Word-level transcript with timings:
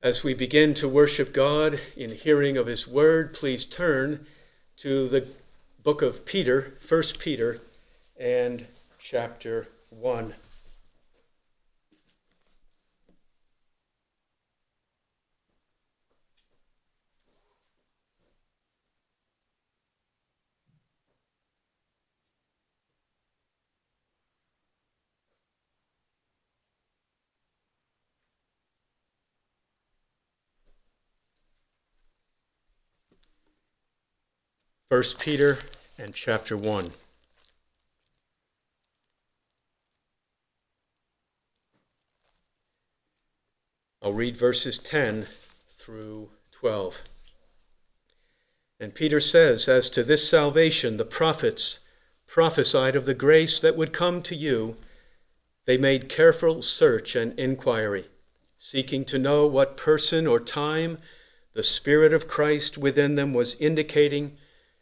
As 0.00 0.22
we 0.22 0.32
begin 0.32 0.74
to 0.74 0.88
worship 0.88 1.32
God 1.32 1.80
in 1.96 2.12
hearing 2.12 2.56
of 2.56 2.68
His 2.68 2.86
Word, 2.86 3.34
please 3.34 3.64
turn 3.64 4.26
to 4.76 5.08
the 5.08 5.26
book 5.82 6.02
of 6.02 6.24
Peter, 6.24 6.74
1 6.88 7.02
Peter, 7.18 7.60
and 8.16 8.68
chapter 9.00 9.66
1. 9.90 10.34
1 34.90 35.02
Peter 35.18 35.58
and 35.98 36.14
chapter 36.14 36.56
1. 36.56 36.92
I'll 44.02 44.14
read 44.14 44.34
verses 44.34 44.78
10 44.78 45.26
through 45.76 46.30
12. 46.52 47.02
And 48.80 48.94
Peter 48.94 49.20
says, 49.20 49.68
As 49.68 49.90
to 49.90 50.02
this 50.02 50.26
salvation, 50.26 50.96
the 50.96 51.04
prophets 51.04 51.80
prophesied 52.26 52.96
of 52.96 53.04
the 53.04 53.12
grace 53.12 53.60
that 53.60 53.76
would 53.76 53.92
come 53.92 54.22
to 54.22 54.34
you. 54.34 54.76
They 55.66 55.76
made 55.76 56.08
careful 56.08 56.62
search 56.62 57.14
and 57.14 57.38
inquiry, 57.38 58.06
seeking 58.56 59.04
to 59.04 59.18
know 59.18 59.46
what 59.46 59.76
person 59.76 60.26
or 60.26 60.40
time 60.40 60.96
the 61.52 61.62
Spirit 61.62 62.14
of 62.14 62.26
Christ 62.26 62.78
within 62.78 63.16
them 63.16 63.34
was 63.34 63.54
indicating 63.56 64.38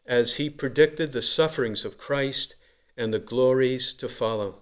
as 0.06 0.36
he 0.36 0.48
predicted 0.48 1.12
the 1.12 1.22
sufferings 1.22 1.84
of 1.84 1.98
Christ 1.98 2.54
and 2.96 3.12
the 3.12 3.18
glories 3.18 3.92
to 3.94 4.08
follow. 4.08 4.56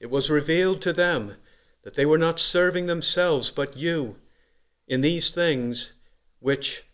It 0.00 0.10
was 0.10 0.30
revealed 0.30 0.82
to 0.82 0.92
them 0.92 1.36
that 1.84 1.94
they 1.94 2.06
were 2.06 2.18
not 2.18 2.40
serving 2.40 2.86
themselves 2.86 3.50
but 3.50 3.76
you 3.76 4.16
in 4.88 5.00
these 5.00 5.30
things 5.30 5.92
which 6.40 6.84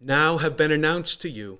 now 0.00 0.38
have 0.38 0.56
been 0.56 0.70
announced 0.70 1.20
to 1.22 1.30
you 1.30 1.58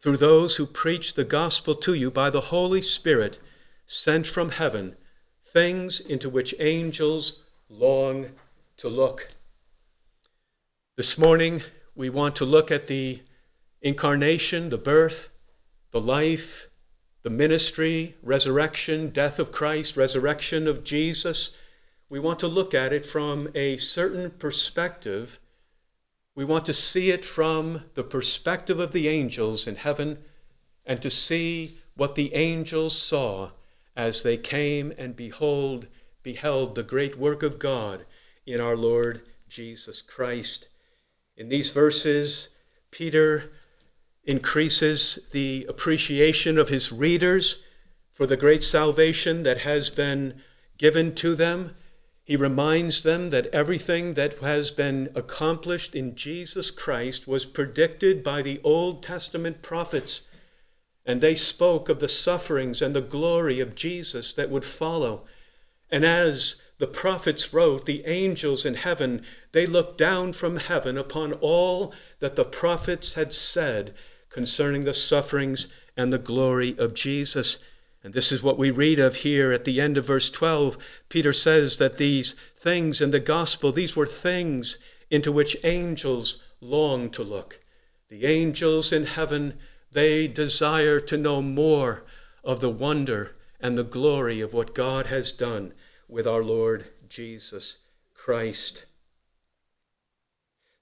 through 0.00 0.16
those 0.16 0.56
who 0.56 0.66
preach 0.66 1.14
the 1.14 1.24
gospel 1.24 1.74
to 1.74 1.94
you 1.94 2.10
by 2.10 2.30
the 2.30 2.42
Holy 2.52 2.82
Spirit 2.82 3.38
sent 3.86 4.26
from 4.26 4.50
heaven, 4.50 4.96
things 5.52 5.98
into 6.00 6.28
which 6.28 6.54
angels 6.58 7.42
long 7.68 8.32
to 8.76 8.88
look. 8.88 9.28
This 10.96 11.16
morning, 11.16 11.62
we 11.94 12.10
want 12.10 12.36
to 12.36 12.44
look 12.44 12.70
at 12.70 12.86
the 12.86 13.20
incarnation, 13.80 14.70
the 14.70 14.78
birth, 14.78 15.28
the 15.90 16.00
life, 16.00 16.68
the 17.22 17.30
ministry, 17.30 18.16
resurrection, 18.22 19.10
death 19.10 19.38
of 19.38 19.52
Christ, 19.52 19.96
resurrection 19.96 20.66
of 20.66 20.84
Jesus. 20.84 21.52
We 22.08 22.18
want 22.18 22.38
to 22.40 22.48
look 22.48 22.74
at 22.74 22.92
it 22.92 23.04
from 23.04 23.48
a 23.54 23.76
certain 23.76 24.30
perspective. 24.30 25.40
We 26.34 26.44
want 26.44 26.64
to 26.66 26.72
see 26.72 27.10
it 27.10 27.24
from 27.24 27.84
the 27.94 28.04
perspective 28.04 28.78
of 28.78 28.92
the 28.92 29.08
angels 29.08 29.66
in 29.66 29.76
heaven 29.76 30.18
and 30.86 31.02
to 31.02 31.10
see 31.10 31.78
what 31.96 32.14
the 32.14 32.34
angels 32.34 32.96
saw 32.96 33.50
as 33.96 34.22
they 34.22 34.36
came 34.36 34.92
and 34.96 35.16
behold, 35.16 35.88
beheld 36.22 36.74
the 36.74 36.82
great 36.82 37.18
work 37.18 37.42
of 37.42 37.58
God 37.58 38.06
in 38.46 38.60
our 38.60 38.76
Lord 38.76 39.22
Jesus 39.48 40.00
Christ. 40.00 40.68
In 41.36 41.48
these 41.48 41.70
verses, 41.70 42.48
Peter 42.90 43.50
increases 44.28 45.18
the 45.32 45.64
appreciation 45.70 46.58
of 46.58 46.68
his 46.68 46.92
readers 46.92 47.62
for 48.12 48.26
the 48.26 48.36
great 48.36 48.62
salvation 48.62 49.42
that 49.42 49.60
has 49.60 49.88
been 49.88 50.34
given 50.76 51.14
to 51.14 51.34
them. 51.34 51.74
He 52.24 52.36
reminds 52.36 53.04
them 53.04 53.30
that 53.30 53.46
everything 53.54 54.12
that 54.14 54.38
has 54.40 54.70
been 54.70 55.08
accomplished 55.14 55.94
in 55.94 56.14
Jesus 56.14 56.70
Christ 56.70 57.26
was 57.26 57.46
predicted 57.46 58.22
by 58.22 58.42
the 58.42 58.60
Old 58.62 59.02
Testament 59.02 59.62
prophets, 59.62 60.20
and 61.06 61.22
they 61.22 61.34
spoke 61.34 61.88
of 61.88 61.98
the 61.98 62.06
sufferings 62.06 62.82
and 62.82 62.94
the 62.94 63.00
glory 63.00 63.60
of 63.60 63.74
Jesus 63.74 64.34
that 64.34 64.50
would 64.50 64.64
follow. 64.66 65.24
And 65.90 66.04
as 66.04 66.56
the 66.76 66.86
prophets 66.86 67.54
wrote, 67.54 67.86
the 67.86 68.04
angels 68.04 68.66
in 68.66 68.74
heaven, 68.74 69.22
they 69.52 69.64
looked 69.64 69.96
down 69.96 70.34
from 70.34 70.58
heaven 70.58 70.98
upon 70.98 71.32
all 71.32 71.94
that 72.18 72.36
the 72.36 72.44
prophets 72.44 73.14
had 73.14 73.32
said 73.32 73.94
concerning 74.30 74.84
the 74.84 74.94
sufferings 74.94 75.68
and 75.96 76.12
the 76.12 76.18
glory 76.18 76.76
of 76.78 76.94
Jesus. 76.94 77.58
And 78.02 78.14
this 78.14 78.30
is 78.30 78.42
what 78.42 78.58
we 78.58 78.70
read 78.70 78.98
of 78.98 79.16
here 79.16 79.52
at 79.52 79.64
the 79.64 79.80
end 79.80 79.98
of 79.98 80.06
verse 80.06 80.30
12. 80.30 80.78
Peter 81.08 81.32
says 81.32 81.76
that 81.78 81.98
these 81.98 82.36
things 82.56 83.00
in 83.00 83.10
the 83.10 83.20
gospel, 83.20 83.72
these 83.72 83.96
were 83.96 84.06
things 84.06 84.78
into 85.10 85.32
which 85.32 85.56
angels 85.64 86.42
long 86.60 87.10
to 87.10 87.22
look. 87.22 87.60
The 88.08 88.26
angels 88.26 88.92
in 88.92 89.06
heaven, 89.06 89.58
they 89.92 90.28
desire 90.28 91.00
to 91.00 91.16
know 91.16 91.42
more 91.42 92.04
of 92.44 92.60
the 92.60 92.70
wonder 92.70 93.34
and 93.60 93.76
the 93.76 93.84
glory 93.84 94.40
of 94.40 94.54
what 94.54 94.74
God 94.74 95.06
has 95.06 95.32
done 95.32 95.72
with 96.08 96.26
our 96.26 96.42
Lord 96.42 96.86
Jesus 97.08 97.76
Christ. 98.14 98.84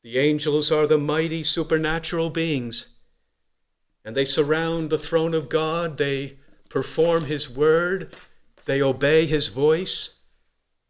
The 0.02 0.18
angels 0.18 0.70
are 0.70 0.86
the 0.86 0.98
mighty 0.98 1.42
supernatural 1.42 2.30
beings 2.30 2.86
and 4.06 4.14
they 4.14 4.24
surround 4.24 4.88
the 4.88 4.98
throne 4.98 5.34
of 5.34 5.48
God. 5.48 5.96
They 5.96 6.36
perform 6.68 7.24
His 7.24 7.50
word. 7.50 8.14
They 8.64 8.80
obey 8.80 9.26
His 9.26 9.48
voice. 9.48 10.10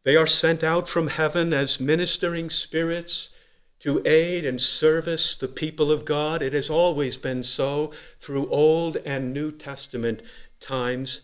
They 0.04 0.16
are 0.16 0.26
sent 0.26 0.62
out 0.62 0.86
from 0.86 1.08
heaven 1.08 1.54
as 1.54 1.80
ministering 1.80 2.50
spirits 2.50 3.30
to 3.80 4.02
aid 4.06 4.44
and 4.44 4.60
service 4.60 5.34
the 5.34 5.48
people 5.48 5.90
of 5.90 6.04
God. 6.04 6.42
It 6.42 6.52
has 6.52 6.68
always 6.68 7.16
been 7.16 7.42
so 7.42 7.90
through 8.20 8.50
Old 8.50 8.98
and 8.98 9.32
New 9.32 9.50
Testament 9.50 10.20
times. 10.60 11.22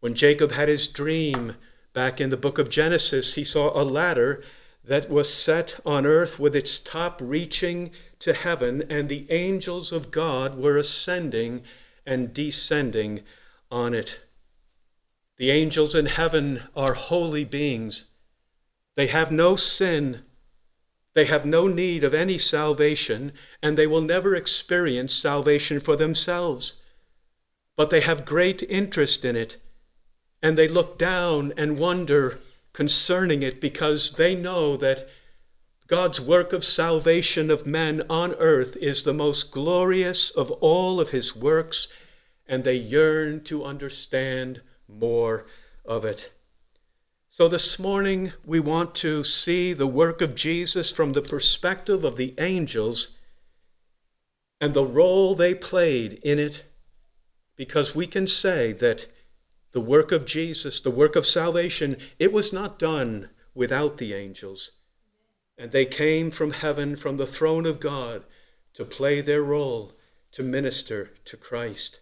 When 0.00 0.14
Jacob 0.14 0.52
had 0.52 0.68
his 0.68 0.86
dream 0.86 1.56
back 1.94 2.20
in 2.20 2.28
the 2.28 2.36
book 2.36 2.58
of 2.58 2.68
Genesis, 2.68 3.34
he 3.34 3.44
saw 3.44 3.70
a 3.70 3.82
ladder 3.82 4.42
that 4.84 5.08
was 5.08 5.32
set 5.32 5.80
on 5.86 6.04
earth 6.04 6.38
with 6.38 6.54
its 6.54 6.78
top 6.78 7.18
reaching 7.22 7.92
to 8.20 8.32
heaven, 8.32 8.82
and 8.88 9.08
the 9.08 9.26
angels 9.30 9.92
of 9.92 10.10
God 10.10 10.56
were 10.58 10.76
ascending 10.76 11.62
and 12.04 12.32
descending 12.34 13.22
on 13.70 13.94
it. 13.94 14.20
The 15.36 15.50
angels 15.50 15.94
in 15.94 16.06
heaven 16.06 16.62
are 16.74 16.94
holy 16.94 17.44
beings. 17.44 18.06
They 18.96 19.06
have 19.06 19.30
no 19.30 19.54
sin. 19.54 20.24
They 21.14 21.26
have 21.26 21.44
no 21.46 21.68
need 21.68 22.02
of 22.02 22.14
any 22.14 22.38
salvation, 22.38 23.32
and 23.62 23.78
they 23.78 23.86
will 23.86 24.00
never 24.00 24.34
experience 24.34 25.14
salvation 25.14 25.78
for 25.78 25.94
themselves. 25.94 26.74
But 27.76 27.90
they 27.90 28.00
have 28.00 28.24
great 28.24 28.62
interest 28.64 29.24
in 29.24 29.36
it, 29.36 29.56
and 30.42 30.58
they 30.58 30.66
look 30.66 30.98
down 30.98 31.52
and 31.56 31.78
wonder 31.78 32.40
concerning 32.72 33.42
it 33.42 33.60
because 33.60 34.12
they 34.12 34.34
know 34.34 34.76
that 34.76 35.08
God's 35.88 36.20
work 36.20 36.52
of 36.52 36.64
salvation 36.64 37.50
of 37.50 37.66
men 37.66 38.02
on 38.10 38.34
earth 38.34 38.76
is 38.76 39.02
the 39.02 39.14
most 39.14 39.50
glorious 39.50 40.28
of 40.28 40.50
all 40.50 41.00
of 41.00 41.10
his 41.10 41.34
works, 41.34 41.88
and 42.46 42.62
they 42.62 42.76
yearn 42.76 43.42
to 43.44 43.64
understand 43.64 44.60
more 44.86 45.46
of 45.86 46.04
it. 46.04 46.30
So 47.30 47.48
this 47.48 47.78
morning, 47.78 48.34
we 48.44 48.60
want 48.60 48.94
to 48.96 49.24
see 49.24 49.72
the 49.72 49.86
work 49.86 50.20
of 50.20 50.34
Jesus 50.34 50.92
from 50.92 51.14
the 51.14 51.22
perspective 51.22 52.04
of 52.04 52.18
the 52.18 52.34
angels 52.36 53.16
and 54.60 54.74
the 54.74 54.84
role 54.84 55.34
they 55.34 55.54
played 55.54 56.20
in 56.22 56.38
it, 56.38 56.64
because 57.56 57.94
we 57.94 58.06
can 58.06 58.26
say 58.26 58.74
that 58.74 59.06
the 59.72 59.80
work 59.80 60.12
of 60.12 60.26
Jesus, 60.26 60.80
the 60.80 60.90
work 60.90 61.16
of 61.16 61.24
salvation, 61.24 61.96
it 62.18 62.30
was 62.30 62.52
not 62.52 62.78
done 62.78 63.30
without 63.54 63.96
the 63.96 64.12
angels. 64.12 64.72
And 65.58 65.72
they 65.72 65.86
came 65.86 66.30
from 66.30 66.52
heaven, 66.52 66.94
from 66.94 67.16
the 67.16 67.26
throne 67.26 67.66
of 67.66 67.80
God, 67.80 68.24
to 68.74 68.84
play 68.84 69.20
their 69.20 69.42
role, 69.42 69.92
to 70.32 70.42
minister 70.42 71.10
to 71.24 71.36
Christ. 71.36 72.00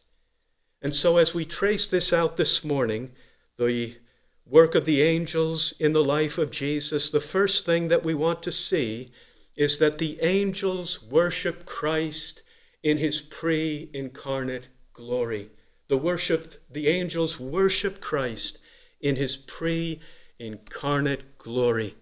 And 0.83 0.95
so, 0.95 1.17
as 1.17 1.35
we 1.35 1.45
trace 1.45 1.87
this 1.87 2.13
out 2.13 2.37
this 2.37 2.63
morning, 2.63 3.13
the 3.57 3.97
work 4.45 4.75
of 4.75 4.85
the 4.85 5.03
angels 5.03 5.73
in 5.81 5.93
the 5.93 6.05
life 6.05 6.37
of 6.39 6.51
Jesus, 6.51 7.09
the 7.09 7.21
first 7.21 7.65
thing 7.65 7.89
that 7.89 8.05
we 8.05 8.15
want 8.15 8.43
to 8.43 8.53
see 8.53 9.11
is 9.57 9.79
that 9.79 9.99
the 9.99 10.21
angels 10.21 11.03
worship 11.03 11.65
Christ 11.65 12.43
in 12.83 12.99
his 12.99 13.21
pre 13.21 13.91
incarnate 13.95 14.69
glory. 14.93 15.51
The 15.89 15.97
worship, 15.97 16.63
the 16.71 16.89
angels 16.89 17.41
worship 17.41 18.01
Christ 18.01 18.59
in 19.01 19.17
his 19.17 19.37
pre 19.37 20.01
incarnate 20.39 21.39
glory. 21.39 21.95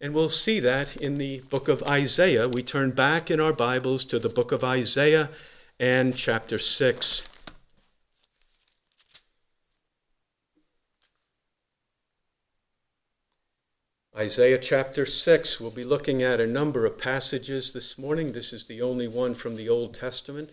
And 0.00 0.14
we'll 0.14 0.28
see 0.28 0.60
that 0.60 0.96
in 0.96 1.18
the 1.18 1.40
book 1.50 1.66
of 1.66 1.82
Isaiah. 1.82 2.48
We 2.48 2.62
turn 2.62 2.92
back 2.92 3.32
in 3.32 3.40
our 3.40 3.52
Bibles 3.52 4.04
to 4.04 4.20
the 4.20 4.28
book 4.28 4.52
of 4.52 4.62
Isaiah 4.62 5.30
and 5.80 6.14
chapter 6.14 6.56
6. 6.56 7.24
Isaiah 14.16 14.58
chapter 14.58 15.04
6. 15.04 15.60
We'll 15.60 15.70
be 15.72 15.84
looking 15.84 16.22
at 16.22 16.40
a 16.40 16.46
number 16.46 16.86
of 16.86 16.96
passages 16.96 17.72
this 17.72 17.98
morning. 17.98 18.32
This 18.32 18.52
is 18.52 18.66
the 18.66 18.80
only 18.80 19.08
one 19.08 19.34
from 19.34 19.56
the 19.56 19.68
Old 19.68 19.94
Testament. 19.94 20.50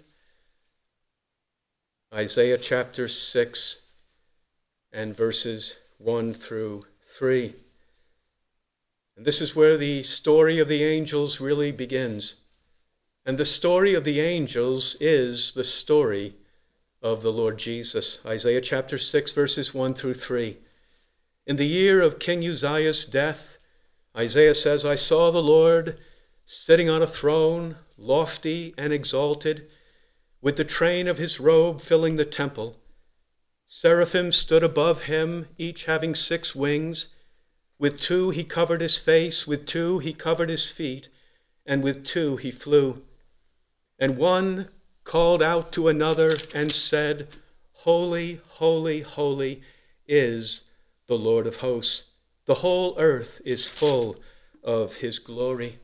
Isaiah 2.11 2.57
chapter 2.57 3.07
6 3.07 3.77
and 4.91 5.15
verses 5.15 5.77
1 5.99 6.33
through 6.33 6.85
3. 7.03 7.55
And 9.15 9.25
this 9.25 9.41
is 9.41 9.55
where 9.55 9.77
the 9.77 10.03
story 10.03 10.59
of 10.59 10.67
the 10.67 10.83
angels 10.83 11.39
really 11.39 11.71
begins. 11.71 12.35
And 13.25 13.37
the 13.37 13.45
story 13.45 13.93
of 13.93 14.03
the 14.03 14.19
angels 14.19 14.97
is 14.99 15.53
the 15.53 15.63
story 15.63 16.35
of 17.01 17.23
the 17.23 17.31
Lord 17.31 17.57
Jesus. 17.57 18.19
Isaiah 18.25 18.61
chapter 18.61 18.97
6, 18.97 19.31
verses 19.31 19.73
1 19.73 19.93
through 19.93 20.15
3. 20.15 20.57
In 21.47 21.55
the 21.55 21.65
year 21.65 22.01
of 22.01 22.19
King 22.19 22.43
Uzziah's 22.43 23.05
death, 23.05 23.57
Isaiah 24.17 24.55
says, 24.55 24.85
I 24.85 24.95
saw 24.95 25.31
the 25.31 25.41
Lord 25.41 25.97
sitting 26.45 26.89
on 26.89 27.01
a 27.01 27.07
throne, 27.07 27.77
lofty 27.97 28.73
and 28.77 28.91
exalted, 28.91 29.71
with 30.41 30.57
the 30.57 30.63
train 30.63 31.07
of 31.07 31.17
his 31.17 31.39
robe 31.39 31.81
filling 31.81 32.15
the 32.15 32.25
temple. 32.25 32.77
Seraphim 33.67 34.31
stood 34.31 34.63
above 34.63 35.03
him, 35.03 35.47
each 35.57 35.85
having 35.85 36.13
six 36.13 36.53
wings. 36.53 37.07
With 37.77 37.99
two 37.99 38.29
he 38.29 38.43
covered 38.43 38.81
his 38.81 38.97
face, 38.97 39.45
with 39.45 39.65
two 39.65 39.99
he 39.99 40.13
covered 40.13 40.49
his 40.49 40.71
feet, 40.71 41.09
and 41.65 41.83
with 41.83 42.05
two 42.05 42.37
he 42.37 42.51
flew. 42.51 43.03
And 43.99 44.17
one 44.17 44.69
called 45.03 45.41
out 45.41 45.71
to 45.73 45.87
another 45.87 46.35
and 46.53 46.71
said, 46.71 47.27
Holy, 47.71 48.41
holy, 48.47 49.01
holy 49.01 49.61
is 50.07 50.63
the 51.07 51.17
Lord 51.17 51.47
of 51.47 51.57
hosts. 51.57 52.05
The 52.45 52.55
whole 52.55 52.95
earth 52.97 53.41
is 53.45 53.67
full 53.67 54.17
of 54.63 54.95
his 54.95 55.19
glory. 55.19 55.79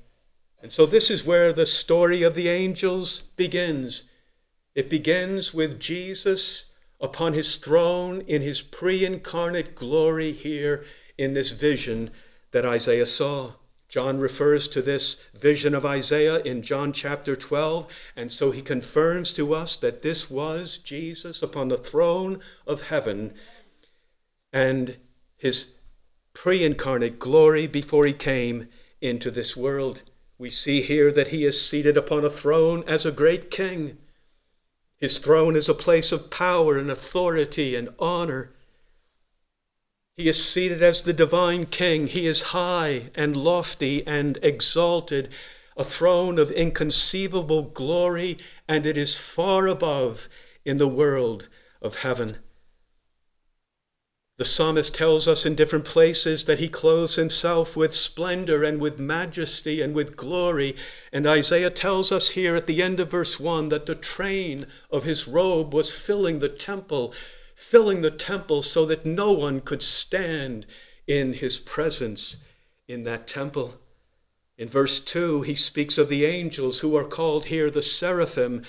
And 0.61 0.71
so, 0.71 0.85
this 0.85 1.09
is 1.09 1.25
where 1.25 1.51
the 1.51 1.65
story 1.65 2.21
of 2.23 2.35
the 2.35 2.47
angels 2.47 3.23
begins. 3.35 4.03
It 4.75 4.89
begins 4.89 5.53
with 5.53 5.79
Jesus 5.79 6.65
upon 6.99 7.33
his 7.33 7.55
throne 7.55 8.21
in 8.21 8.41
his 8.41 8.61
pre 8.61 9.03
incarnate 9.03 9.75
glory 9.75 10.31
here 10.31 10.85
in 11.21 11.33
this 11.33 11.51
vision 11.51 12.09
that 12.51 12.65
Isaiah 12.65 13.05
saw. 13.05 13.53
John 13.87 14.19
refers 14.19 14.67
to 14.69 14.81
this 14.81 15.17
vision 15.33 15.75
of 15.75 15.85
Isaiah 15.85 16.39
in 16.39 16.61
John 16.61 16.93
chapter 16.93 17.35
12, 17.35 17.87
and 18.15 18.31
so 18.31 18.51
he 18.51 18.61
confirms 18.61 19.33
to 19.33 19.53
us 19.53 19.75
that 19.75 20.01
this 20.01 20.29
was 20.29 20.77
Jesus 20.77 21.43
upon 21.43 21.67
the 21.67 21.77
throne 21.77 22.39
of 22.65 22.83
heaven 22.83 23.33
and 24.53 24.95
his 25.37 25.73
pre 26.33 26.63
incarnate 26.63 27.19
glory 27.19 27.67
before 27.67 28.05
he 28.05 28.13
came 28.13 28.67
into 29.01 29.29
this 29.29 29.57
world. 29.57 30.03
We 30.37 30.49
see 30.49 30.81
here 30.81 31.11
that 31.11 31.27
he 31.27 31.45
is 31.45 31.61
seated 31.61 31.97
upon 31.97 32.23
a 32.23 32.29
throne 32.29 32.83
as 32.87 33.05
a 33.05 33.11
great 33.11 33.51
king. 33.51 33.97
His 34.97 35.17
throne 35.17 35.55
is 35.55 35.67
a 35.67 35.73
place 35.73 36.11
of 36.11 36.29
power 36.29 36.77
and 36.77 36.89
authority 36.89 37.75
and 37.75 37.89
honor. 37.99 38.53
He 40.17 40.27
is 40.27 40.43
seated 40.43 40.83
as 40.83 41.01
the 41.01 41.13
divine 41.13 41.65
king. 41.65 42.07
He 42.07 42.27
is 42.27 42.53
high 42.53 43.09
and 43.15 43.35
lofty 43.35 44.05
and 44.05 44.37
exalted, 44.43 45.31
a 45.77 45.83
throne 45.83 46.37
of 46.37 46.51
inconceivable 46.51 47.63
glory, 47.63 48.37
and 48.67 48.85
it 48.85 48.97
is 48.97 49.17
far 49.17 49.67
above 49.67 50.27
in 50.65 50.77
the 50.77 50.87
world 50.87 51.47
of 51.81 51.97
heaven. 51.97 52.37
The 54.37 54.45
psalmist 54.45 54.95
tells 54.95 55.27
us 55.27 55.45
in 55.45 55.55
different 55.55 55.85
places 55.85 56.45
that 56.45 56.57
he 56.57 56.67
clothes 56.67 57.15
himself 57.15 57.75
with 57.77 57.93
splendor 57.93 58.63
and 58.63 58.81
with 58.81 58.97
majesty 58.97 59.81
and 59.81 59.93
with 59.93 60.15
glory. 60.15 60.75
And 61.13 61.27
Isaiah 61.27 61.69
tells 61.69 62.11
us 62.11 62.31
here 62.31 62.55
at 62.55 62.65
the 62.65 62.81
end 62.81 62.99
of 62.99 63.11
verse 63.11 63.39
1 63.39 63.69
that 63.69 63.85
the 63.85 63.93
train 63.93 64.65
of 64.89 65.03
his 65.03 65.27
robe 65.27 65.73
was 65.73 65.93
filling 65.93 66.39
the 66.39 66.49
temple 66.49 67.13
filling 67.61 68.01
the 68.01 68.11
temple 68.11 68.61
so 68.61 68.85
that 68.85 69.05
no 69.05 69.31
one 69.31 69.61
could 69.61 69.83
stand 69.83 70.65
in 71.07 71.33
his 71.33 71.57
presence 71.57 72.37
in 72.87 73.03
that 73.03 73.27
temple. 73.27 73.79
In 74.57 74.67
verse 74.67 74.99
2, 74.99 75.43
he 75.43 75.55
speaks 75.55 75.97
of 75.97 76.09
the 76.09 76.25
angels 76.25 76.79
who 76.79 76.97
are 76.97 77.05
called 77.05 77.45
here 77.45 77.69
the 77.69 77.81
seraphim, 77.81 78.63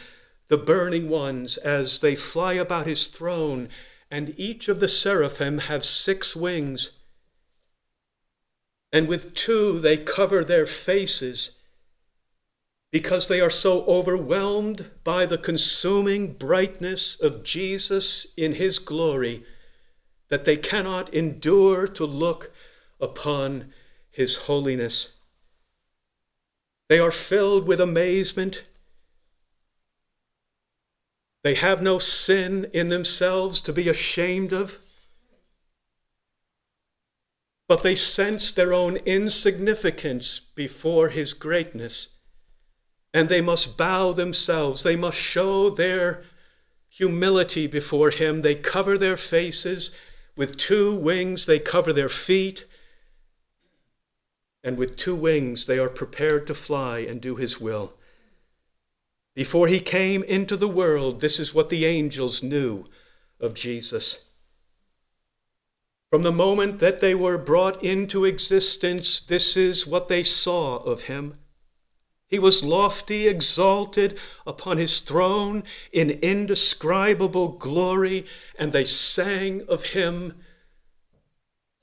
the 0.49 0.59
burning 0.59 1.09
ones, 1.09 1.57
as 1.57 1.99
they 1.99 2.15
fly 2.15 2.53
about 2.53 2.87
his 2.87 3.07
throne, 3.07 3.69
and 4.11 4.35
each 4.37 4.69
of 4.69 4.79
the 4.79 4.89
seraphim 4.89 5.59
have 5.59 5.85
six 5.85 6.37
wings. 6.37 6.91
And 8.93 9.09
with 9.09 9.35
two 9.35 9.81
they 9.81 9.97
cover 9.97 10.45
their 10.45 10.67
faces 10.67 11.53
because 12.93 13.27
they 13.27 13.41
are 13.41 13.51
so 13.51 13.85
overwhelmed 13.87 14.91
by 15.03 15.25
the 15.25 15.39
consuming 15.39 16.35
brightness 16.35 17.19
of 17.19 17.43
Jesus 17.43 18.27
in 18.37 18.55
his 18.55 18.79
glory 18.79 19.45
that 20.29 20.45
they 20.45 20.59
cannot 20.59 21.13
endure 21.13 21.89
to 21.89 22.05
look 22.05 22.53
upon 23.01 23.73
his 24.11 24.37
holiness. 24.37 25.09
They 26.91 26.99
are 26.99 27.11
filled 27.11 27.67
with 27.67 27.81
amazement. 27.81 28.65
They 31.43 31.55
have 31.55 31.81
no 31.81 31.99
sin 31.99 32.69
in 32.75 32.89
themselves 32.89 33.59
to 33.61 33.73
be 33.73 33.89
ashamed 33.89 34.53
of, 34.53 34.79
but 37.67 37.83
they 37.83 37.95
sense 37.95 38.53
their 38.53 38.75
own 38.75 38.97
insignificance 38.99 40.43
before 40.55 41.09
his 41.09 41.33
greatness 41.33 42.09
and 43.15 43.29
they 43.29 43.41
must 43.41 43.77
bow 43.77 44.13
themselves. 44.13 44.83
They 44.83 44.97
must 44.97 45.19
show 45.19 45.71
their 45.71 46.23
humility 46.89 47.67
before 47.67 48.11
Him. 48.11 48.43
They 48.43 48.55
cover 48.55 48.97
their 48.97 49.17
faces. 49.17 49.91
With 50.37 50.57
two 50.57 50.95
wings, 50.95 51.47
they 51.47 51.59
cover 51.59 51.93
their 51.93 52.09
feet. 52.09 52.67
And 54.65 54.79
with 54.79 54.97
two 54.97 55.15
wings, 55.15 55.67
they 55.67 55.79
are 55.79 55.89
prepared 55.89 56.47
to 56.47 56.55
fly 56.55 57.01
and 57.01 57.21
do 57.21 57.37
His 57.37 57.61
will. 57.61 57.95
Before 59.35 59.69
He 59.69 59.81
came 59.81 60.23
into 60.23 60.57
the 60.57 60.69
world, 60.69 61.21
this 61.21 61.39
is 61.39 61.55
what 61.55 61.69
the 61.69 61.85
angels 61.85 62.43
knew 62.43 62.87
of 63.41 63.55
Jesus. 63.55 64.21
From 66.11 66.23
the 66.23 66.33
moment 66.33 66.79
that 66.79 67.01
they 67.01 67.15
were 67.15 67.39
brought 67.39 67.83
into 67.83 68.27
existence, 68.27 69.19
this 69.21 69.57
is 69.57 69.87
what 69.87 70.09
they 70.09 70.23
saw 70.23 70.77
of 70.79 71.03
Him. 71.05 71.39
He 72.33 72.39
was 72.39 72.65
lofty, 72.65 73.29
exalted 73.29 74.19
upon 74.47 74.79
his 74.79 75.01
throne 75.01 75.65
in 75.93 76.09
indescribable 76.23 77.49
glory, 77.49 78.25
and 78.59 78.73
they 78.73 78.87
sang 78.87 79.67
of 79.69 79.85
him, 79.85 80.41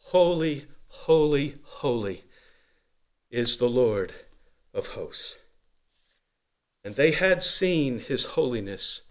Holy, 0.06 0.66
holy, 0.88 1.60
holy 1.64 2.24
is 3.30 3.58
the 3.58 3.70
Lord 3.70 4.12
of 4.74 4.88
hosts. 4.94 5.36
And 6.84 6.96
they 6.96 7.12
had 7.12 7.44
seen 7.44 8.00
his 8.00 8.26
holiness 8.26 9.02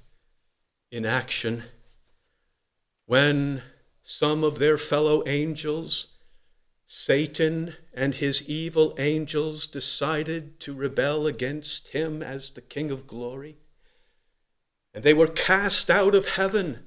in 0.90 1.06
action 1.06 1.62
when 3.06 3.62
some 4.02 4.42
of 4.42 4.58
their 4.58 4.76
fellow 4.76 5.22
angels 5.24 6.08
Satan 6.90 7.74
and 7.92 8.14
his 8.14 8.48
evil 8.48 8.94
angels 8.98 9.66
decided 9.66 10.58
to 10.60 10.72
rebel 10.72 11.26
against 11.26 11.88
him 11.88 12.22
as 12.22 12.48
the 12.48 12.62
King 12.62 12.90
of 12.90 13.06
glory. 13.06 13.58
And 14.94 15.04
they 15.04 15.12
were 15.12 15.26
cast 15.26 15.90
out 15.90 16.14
of 16.14 16.30
heaven 16.30 16.86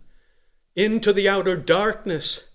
into 0.76 1.14
the 1.14 1.30
outer 1.30 1.56
darkness. 1.56 2.46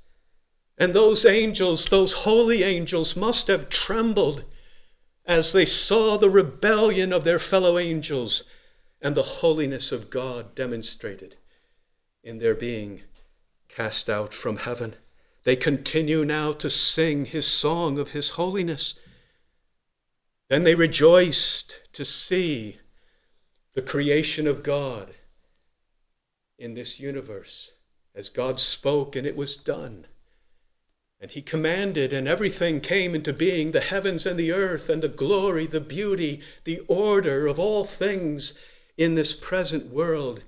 And 0.76 0.92
those 0.92 1.24
angels, 1.24 1.86
those 1.86 2.24
holy 2.24 2.64
angels, 2.64 3.14
must 3.14 3.46
have 3.46 3.68
trembled 3.68 4.44
as 5.24 5.52
they 5.52 5.66
saw 5.66 6.18
the 6.18 6.28
rebellion 6.28 7.12
of 7.12 7.22
their 7.22 7.38
fellow 7.38 7.78
angels 7.78 8.42
and 9.00 9.14
the 9.14 9.22
holiness 9.22 9.92
of 9.92 10.10
God 10.10 10.56
demonstrated 10.56 11.36
in 12.24 12.38
their 12.38 12.56
being 12.56 13.02
cast 13.68 14.10
out 14.10 14.34
from 14.34 14.56
heaven. 14.56 14.96
They 15.46 15.54
continue 15.54 16.24
now 16.24 16.52
to 16.54 16.68
sing 16.68 17.26
his 17.26 17.46
song 17.46 18.00
of 18.00 18.10
his 18.10 18.30
holiness. 18.30 18.94
Then 20.48 20.64
they 20.64 20.74
rejoiced 20.74 21.82
to 21.92 22.04
see 22.04 22.80
the 23.72 23.80
creation 23.80 24.48
of 24.48 24.64
God 24.64 25.14
in 26.58 26.74
this 26.74 26.98
universe 26.98 27.70
as 28.12 28.28
God 28.28 28.58
spoke 28.58 29.14
and 29.14 29.24
it 29.24 29.36
was 29.36 29.54
done. 29.54 30.08
And 31.20 31.30
he 31.30 31.42
commanded, 31.42 32.12
and 32.12 32.26
everything 32.26 32.80
came 32.80 33.14
into 33.14 33.32
being 33.32 33.70
the 33.70 33.80
heavens 33.80 34.26
and 34.26 34.36
the 34.36 34.50
earth, 34.50 34.88
and 34.88 35.00
the 35.00 35.08
glory, 35.08 35.68
the 35.68 35.80
beauty, 35.80 36.40
the 36.64 36.80
order 36.88 37.46
of 37.46 37.60
all 37.60 37.84
things 37.84 38.52
in 38.98 39.14
this 39.14 39.32
present 39.32 39.92
world. 39.92 40.42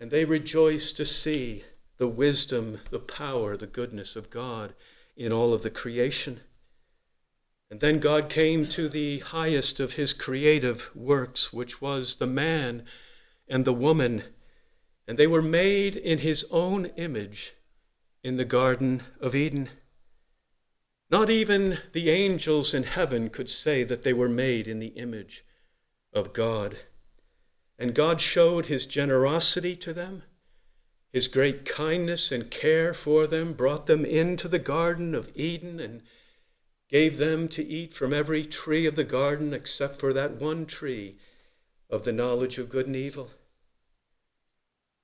And 0.00 0.10
they 0.10 0.24
rejoiced 0.24 0.96
to 0.96 1.04
see 1.04 1.62
the 2.00 2.08
wisdom, 2.08 2.80
the 2.90 2.98
power, 2.98 3.58
the 3.58 3.66
goodness 3.66 4.16
of 4.16 4.30
God 4.30 4.72
in 5.18 5.34
all 5.34 5.52
of 5.52 5.62
the 5.62 5.68
creation. 5.68 6.40
And 7.70 7.80
then 7.80 8.00
God 8.00 8.30
came 8.30 8.66
to 8.68 8.88
the 8.88 9.18
highest 9.18 9.78
of 9.78 9.92
his 9.92 10.14
creative 10.14 10.90
works, 10.94 11.52
which 11.52 11.82
was 11.82 12.14
the 12.14 12.26
man 12.26 12.86
and 13.46 13.66
the 13.66 13.74
woman. 13.74 14.22
And 15.06 15.18
they 15.18 15.26
were 15.26 15.42
made 15.42 15.94
in 15.94 16.20
his 16.20 16.46
own 16.50 16.86
image 16.96 17.52
in 18.24 18.38
the 18.38 18.46
Garden 18.46 19.02
of 19.20 19.34
Eden. 19.34 19.68
Not 21.10 21.28
even 21.28 21.80
the 21.92 22.08
angels 22.08 22.72
in 22.72 22.84
heaven 22.84 23.28
could 23.28 23.50
say 23.50 23.84
that 23.84 24.04
they 24.04 24.14
were 24.14 24.28
made 24.28 24.66
in 24.66 24.78
the 24.78 24.94
image 24.96 25.44
of 26.14 26.32
God. 26.32 26.78
And 27.78 27.94
God 27.94 28.22
showed 28.22 28.66
his 28.66 28.86
generosity 28.86 29.76
to 29.76 29.92
them, 29.92 30.22
his 31.12 31.28
great 31.28 31.64
kindness 31.64 32.30
and 32.30 32.50
care 32.50 32.94
for 32.94 33.26
them, 33.26 33.52
brought 33.52 33.86
them 33.86 34.04
into 34.04 34.46
the 34.48 34.58
Garden 34.58 35.14
of 35.14 35.30
Eden 35.34 35.80
and 35.80 36.02
gave 36.88 37.16
them 37.16 37.48
to 37.48 37.64
eat 37.64 37.94
from 37.94 38.12
every 38.12 38.44
tree 38.44 38.86
of 38.86 38.96
the 38.96 39.04
garden 39.04 39.52
except 39.52 39.98
for 39.98 40.12
that 40.12 40.40
one 40.40 40.66
tree 40.66 41.18
of 41.88 42.04
the 42.04 42.12
knowledge 42.12 42.58
of 42.58 42.68
good 42.68 42.86
and 42.86 42.96
evil. 42.96 43.30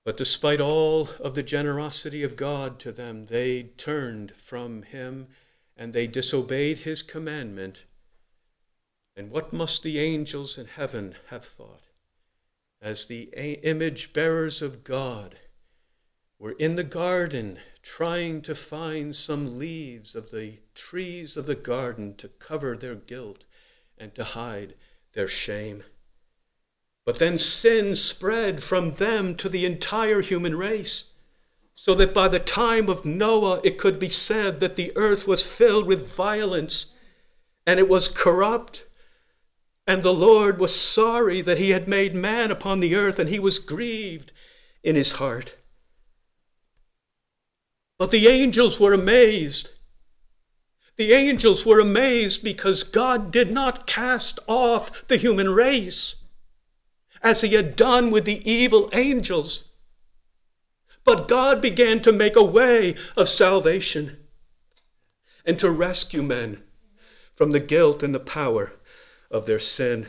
But 0.05 0.17
despite 0.17 0.61
all 0.61 1.09
of 1.19 1.35
the 1.35 1.43
generosity 1.43 2.23
of 2.23 2.37
God 2.37 2.79
to 2.81 2.93
them, 2.93 3.27
they 3.27 3.65
turned 3.77 4.33
from 4.37 4.83
him 4.83 5.29
and 5.77 5.93
they 5.93 6.07
disobeyed 6.07 6.79
his 6.79 7.03
commandment. 7.03 7.85
And 9.17 9.31
what 9.31 9.53
must 9.53 9.83
the 9.83 9.99
angels 9.99 10.57
in 10.59 10.67
heaven 10.67 11.17
have 11.31 11.45
thought? 11.45 11.83
As 12.81 13.07
the 13.07 13.25
image 13.65 14.13
bearers 14.13 14.63
of 14.63 14.85
God 14.85 15.39
were 16.39 16.53
in 16.53 16.75
the 16.75 16.85
garden 16.85 17.59
trying 17.83 18.43
to 18.43 18.55
find 18.55 19.15
some 19.15 19.59
leaves 19.59 20.15
of 20.15 20.31
the 20.31 20.59
trees 20.75 21.37
of 21.37 21.47
the 21.47 21.55
garden 21.55 22.15
to 22.17 22.29
cover 22.29 22.77
their 22.77 22.95
guilt 22.95 23.45
and 23.97 24.15
to 24.15 24.25
hide 24.25 24.75
their 25.15 25.29
shame. 25.29 25.83
But 27.05 27.19
then 27.19 27.39
sin 27.39 27.97
spread 27.97 28.63
from 28.63 28.95
them 28.95 29.37
to 29.37 29.49
the 29.49 29.65
entire 29.65 30.21
human 30.21 30.57
race, 30.57 31.05
so 31.75 31.95
that 31.95 32.13
by 32.13 32.27
the 32.29 32.41
time 32.41 32.89
of 32.89 33.05
Noah 33.05 33.61
it 33.63 33.79
could 33.79 33.99
be 33.99 34.09
said 34.09 34.61
that 34.61 34.77
the 34.77 34.93
earth 34.97 35.27
was 35.27 35.47
filled 35.47 35.87
with 35.87 36.13
violence 36.13 36.87
and 37.67 37.79
it 37.81 37.89
was 37.89 38.09
corrupt. 38.09 38.85
And 39.87 40.03
the 40.03 40.13
Lord 40.13 40.59
was 40.59 40.75
sorry 40.75 41.43
that 41.43 41.59
he 41.59 41.71
had 41.71 41.87
made 41.87 42.15
man 42.15 42.51
upon 42.51 42.81
the 42.81 42.95
earth, 42.95 43.19
and 43.19 43.29
he 43.29 43.39
was 43.39 43.61
grieved 43.61 44.33
in 44.83 44.97
his 44.97 45.13
heart. 45.13 45.57
But 47.99 48.11
the 48.11 48.29
angels 48.29 48.79
were 48.79 48.93
amazed. 48.93 49.71
The 50.97 51.13
angels 51.13 51.67
were 51.67 51.79
amazed 51.79 52.43
because 52.43 52.83
God 52.83 53.31
did 53.31 53.51
not 53.51 53.87
cast 53.87 54.39
off 54.47 55.07
the 55.09 55.17
human 55.17 55.51
race 55.51 56.17
as 57.23 57.41
he 57.41 57.55
had 57.55 57.77
done 57.77 58.11
with 58.11 58.25
the 58.25 58.49
evil 58.51 58.89
angels. 58.93 59.65
But 61.05 61.29
God 61.29 61.61
began 61.61 62.03
to 62.03 62.13
make 62.13 62.37
a 62.37 62.45
way 62.45 62.95
of 63.17 63.29
salvation 63.29 64.19
and 65.45 65.59
to 65.59 65.71
rescue 65.71 66.23
men 66.23 66.63
from 67.35 67.53
the 67.53 67.61
guilt 67.61 68.03
and 68.03 68.15
the 68.15 68.21
power 68.21 68.73
of 69.31 69.47
their 69.47 69.59
sin. 69.59 70.07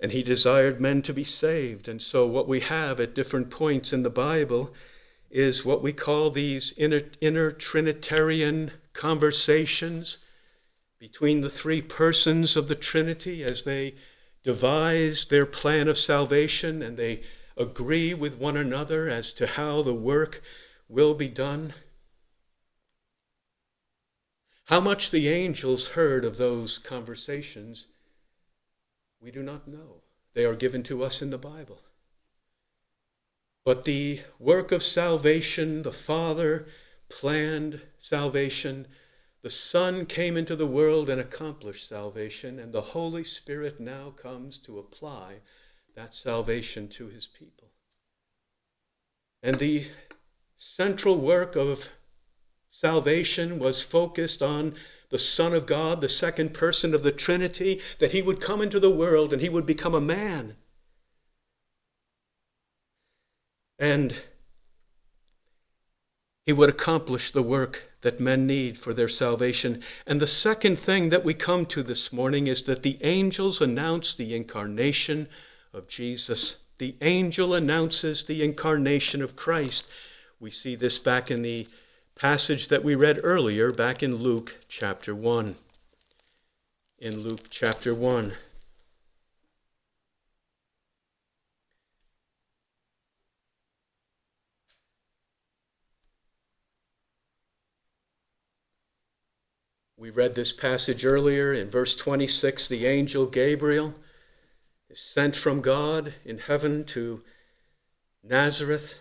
And 0.00 0.12
he 0.12 0.22
desired 0.22 0.80
men 0.80 1.00
to 1.02 1.14
be 1.14 1.24
saved. 1.24 1.88
And 1.88 2.02
so, 2.02 2.26
what 2.26 2.48
we 2.48 2.60
have 2.60 3.00
at 3.00 3.14
different 3.14 3.48
points 3.50 3.92
in 3.92 4.02
the 4.02 4.10
Bible 4.10 4.74
is 5.34 5.64
what 5.64 5.82
we 5.82 5.92
call 5.92 6.30
these 6.30 6.72
inner, 6.76 7.00
inner 7.20 7.50
Trinitarian 7.50 8.70
conversations 8.92 10.18
between 11.00 11.40
the 11.40 11.50
three 11.50 11.82
persons 11.82 12.56
of 12.56 12.68
the 12.68 12.76
Trinity 12.76 13.42
as 13.42 13.64
they 13.64 13.96
devise 14.44 15.24
their 15.24 15.44
plan 15.44 15.88
of 15.88 15.98
salvation 15.98 16.80
and 16.82 16.96
they 16.96 17.20
agree 17.56 18.14
with 18.14 18.38
one 18.38 18.56
another 18.56 19.08
as 19.08 19.32
to 19.32 19.48
how 19.48 19.82
the 19.82 19.92
work 19.92 20.40
will 20.88 21.14
be 21.14 21.28
done. 21.28 21.74
How 24.66 24.80
much 24.80 25.10
the 25.10 25.28
angels 25.28 25.88
heard 25.88 26.24
of 26.24 26.36
those 26.36 26.78
conversations, 26.78 27.86
we 29.20 29.32
do 29.32 29.42
not 29.42 29.66
know. 29.66 30.02
They 30.34 30.44
are 30.44 30.54
given 30.54 30.84
to 30.84 31.02
us 31.02 31.20
in 31.20 31.30
the 31.30 31.38
Bible. 31.38 31.80
But 33.64 33.84
the 33.84 34.20
work 34.38 34.72
of 34.72 34.82
salvation, 34.82 35.82
the 35.82 35.92
Father 35.92 36.66
planned 37.08 37.80
salvation 37.98 38.86
the 39.44 39.50
Son 39.50 40.06
came 40.06 40.38
into 40.38 40.56
the 40.56 40.66
world 40.66 41.10
and 41.10 41.20
accomplished 41.20 41.86
salvation, 41.86 42.58
and 42.58 42.72
the 42.72 42.80
Holy 42.80 43.24
Spirit 43.24 43.78
now 43.78 44.08
comes 44.08 44.56
to 44.56 44.78
apply 44.78 45.40
that 45.94 46.14
salvation 46.14 46.88
to 46.88 47.08
his 47.08 47.26
people. 47.26 47.68
And 49.42 49.58
the 49.58 49.88
central 50.56 51.18
work 51.18 51.56
of 51.56 51.90
salvation 52.70 53.58
was 53.58 53.82
focused 53.82 54.40
on 54.40 54.76
the 55.10 55.18
Son 55.18 55.52
of 55.52 55.66
God, 55.66 56.00
the 56.00 56.08
second 56.08 56.54
person 56.54 56.94
of 56.94 57.02
the 57.02 57.12
Trinity, 57.12 57.82
that 57.98 58.12
he 58.12 58.22
would 58.22 58.40
come 58.40 58.62
into 58.62 58.80
the 58.80 58.88
world 58.88 59.30
and 59.30 59.42
he 59.42 59.50
would 59.50 59.66
become 59.66 59.94
a 59.94 60.00
man. 60.00 60.56
And 63.78 64.14
he 66.46 66.52
would 66.52 66.68
accomplish 66.68 67.30
the 67.30 67.42
work 67.42 67.90
that 68.02 68.20
men 68.20 68.46
need 68.46 68.78
for 68.78 68.92
their 68.92 69.08
salvation. 69.08 69.82
And 70.06 70.20
the 70.20 70.26
second 70.26 70.78
thing 70.78 71.08
that 71.08 71.24
we 71.24 71.32
come 71.34 71.64
to 71.66 71.82
this 71.82 72.12
morning 72.12 72.46
is 72.46 72.62
that 72.64 72.82
the 72.82 72.98
angels 73.02 73.60
announce 73.60 74.14
the 74.14 74.34
incarnation 74.34 75.28
of 75.72 75.88
Jesus. 75.88 76.56
The 76.78 76.96
angel 77.00 77.54
announces 77.54 78.24
the 78.24 78.42
incarnation 78.44 79.22
of 79.22 79.36
Christ. 79.36 79.86
We 80.38 80.50
see 80.50 80.74
this 80.74 80.98
back 80.98 81.30
in 81.30 81.40
the 81.42 81.66
passage 82.14 82.68
that 82.68 82.84
we 82.84 82.94
read 82.94 83.20
earlier, 83.22 83.72
back 83.72 84.02
in 84.02 84.16
Luke 84.16 84.56
chapter 84.68 85.14
1. 85.14 85.56
In 86.98 87.20
Luke 87.20 87.46
chapter 87.48 87.94
1. 87.94 88.34
We 100.04 100.10
read 100.10 100.34
this 100.34 100.52
passage 100.52 101.06
earlier 101.06 101.54
in 101.54 101.70
verse 101.70 101.94
26 101.94 102.68
the 102.68 102.84
angel 102.84 103.24
Gabriel 103.24 103.94
is 104.90 105.00
sent 105.00 105.34
from 105.34 105.62
God 105.62 106.12
in 106.26 106.36
heaven 106.40 106.84
to 106.88 107.22
Nazareth. 108.22 108.98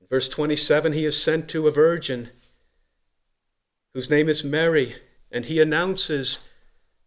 In 0.00 0.06
verse 0.06 0.28
27, 0.28 0.92
he 0.92 1.04
is 1.04 1.20
sent 1.20 1.48
to 1.48 1.66
a 1.66 1.72
virgin 1.72 2.30
whose 3.92 4.08
name 4.08 4.28
is 4.28 4.44
Mary, 4.44 4.98
and 5.32 5.46
he 5.46 5.60
announces 5.60 6.38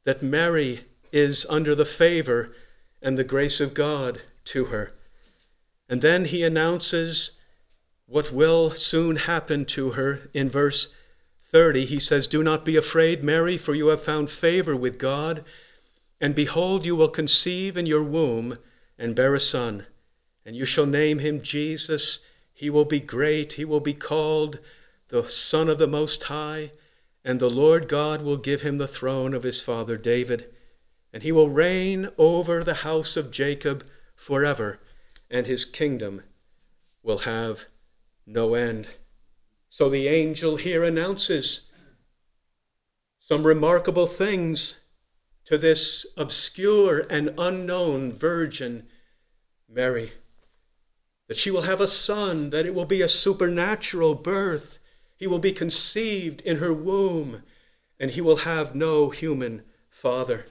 that 0.03 0.21
Mary 0.21 0.83
is 1.13 1.45
under 1.49 1.75
the 1.75 1.85
favor 1.85 2.53
and 3.01 3.17
the 3.17 3.23
grace 3.23 3.61
of 3.61 3.73
God 3.73 4.19
to 4.43 4.65
her. 4.65 4.91
And 5.87 6.01
then 6.01 6.25
he 6.25 6.43
announces 6.43 7.31
what 8.05 8.33
will 8.33 8.71
soon 8.71 9.15
happen 9.15 9.63
to 9.63 9.91
her 9.91 10.29
in 10.33 10.49
verse 10.49 10.89
30, 11.55 11.85
he 11.85 12.01
says, 12.01 12.27
Do 12.27 12.43
not 12.43 12.65
be 12.65 12.75
afraid, 12.75 13.23
Mary, 13.23 13.57
for 13.57 13.73
you 13.73 13.87
have 13.87 14.03
found 14.03 14.29
favor 14.29 14.75
with 14.75 14.99
God. 14.99 15.45
And 16.19 16.35
behold, 16.35 16.85
you 16.85 16.97
will 16.97 17.07
conceive 17.07 17.77
in 17.77 17.85
your 17.85 18.03
womb 18.03 18.57
and 18.99 19.15
bear 19.15 19.33
a 19.33 19.39
son, 19.39 19.85
and 20.45 20.53
you 20.53 20.65
shall 20.65 20.85
name 20.85 21.19
him 21.19 21.41
Jesus. 21.41 22.19
He 22.53 22.69
will 22.69 22.83
be 22.83 22.99
great, 22.99 23.53
he 23.53 23.63
will 23.63 23.79
be 23.79 23.93
called 23.93 24.59
the 25.07 25.29
Son 25.29 25.69
of 25.69 25.77
the 25.77 25.87
Most 25.87 26.23
High, 26.23 26.71
and 27.23 27.39
the 27.39 27.49
Lord 27.49 27.87
God 27.87 28.21
will 28.21 28.35
give 28.35 28.61
him 28.61 28.77
the 28.77 28.85
throne 28.85 29.33
of 29.33 29.43
his 29.43 29.61
father 29.61 29.95
David, 29.95 30.53
and 31.13 31.23
he 31.23 31.31
will 31.31 31.49
reign 31.49 32.09
over 32.17 32.65
the 32.65 32.83
house 32.83 33.15
of 33.15 33.31
Jacob 33.31 33.85
forever, 34.13 34.81
and 35.31 35.47
his 35.47 35.63
kingdom 35.63 36.23
will 37.01 37.19
have 37.19 37.63
no 38.27 38.55
end. 38.55 38.87
So 39.77 39.89
the 39.89 40.07
angel 40.07 40.55
here 40.55 40.85
announces 40.85 41.63
some 43.19 43.45
remarkable 43.45 44.07
things 44.07 44.75
to 45.47 45.57
this 45.57 46.05
obscure 46.15 47.05
and 47.09 47.33
unknown 47.37 48.13
virgin, 48.13 48.87
Mary. 49.67 50.13
that 51.27 51.35
she 51.35 51.51
will 51.51 51.63
have 51.63 51.81
a 51.81 51.89
son, 51.89 52.51
that 52.51 52.65
it 52.65 52.73
will 52.73 52.85
be 52.85 53.01
a 53.01 53.09
supernatural 53.09 54.15
birth. 54.15 54.79
He 55.17 55.27
will 55.27 55.39
be 55.39 55.51
conceived 55.51 56.39
in 56.39 56.59
her 56.59 56.71
womb, 56.71 57.43
and 57.99 58.11
he 58.11 58.21
will 58.21 58.47
have 58.47 58.75
no 58.75 59.09
human 59.09 59.63
father. 59.89 60.45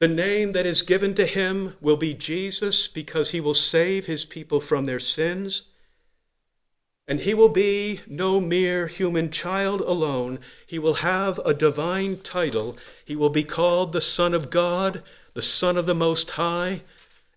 The 0.00 0.08
name 0.08 0.52
that 0.52 0.66
is 0.66 0.82
given 0.82 1.14
to 1.14 1.24
him 1.24 1.76
will 1.80 1.96
be 1.96 2.12
Jesus 2.12 2.88
because 2.88 3.30
he 3.30 3.40
will 3.40 3.54
save 3.54 4.04
his 4.04 4.26
people 4.26 4.60
from 4.60 4.84
their 4.84 5.00
sins. 5.00 5.62
And 7.08 7.20
he 7.20 7.32
will 7.32 7.48
be 7.48 8.02
no 8.06 8.38
mere 8.38 8.86
human 8.86 9.30
child 9.30 9.80
alone. 9.80 10.40
He 10.66 10.78
will 10.78 10.94
have 10.94 11.38
a 11.38 11.54
divine 11.54 12.18
title. 12.18 12.76
He 13.02 13.16
will 13.16 13.30
be 13.30 13.44
called 13.44 13.92
the 13.92 14.02
Son 14.02 14.34
of 14.34 14.50
God, 14.50 15.02
the 15.32 15.40
Son 15.40 15.78
of 15.78 15.86
the 15.86 15.94
Most 15.94 16.32
High, 16.32 16.82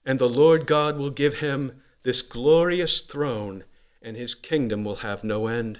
and 0.06 0.20
the 0.20 0.28
Lord 0.28 0.68
God 0.68 0.98
will 0.98 1.10
give 1.10 1.36
him 1.36 1.82
this 2.04 2.22
glorious 2.22 3.00
throne, 3.00 3.64
and 4.02 4.18
his 4.18 4.36
kingdom 4.36 4.84
will 4.84 4.98
have 4.98 5.24
no 5.24 5.48
end. 5.48 5.80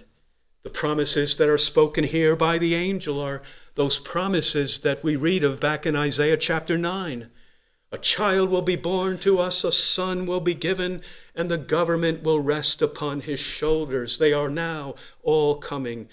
The 0.64 0.70
promises 0.70 1.36
that 1.36 1.50
are 1.50 1.58
spoken 1.58 2.06
here 2.06 2.36
by 2.36 2.60
the 2.60 2.76
angel 2.76 3.20
are 3.20 3.42
those 3.76 4.00
promises 4.00 4.80
that 4.80 5.04
we 5.04 5.16
read 5.16 5.44
of 5.44 5.60
back 5.60 5.86
in 5.86 5.96
Isaiah 5.96 6.38
chapter 6.38 6.78
9. 6.78 7.30
A 7.92 7.98
child 7.98 8.50
will 8.50 8.62
be 8.62 8.76
born 8.76 9.18
to 9.20 9.40
us, 9.40 9.64
a 9.64 9.72
son 9.72 10.26
will 10.26 10.40
be 10.40 10.54
given, 10.54 11.02
and 11.36 11.50
the 11.50 11.58
government 11.58 12.24
will 12.24 12.40
rest 12.40 12.82
upon 12.82 13.22
his 13.22 13.40
shoulders. 13.40 14.18
They 14.18 14.34
are 14.34 14.50
now 14.50 14.96
all 15.24 15.56
coming 15.56 16.10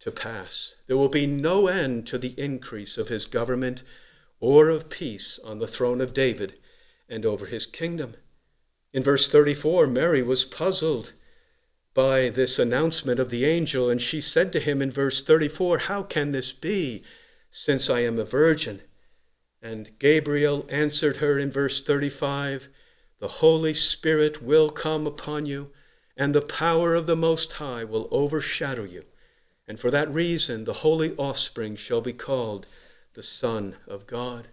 to 0.00 0.10
pass. 0.10 0.74
There 0.86 0.96
will 0.96 1.08
be 1.08 1.26
no 1.26 1.68
end 1.68 2.06
to 2.08 2.18
the 2.18 2.34
increase 2.36 2.98
of 2.98 3.08
his 3.08 3.26
government 3.26 3.82
or 4.40 4.68
of 4.68 4.90
peace 4.90 5.38
on 5.44 5.58
the 5.58 5.66
throne 5.66 6.00
of 6.00 6.14
David 6.14 6.54
and 7.08 7.24
over 7.24 7.46
his 7.46 7.66
kingdom. 7.66 8.16
In 8.92 9.02
verse 9.02 9.28
34, 9.28 9.86
Mary 9.86 10.22
was 10.22 10.44
puzzled 10.44 11.12
by 11.94 12.28
this 12.30 12.58
announcement 12.58 13.20
of 13.20 13.30
the 13.30 13.44
angel, 13.44 13.90
and 13.90 14.00
she 14.00 14.20
said 14.20 14.52
to 14.52 14.60
him 14.60 14.80
in 14.80 14.90
verse 14.90 15.22
34, 15.22 15.78
How 15.78 16.02
can 16.02 16.30
this 16.30 16.52
be, 16.52 17.02
since 17.50 17.90
I 17.90 18.00
am 18.00 18.18
a 18.18 18.24
virgin? 18.24 18.82
And 19.60 19.98
Gabriel 19.98 20.66
answered 20.68 21.18
her 21.18 21.38
in 21.38 21.50
verse 21.52 21.80
35 21.80 22.68
The 23.22 23.38
Holy 23.38 23.72
Spirit 23.72 24.42
will 24.42 24.68
come 24.68 25.06
upon 25.06 25.46
you, 25.46 25.70
and 26.16 26.34
the 26.34 26.42
power 26.42 26.96
of 26.96 27.06
the 27.06 27.14
Most 27.14 27.52
High 27.52 27.84
will 27.84 28.08
overshadow 28.10 28.82
you. 28.82 29.04
And 29.68 29.78
for 29.78 29.92
that 29.92 30.12
reason, 30.12 30.64
the 30.64 30.80
holy 30.82 31.14
offspring 31.14 31.76
shall 31.76 32.00
be 32.00 32.12
called 32.12 32.66
the 33.14 33.22
Son 33.22 33.76
of 33.86 34.08
God. 34.08 34.48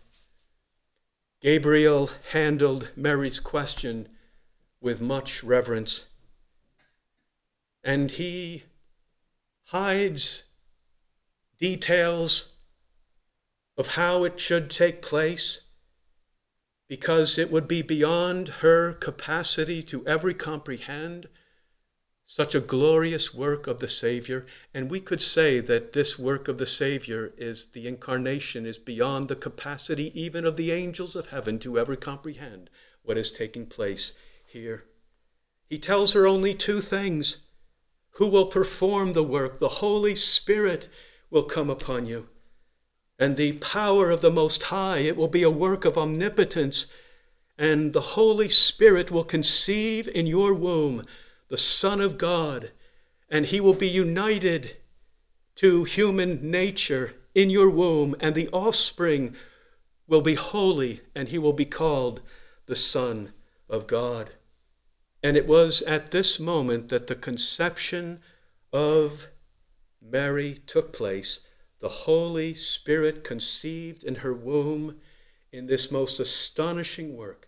Gabriel 1.41 2.11
handled 2.31 2.89
Mary's 2.95 3.39
question 3.39 4.07
with 4.79 5.01
much 5.01 5.43
reverence, 5.43 6.05
and 7.83 8.11
he 8.11 8.65
hides 9.69 10.43
details 11.57 12.49
of 13.75 13.95
how 13.95 14.23
it 14.25 14.39
should 14.39 14.69
take 14.69 15.01
place 15.01 15.61
because 16.89 17.37
it 17.37 17.51
would 17.51 17.67
be 17.67 17.83
beyond 17.83 18.47
her 18.59 18.93
capacity 18.93 19.81
to 19.83 20.05
ever 20.07 20.33
comprehend 20.33 21.29
such 22.25 22.55
a 22.55 22.59
glorious 22.59 23.33
work 23.33 23.67
of 23.67 23.79
the 23.79 23.87
Savior. 23.87 24.45
And 24.73 24.89
we 24.89 24.99
could 24.99 25.21
say 25.21 25.59
that 25.61 25.93
this 25.93 26.17
work 26.17 26.47
of 26.47 26.57
the 26.57 26.65
Savior 26.65 27.31
is 27.37 27.67
the 27.73 27.87
incarnation, 27.87 28.65
is 28.65 28.79
beyond 28.79 29.27
the 29.27 29.35
capacity 29.35 30.11
even 30.19 30.45
of 30.45 30.57
the 30.57 30.71
angels 30.71 31.15
of 31.15 31.27
heaven 31.27 31.59
to 31.59 31.79
ever 31.79 31.95
comprehend 31.95 32.71
what 33.03 33.17
is 33.17 33.31
taking 33.31 33.67
place 33.67 34.13
here. 34.45 34.85
He 35.69 35.77
tells 35.77 36.13
her 36.13 36.25
only 36.25 36.55
two 36.55 36.81
things 36.81 37.37
who 38.13 38.27
will 38.27 38.47
perform 38.47 39.13
the 39.13 39.23
work? 39.23 39.59
The 39.59 39.69
Holy 39.69 40.15
Spirit 40.15 40.89
will 41.29 41.43
come 41.43 41.69
upon 41.69 42.07
you 42.07 42.29
and 43.19 43.35
the 43.35 43.51
power 43.53 44.09
of 44.09 44.21
the 44.21 44.31
Most 44.31 44.63
High. 44.63 44.99
It 44.99 45.17
will 45.17 45.27
be 45.27 45.43
a 45.43 45.49
work 45.49 45.83
of 45.83 45.97
omnipotence, 45.97 46.85
and 47.57 47.91
the 47.91 48.01
Holy 48.01 48.47
Spirit 48.47 49.11
will 49.11 49.25
conceive 49.25 50.07
in 50.07 50.25
your 50.25 50.53
womb 50.53 51.03
the 51.49 51.57
Son 51.57 51.99
of 51.99 52.17
God, 52.17 52.71
and 53.29 53.47
he 53.47 53.59
will 53.59 53.73
be 53.73 53.89
united 53.89 54.77
to 55.55 55.83
human 55.83 56.49
nature 56.49 57.15
in 57.35 57.49
your 57.49 57.69
womb, 57.69 58.15
and 58.21 58.33
the 58.33 58.47
offspring 58.49 59.35
will 60.07 60.21
be 60.21 60.35
holy, 60.35 61.01
and 61.13 61.27
he 61.27 61.37
will 61.37 61.53
be 61.53 61.65
called 61.65 62.21
the 62.67 62.75
Son 62.75 63.33
of 63.69 63.85
God. 63.85 64.31
And 65.21 65.35
it 65.35 65.45
was 65.45 65.81
at 65.81 66.11
this 66.11 66.39
moment 66.39 66.87
that 66.89 67.07
the 67.07 67.15
conception 67.15 68.21
of 68.71 69.27
Mary 70.01 70.61
took 70.65 70.93
place 70.93 71.41
the 71.79 71.89
Holy 71.89 72.53
Spirit 72.53 73.23
conceived 73.23 74.03
in 74.03 74.15
her 74.15 74.33
womb 74.33 74.99
in 75.51 75.65
this 75.65 75.89
most 75.89 76.19
astonishing 76.19 77.15
work. 77.15 77.47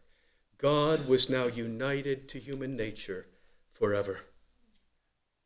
God 0.58 1.08
was 1.08 1.30
now 1.30 1.48
united 1.48 2.30
to 2.30 2.40
human 2.40 2.76
nature 2.78 3.28
forever. 3.74 4.22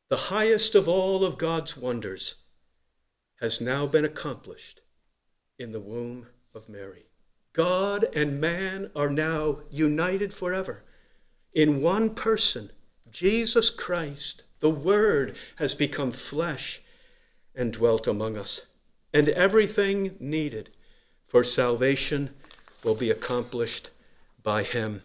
The 0.09 0.17
highest 0.17 0.75
of 0.75 0.87
all 0.87 1.25
of 1.25 1.37
God's 1.37 1.75
wonders 1.75 2.35
has 3.41 3.59
now 3.59 3.87
been 3.87 4.05
accomplished 4.05 4.81
in 5.57 5.71
the 5.71 5.79
womb 5.79 6.27
of 6.53 6.69
Mary. 6.69 7.05
God 7.53 8.05
and 8.13 8.39
man 8.39 8.91
are 8.95 9.09
now 9.09 9.61
united 9.71 10.33
forever 10.33 10.83
in 11.53 11.81
one 11.81 12.13
person, 12.13 12.71
Jesus 13.09 13.69
Christ. 13.69 14.43
The 14.59 14.69
Word 14.69 15.35
has 15.55 15.73
become 15.73 16.11
flesh 16.11 16.81
and 17.55 17.73
dwelt 17.73 18.07
among 18.07 18.37
us 18.37 18.61
and 19.15 19.29
everything 19.29 20.13
needed 20.19 20.69
for 21.25 21.41
salvation 21.41 22.31
will 22.83 22.95
be 22.95 23.09
accomplished 23.09 23.89
by 24.43 24.61
him. 24.61 25.03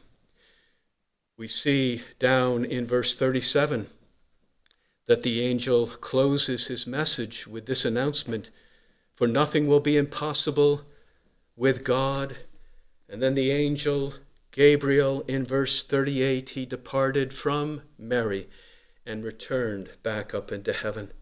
We 1.38 1.46
see 1.46 2.02
down 2.18 2.64
in 2.64 2.88
verse 2.88 3.16
37 3.16 3.86
that 5.06 5.22
the 5.22 5.40
angel 5.42 5.86
closes 5.86 6.66
his 6.66 6.88
message 6.88 7.46
with 7.46 7.66
this 7.66 7.84
announcement 7.84 8.50
For 9.14 9.28
nothing 9.28 9.68
will 9.68 9.78
be 9.78 9.96
impossible 9.96 10.82
with 11.54 11.84
God. 11.84 12.34
And 13.08 13.22
then 13.22 13.34
the 13.34 13.52
angel 13.52 14.14
Gabriel, 14.50 15.20
in 15.28 15.46
verse 15.46 15.84
38, 15.84 16.50
he 16.50 16.66
departed 16.66 17.32
from 17.32 17.82
Mary 17.96 18.48
and 19.06 19.22
returned 19.22 19.90
back 20.02 20.34
up 20.34 20.50
into 20.50 20.72
heaven. 20.72 21.12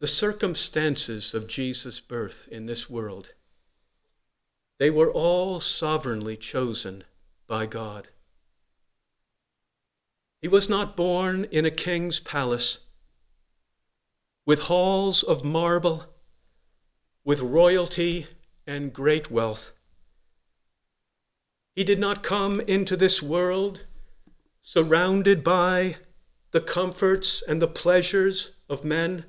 The 0.00 0.06
circumstances 0.06 1.34
of 1.34 1.48
Jesus' 1.48 1.98
birth 1.98 2.48
in 2.50 2.66
this 2.66 2.88
world, 2.88 3.32
they 4.78 4.90
were 4.90 5.10
all 5.10 5.58
sovereignly 5.58 6.36
chosen 6.36 7.04
by 7.48 7.66
God. 7.66 8.08
He 10.40 10.46
was 10.46 10.68
not 10.68 10.96
born 10.96 11.44
in 11.50 11.64
a 11.64 11.70
king's 11.70 12.20
palace 12.20 12.78
with 14.46 14.60
halls 14.60 15.22
of 15.22 15.44
marble, 15.44 16.06
with 17.24 17.40
royalty 17.40 18.28
and 18.66 18.92
great 18.92 19.30
wealth. 19.30 19.72
He 21.74 21.82
did 21.84 21.98
not 21.98 22.22
come 22.22 22.60
into 22.60 22.96
this 22.96 23.22
world 23.22 23.84
surrounded 24.62 25.42
by 25.42 25.96
the 26.52 26.60
comforts 26.60 27.42
and 27.46 27.60
the 27.60 27.68
pleasures 27.68 28.56
of 28.68 28.84
men. 28.84 29.24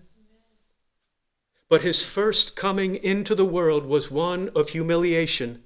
But 1.70 1.84
his 1.84 2.04
first 2.04 2.56
coming 2.56 2.96
into 2.96 3.36
the 3.36 3.46
world 3.46 3.86
was 3.86 4.10
one 4.10 4.50
of 4.56 4.70
humiliation. 4.70 5.64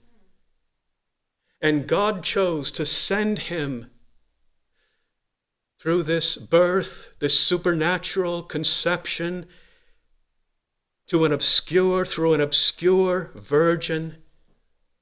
And 1.62 1.88
God 1.88 2.24
chose 2.24 2.70
to 2.72 2.86
send 2.86 3.40
him 3.40 3.90
through 5.80 6.04
this 6.04 6.36
birth, 6.36 7.10
this 7.20 7.40
supernatural 7.40 8.44
conception, 8.44 9.46
to 11.08 11.24
an 11.24 11.32
obscure, 11.32 12.06
through 12.06 12.34
an 12.34 12.42
obscure 12.42 13.32
virgin 13.34 14.18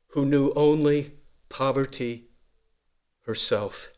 who 0.10 0.24
knew 0.24 0.54
only 0.56 1.14
poverty 1.50 2.28
herself. 3.26 3.90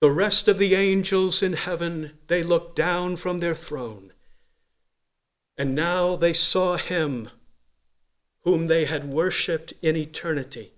The 0.00 0.12
rest 0.12 0.46
of 0.46 0.58
the 0.58 0.74
angels 0.76 1.42
in 1.42 1.54
heaven, 1.54 2.18
they 2.28 2.42
looked 2.44 2.76
down 2.76 3.16
from 3.16 3.40
their 3.40 3.54
throne 3.56 4.13
and 5.56 5.74
now 5.74 6.16
they 6.16 6.32
saw 6.32 6.76
him 6.76 7.28
whom 8.42 8.66
they 8.66 8.84
had 8.84 9.12
worshiped 9.12 9.72
in 9.80 9.96
eternity. 9.96 10.72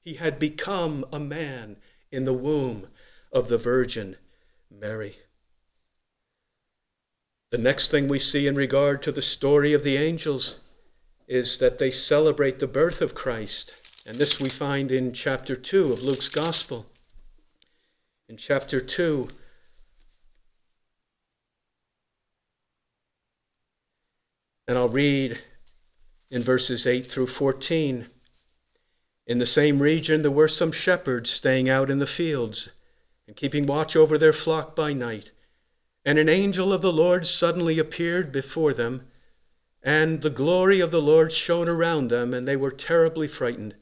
He 0.00 0.14
had 0.14 0.38
become 0.38 1.04
a 1.12 1.18
man 1.18 1.76
in 2.12 2.24
the 2.24 2.32
womb 2.32 2.88
of 3.32 3.48
the 3.48 3.58
Virgin 3.58 4.16
Mary. 4.70 5.16
The 7.50 7.58
next 7.58 7.90
thing 7.90 8.08
we 8.08 8.18
see 8.18 8.46
in 8.46 8.56
regard 8.56 9.02
to 9.02 9.12
the 9.12 9.22
story 9.22 9.72
of 9.72 9.82
the 9.82 9.96
angels 9.96 10.58
is 11.26 11.58
that 11.58 11.78
they 11.78 11.90
celebrate 11.90 12.58
the 12.58 12.66
birth 12.66 13.00
of 13.00 13.14
Christ 13.14 13.74
And 14.06 14.18
this 14.18 14.38
we 14.38 14.50
find 14.50 14.92
in 14.92 15.14
chapter 15.14 15.56
2 15.56 15.90
of 15.90 16.02
Luke's 16.02 16.28
Gospel. 16.28 16.84
In 18.28 18.36
chapter 18.36 18.78
2, 18.78 19.28
and 24.66 24.78
I'll 24.78 24.88
read 24.88 25.38
in 26.30 26.42
verses 26.42 26.86
8 26.86 27.10
through 27.10 27.26
14. 27.26 28.06
In 29.26 29.38
the 29.38 29.46
same 29.46 29.80
region, 29.80 30.22
there 30.22 30.30
were 30.30 30.48
some 30.48 30.72
shepherds 30.72 31.30
staying 31.30 31.68
out 31.68 31.90
in 31.90 31.98
the 31.98 32.06
fields 32.06 32.70
and 33.26 33.36
keeping 33.36 33.66
watch 33.66 33.96
over 33.96 34.18
their 34.18 34.32
flock 34.32 34.74
by 34.76 34.92
night. 34.92 35.32
And 36.04 36.18
an 36.18 36.28
angel 36.28 36.72
of 36.72 36.82
the 36.82 36.92
Lord 36.92 37.26
suddenly 37.26 37.78
appeared 37.78 38.32
before 38.32 38.74
them, 38.74 39.06
and 39.82 40.20
the 40.20 40.30
glory 40.30 40.80
of 40.80 40.90
the 40.90 41.00
Lord 41.00 41.32
shone 41.32 41.68
around 41.68 42.08
them, 42.08 42.34
and 42.34 42.46
they 42.46 42.56
were 42.56 42.70
terribly 42.70 43.28
frightened. 43.28 43.74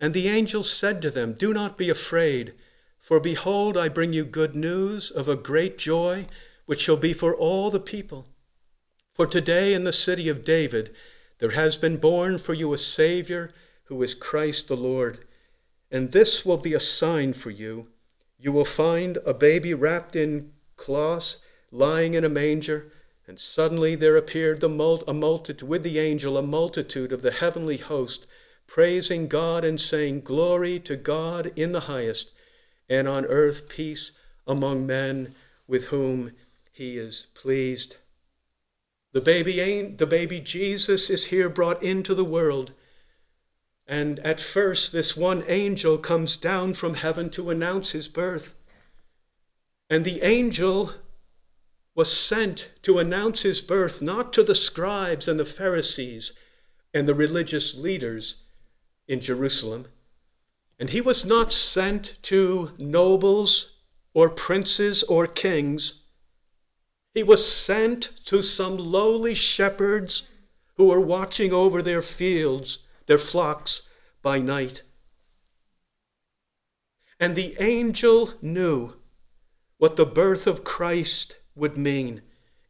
And 0.00 0.12
the 0.12 0.28
angel 0.28 0.62
said 0.62 1.00
to 1.02 1.10
them, 1.10 1.34
Do 1.34 1.52
not 1.52 1.78
be 1.78 1.88
afraid, 1.88 2.54
for 3.00 3.20
behold, 3.20 3.76
I 3.76 3.88
bring 3.88 4.12
you 4.12 4.24
good 4.24 4.54
news 4.54 5.10
of 5.10 5.28
a 5.28 5.36
great 5.36 5.78
joy, 5.78 6.26
which 6.66 6.80
shall 6.80 6.96
be 6.96 7.12
for 7.12 7.34
all 7.34 7.70
the 7.70 7.80
people. 7.80 8.26
For 9.14 9.28
today 9.28 9.74
in 9.74 9.84
the 9.84 9.92
city 9.92 10.28
of 10.28 10.44
David 10.44 10.92
there 11.38 11.52
has 11.52 11.76
been 11.76 11.98
born 11.98 12.36
for 12.38 12.52
you 12.52 12.72
a 12.72 12.78
Savior 12.78 13.52
who 13.84 14.02
is 14.02 14.12
Christ 14.12 14.66
the 14.66 14.76
Lord. 14.76 15.24
And 15.88 16.10
this 16.10 16.44
will 16.44 16.56
be 16.56 16.74
a 16.74 16.80
sign 16.80 17.32
for 17.32 17.50
you. 17.50 17.86
You 18.40 18.50
will 18.50 18.64
find 18.64 19.18
a 19.24 19.32
baby 19.32 19.72
wrapped 19.72 20.16
in 20.16 20.50
cloths, 20.76 21.36
lying 21.70 22.14
in 22.14 22.24
a 22.24 22.28
manger. 22.28 22.90
And 23.28 23.38
suddenly 23.38 23.94
there 23.94 24.16
appeared 24.16 24.60
the 24.60 24.68
mul- 24.68 25.04
a 25.06 25.14
multitude 25.14 25.68
with 25.68 25.84
the 25.84 26.00
angel, 26.00 26.36
a 26.36 26.42
multitude 26.42 27.12
of 27.12 27.22
the 27.22 27.30
heavenly 27.30 27.76
host, 27.76 28.26
praising 28.66 29.28
God 29.28 29.64
and 29.64 29.80
saying, 29.80 30.22
Glory 30.22 30.80
to 30.80 30.96
God 30.96 31.52
in 31.54 31.70
the 31.70 31.80
highest, 31.80 32.32
and 32.88 33.06
on 33.06 33.26
earth 33.26 33.68
peace 33.68 34.10
among 34.44 34.86
men 34.86 35.36
with 35.68 35.84
whom 35.84 36.32
he 36.72 36.98
is 36.98 37.28
pleased. 37.34 37.96
The 39.14 39.20
baby, 39.20 39.60
ain't 39.60 39.98
the 39.98 40.06
baby 40.06 40.40
Jesus 40.40 41.08
is 41.08 41.26
here 41.26 41.48
brought 41.48 41.80
into 41.82 42.16
the 42.16 42.24
world. 42.24 42.72
And 43.86 44.18
at 44.18 44.40
first, 44.40 44.90
this 44.90 45.16
one 45.16 45.44
angel 45.46 45.98
comes 45.98 46.36
down 46.36 46.74
from 46.74 46.94
heaven 46.94 47.30
to 47.30 47.48
announce 47.48 47.92
his 47.92 48.08
birth. 48.08 48.56
And 49.88 50.04
the 50.04 50.22
angel 50.22 50.94
was 51.94 52.12
sent 52.12 52.70
to 52.82 52.98
announce 52.98 53.42
his 53.42 53.60
birth 53.60 54.02
not 54.02 54.32
to 54.32 54.42
the 54.42 54.54
scribes 54.54 55.28
and 55.28 55.38
the 55.38 55.44
Pharisees 55.44 56.32
and 56.92 57.06
the 57.06 57.14
religious 57.14 57.72
leaders 57.72 58.42
in 59.06 59.20
Jerusalem. 59.20 59.86
And 60.76 60.90
he 60.90 61.00
was 61.00 61.24
not 61.24 61.52
sent 61.52 62.16
to 62.22 62.72
nobles 62.78 63.76
or 64.12 64.28
princes 64.28 65.04
or 65.04 65.28
kings. 65.28 66.03
He 67.14 67.22
was 67.22 67.48
sent 67.48 68.10
to 68.26 68.42
some 68.42 68.76
lowly 68.76 69.34
shepherds 69.34 70.24
who 70.76 70.86
were 70.86 71.00
watching 71.00 71.52
over 71.52 71.80
their 71.80 72.02
fields 72.02 72.78
their 73.06 73.18
flocks 73.18 73.82
by 74.20 74.40
night. 74.40 74.82
And 77.20 77.36
the 77.36 77.54
angel 77.60 78.34
knew 78.42 78.94
what 79.78 79.94
the 79.94 80.06
birth 80.06 80.48
of 80.48 80.64
Christ 80.64 81.36
would 81.54 81.78
mean. 81.78 82.22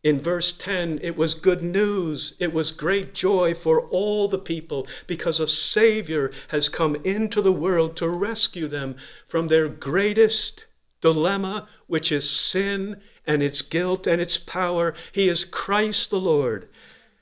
In 0.02 0.20
verse 0.20 0.52
10, 0.52 1.00
it 1.02 1.16
was 1.16 1.32
good 1.32 1.62
news. 1.62 2.34
It 2.38 2.52
was 2.52 2.70
great 2.72 3.14
joy 3.14 3.54
for 3.54 3.80
all 3.88 4.28
the 4.28 4.38
people 4.38 4.86
because 5.06 5.40
a 5.40 5.48
Savior 5.48 6.30
has 6.48 6.68
come 6.68 6.96
into 6.96 7.40
the 7.40 7.52
world 7.52 7.96
to 7.96 8.08
rescue 8.08 8.68
them 8.68 8.96
from 9.26 9.48
their 9.48 9.68
greatest 9.68 10.66
dilemma, 11.00 11.68
which 11.86 12.12
is 12.12 12.28
sin 12.28 13.00
and 13.26 13.42
its 13.42 13.62
guilt 13.62 14.06
and 14.06 14.20
its 14.20 14.36
power. 14.36 14.94
He 15.12 15.28
is 15.28 15.44
Christ 15.44 16.10
the 16.10 16.20
Lord, 16.20 16.68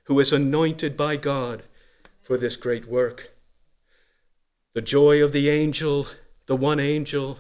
who 0.05 0.19
is 0.21 0.33
anointed 0.33 0.97
by 0.97 1.17
God 1.17 1.63
for 2.23 2.37
this 2.37 2.57
great 2.57 2.87
work. 2.87 3.31
The 4.75 4.83
joy 4.83 5.23
of 5.23 5.33
the 5.33 5.49
angel, 5.49 6.07
the 6.47 6.57
one 6.57 6.81
angel, 6.81 7.39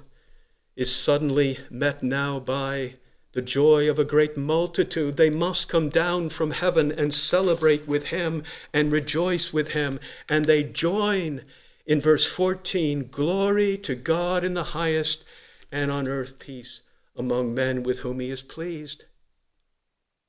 is 0.76 0.94
suddenly 0.94 1.58
met 1.70 2.02
now 2.02 2.38
by 2.38 2.94
the 3.32 3.42
joy 3.42 3.88
of 3.88 3.98
a 3.98 4.04
great 4.04 4.36
multitude. 4.36 5.16
They 5.16 5.30
must 5.30 5.68
come 5.68 5.88
down 5.88 6.28
from 6.28 6.50
heaven 6.50 6.92
and 6.92 7.14
celebrate 7.14 7.88
with 7.88 8.06
him 8.06 8.42
and 8.72 8.92
rejoice 8.92 9.52
with 9.52 9.68
him. 9.68 9.98
And 10.28 10.44
they 10.44 10.62
join 10.62 11.42
in 11.86 12.00
verse 12.00 12.26
14 12.26 13.08
Glory 13.10 13.78
to 13.78 13.94
God 13.94 14.44
in 14.44 14.52
the 14.52 14.64
highest, 14.64 15.24
and 15.70 15.90
on 15.90 16.06
earth 16.06 16.38
peace 16.38 16.81
among 17.16 17.54
men 17.54 17.82
with 17.82 18.00
whom 18.00 18.20
he 18.20 18.30
is 18.30 18.42
pleased. 18.42 19.04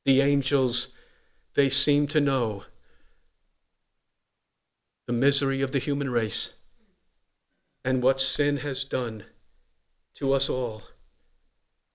The 0.05 0.21
angels, 0.21 0.89
they 1.55 1.69
seem 1.69 2.07
to 2.07 2.19
know 2.19 2.63
the 5.07 5.13
misery 5.13 5.61
of 5.61 5.71
the 5.71 5.79
human 5.79 6.09
race 6.09 6.51
and 7.83 8.01
what 8.01 8.21
sin 8.21 8.57
has 8.57 8.83
done 8.83 9.25
to 10.15 10.33
us 10.33 10.49
all, 10.49 10.83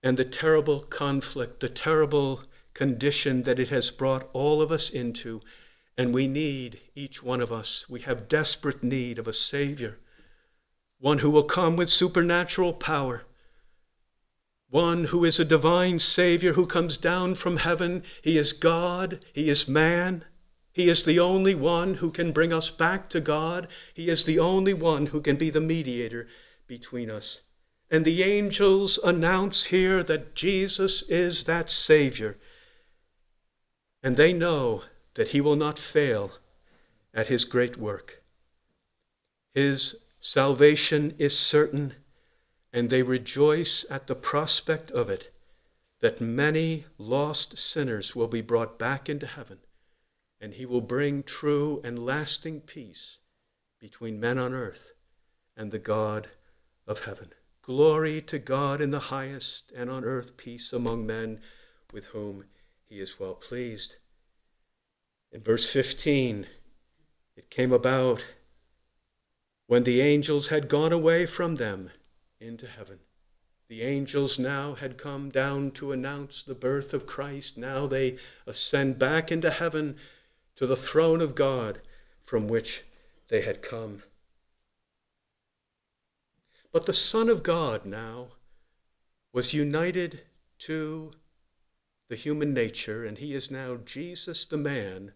and 0.03 0.17
the 0.17 0.25
terrible 0.25 0.81
conflict, 0.81 1.59
the 1.59 1.69
terrible 1.69 2.43
condition 2.73 3.43
that 3.43 3.59
it 3.59 3.69
has 3.69 3.91
brought 3.91 4.29
all 4.33 4.61
of 4.61 4.71
us 4.71 4.89
into. 4.89 5.41
And 5.97 6.13
we 6.13 6.27
need, 6.27 6.79
each 6.95 7.21
one 7.21 7.41
of 7.41 7.51
us, 7.51 7.85
we 7.89 8.01
have 8.01 8.29
desperate 8.29 8.83
need 8.83 9.19
of 9.19 9.27
a 9.27 9.33
Savior, 9.33 9.99
one 10.97 11.19
who 11.19 11.29
will 11.29 11.43
come 11.43 11.75
with 11.75 11.89
supernatural 11.89 12.73
power, 12.73 13.23
one 14.69 15.05
who 15.05 15.25
is 15.25 15.39
a 15.39 15.45
divine 15.45 15.99
Savior 15.99 16.53
who 16.53 16.65
comes 16.65 16.97
down 16.97 17.35
from 17.35 17.57
heaven. 17.57 18.03
He 18.21 18.37
is 18.37 18.53
God, 18.53 19.25
He 19.33 19.49
is 19.49 19.67
man. 19.67 20.25
He 20.71 20.89
is 20.89 21.03
the 21.03 21.19
only 21.19 21.55
one 21.55 21.95
who 21.95 22.11
can 22.11 22.31
bring 22.31 22.53
us 22.53 22.69
back 22.69 23.09
to 23.09 23.19
God. 23.19 23.67
He 23.93 24.09
is 24.09 24.23
the 24.23 24.39
only 24.39 24.73
one 24.73 25.07
who 25.07 25.19
can 25.19 25.35
be 25.35 25.49
the 25.49 25.59
mediator 25.59 26.27
between 26.67 27.09
us. 27.09 27.39
And 27.91 28.05
the 28.05 28.23
angels 28.23 28.99
announce 29.03 29.65
here 29.65 30.03
that 30.03 30.35
Jesus 30.35 31.01
is 31.09 31.45
that 31.45 31.71
Savior. 31.71 32.37
And 34.03 34.15
they 34.15 34.31
know 34.31 34.83
that 35.15 35.29
He 35.29 35.41
will 35.41 35.55
not 35.55 35.79
fail 35.79 36.33
at 37.13 37.27
His 37.27 37.43
great 37.45 37.75
work. 37.75 38.23
His 39.53 39.95
salvation 40.19 41.15
is 41.17 41.37
certain, 41.37 41.95
and 42.71 42.89
they 42.89 43.01
rejoice 43.01 43.85
at 43.89 44.07
the 44.07 44.15
prospect 44.15 44.91
of 44.91 45.09
it, 45.09 45.33
that 45.99 46.21
many 46.21 46.85
lost 46.97 47.57
sinners 47.57 48.15
will 48.15 48.27
be 48.27 48.41
brought 48.41 48.79
back 48.79 49.09
into 49.09 49.27
heaven 49.27 49.59
and 50.41 50.53
he 50.53 50.65
will 50.65 50.81
bring 50.81 51.23
true 51.23 51.81
and 51.83 52.05
lasting 52.05 52.61
peace 52.61 53.17
between 53.79 54.19
men 54.19 54.37
on 54.37 54.53
earth 54.53 54.91
and 55.55 55.71
the 55.71 55.79
God 55.79 56.29
of 56.87 57.01
heaven. 57.01 57.33
Glory 57.61 58.21
to 58.21 58.39
God 58.39 58.81
in 58.81 58.91
the 58.91 58.99
highest, 58.99 59.71
and 59.75 59.89
on 59.89 60.03
earth 60.03 60.37
peace 60.37 60.73
among 60.73 61.05
men 61.05 61.39
with 61.91 62.05
whom 62.07 62.45
he 62.87 62.99
is 62.99 63.19
well 63.19 63.35
pleased. 63.35 63.95
In 65.31 65.41
verse 65.41 65.71
15, 65.71 66.47
it 67.35 67.51
came 67.51 67.71
about 67.71 68.25
when 69.67 69.83
the 69.83 70.01
angels 70.01 70.47
had 70.47 70.67
gone 70.67 70.91
away 70.91 71.25
from 71.27 71.57
them 71.57 71.91
into 72.39 72.67
heaven. 72.67 72.99
The 73.67 73.83
angels 73.83 74.39
now 74.39 74.73
had 74.73 74.97
come 74.97 75.29
down 75.29 75.71
to 75.71 75.91
announce 75.91 76.41
the 76.41 76.55
birth 76.55 76.93
of 76.93 77.05
Christ. 77.05 77.57
Now 77.57 77.85
they 77.85 78.17
ascend 78.47 78.97
back 78.97 79.31
into 79.31 79.51
heaven 79.51 79.95
to 80.55 80.65
the 80.65 80.75
throne 80.75 81.21
of 81.21 81.35
God 81.35 81.81
from 82.25 82.47
which 82.47 82.83
they 83.27 83.41
had 83.41 83.61
come. 83.61 84.03
But 86.71 86.85
the 86.85 86.93
Son 86.93 87.29
of 87.29 87.43
God 87.43 87.85
now 87.85 88.29
was 89.31 89.53
united 89.53 90.21
to 90.59 91.11
the 92.09 92.15
human 92.15 92.53
nature, 92.53 93.05
and 93.05 93.19
he 93.19 93.33
is 93.33 93.51
now 93.51 93.77
Jesus 93.85 94.45
the 94.45 94.57
man 94.57 95.13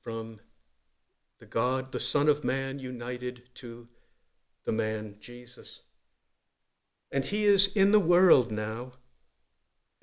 from 0.00 0.38
the 1.38 1.46
God, 1.46 1.92
the 1.92 2.00
Son 2.00 2.28
of 2.28 2.44
Man, 2.44 2.78
united 2.78 3.42
to 3.56 3.88
the 4.64 4.72
man 4.72 5.16
Jesus. 5.20 5.82
And 7.10 7.24
he 7.24 7.44
is 7.44 7.68
in 7.68 7.92
the 7.92 8.00
world 8.00 8.50
now, 8.50 8.92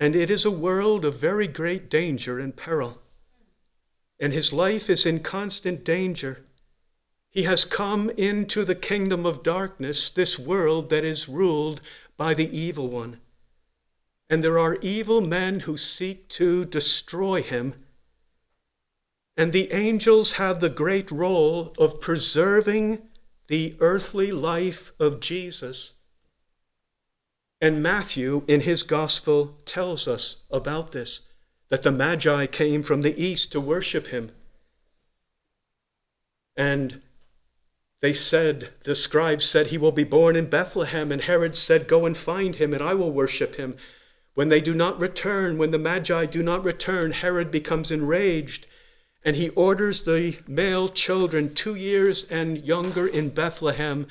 and 0.00 0.16
it 0.16 0.30
is 0.30 0.44
a 0.44 0.50
world 0.50 1.04
of 1.04 1.20
very 1.20 1.46
great 1.46 1.88
danger 1.88 2.38
and 2.38 2.56
peril 2.56 3.02
and 4.20 4.32
his 4.32 4.52
life 4.52 4.88
is 4.88 5.04
in 5.04 5.20
constant 5.20 5.84
danger. 5.84 6.44
He 7.30 7.42
has 7.42 7.64
come 7.64 8.10
into 8.10 8.64
the 8.64 8.74
kingdom 8.74 9.26
of 9.26 9.42
darkness, 9.42 10.08
this 10.08 10.38
world 10.38 10.88
that 10.90 11.04
is 11.04 11.28
ruled 11.28 11.80
by 12.16 12.34
the 12.34 12.56
evil 12.56 12.88
one. 12.88 13.18
And 14.30 14.42
there 14.42 14.58
are 14.58 14.78
evil 14.80 15.20
men 15.20 15.60
who 15.60 15.76
seek 15.76 16.28
to 16.30 16.64
destroy 16.64 17.42
him. 17.42 17.74
And 19.36 19.52
the 19.52 19.72
angels 19.72 20.32
have 20.32 20.60
the 20.60 20.70
great 20.70 21.10
role 21.10 21.74
of 21.76 22.00
preserving 22.00 23.02
the 23.48 23.76
earthly 23.80 24.30
life 24.30 24.92
of 25.00 25.20
Jesus. 25.20 25.93
And 27.60 27.82
Matthew, 27.82 28.42
in 28.46 28.62
his 28.62 28.82
gospel, 28.82 29.56
tells 29.64 30.06
us 30.06 30.36
about 30.50 30.92
this 30.92 31.22
that 31.70 31.82
the 31.82 31.92
Magi 31.92 32.46
came 32.46 32.82
from 32.82 33.02
the 33.02 33.20
east 33.20 33.50
to 33.52 33.60
worship 33.60 34.08
him. 34.08 34.30
And 36.56 37.00
they 38.00 38.12
said, 38.12 38.70
the 38.84 38.94
scribes 38.94 39.44
said, 39.44 39.68
He 39.68 39.78
will 39.78 39.92
be 39.92 40.04
born 40.04 40.36
in 40.36 40.50
Bethlehem. 40.50 41.10
And 41.10 41.22
Herod 41.22 41.56
said, 41.56 41.88
Go 41.88 42.04
and 42.04 42.16
find 42.16 42.56
him, 42.56 42.74
and 42.74 42.82
I 42.82 42.94
will 42.94 43.10
worship 43.10 43.54
him. 43.54 43.76
When 44.34 44.48
they 44.48 44.60
do 44.60 44.74
not 44.74 45.00
return, 45.00 45.58
when 45.58 45.70
the 45.70 45.78
Magi 45.78 46.26
do 46.26 46.42
not 46.42 46.62
return, 46.62 47.12
Herod 47.12 47.50
becomes 47.50 47.90
enraged 47.90 48.66
and 49.24 49.36
he 49.36 49.48
orders 49.50 50.02
the 50.02 50.38
male 50.46 50.88
children 50.88 51.54
two 51.54 51.74
years 51.74 52.26
and 52.28 52.64
younger 52.64 53.06
in 53.06 53.30
Bethlehem 53.30 54.06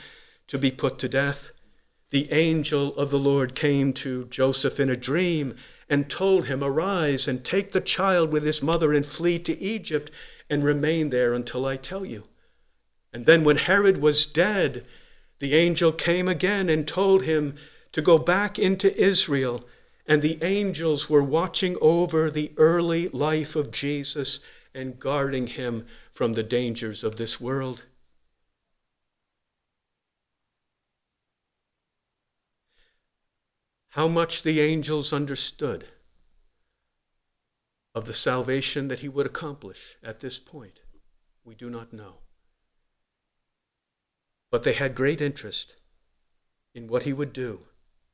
to 0.47 0.57
be 0.57 0.71
put 0.71 0.97
to 0.99 1.07
death. 1.07 1.51
The 2.13 2.31
angel 2.31 2.95
of 2.95 3.09
the 3.09 3.17
Lord 3.17 3.55
came 3.55 3.91
to 3.93 4.25
Joseph 4.25 4.79
in 4.79 4.87
a 4.87 4.95
dream 4.95 5.55
and 5.89 6.07
told 6.07 6.45
him, 6.45 6.63
Arise 6.63 7.27
and 7.27 7.43
take 7.43 7.71
the 7.71 7.81
child 7.81 8.31
with 8.31 8.45
his 8.45 8.61
mother 8.61 8.93
and 8.93 9.03
flee 9.03 9.39
to 9.39 9.59
Egypt 9.59 10.11
and 10.47 10.63
remain 10.63 11.09
there 11.09 11.33
until 11.33 11.65
I 11.65 11.75
tell 11.75 12.05
you. 12.05 12.25
And 13.11 13.25
then, 13.25 13.43
when 13.43 13.57
Herod 13.57 13.97
was 13.97 14.27
dead, 14.27 14.85
the 15.39 15.55
angel 15.55 15.91
came 15.91 16.27
again 16.27 16.69
and 16.69 16.87
told 16.87 17.23
him 17.23 17.55
to 17.93 18.01
go 18.03 18.19
back 18.19 18.59
into 18.59 18.95
Israel. 18.95 19.65
And 20.05 20.21
the 20.21 20.37
angels 20.43 21.09
were 21.09 21.23
watching 21.23 21.77
over 21.81 22.29
the 22.29 22.51
early 22.57 23.09
life 23.09 23.55
of 23.55 23.71
Jesus 23.71 24.39
and 24.71 24.99
guarding 24.99 25.47
him 25.47 25.87
from 26.13 26.33
the 26.33 26.43
dangers 26.43 27.03
of 27.03 27.17
this 27.17 27.41
world. 27.41 27.85
How 33.93 34.07
much 34.07 34.41
the 34.41 34.59
angels 34.59 35.13
understood 35.13 35.85
of 37.93 38.05
the 38.05 38.13
salvation 38.15 38.87
that 38.87 39.01
he 39.01 39.07
would 39.07 39.27
accomplish 39.27 39.97
at 40.03 40.19
this 40.19 40.39
point, 40.39 40.79
we 41.45 41.53
do 41.53 41.69
not 41.69 41.93
know. 41.93 42.15
But 44.49 44.63
they 44.63 44.73
had 44.73 44.95
great 44.95 45.21
interest 45.21 45.75
in 46.73 46.87
what 46.87 47.03
he 47.03 47.13
would 47.13 47.33
do, 47.33 47.67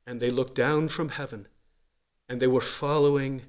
and 0.06 0.20
they 0.20 0.30
looked 0.30 0.56
down 0.56 0.90
from 0.90 1.10
heaven, 1.10 1.48
and 2.28 2.42
they 2.42 2.48
were 2.48 2.60
following 2.60 3.44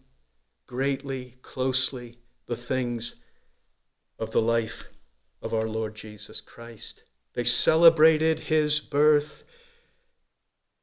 greatly, 0.69 1.35
closely 1.43 2.19
the 2.47 2.57
things 2.57 3.17
of 4.21 4.31
the 4.31 4.41
life 4.41 4.89
of 5.43 5.53
our 5.53 5.67
Lord 5.67 5.97
Jesus 5.97 6.41
Christ. 6.41 7.03
They 7.35 7.43
celebrated 7.43 8.41
his 8.41 8.79
birth, 8.79 9.43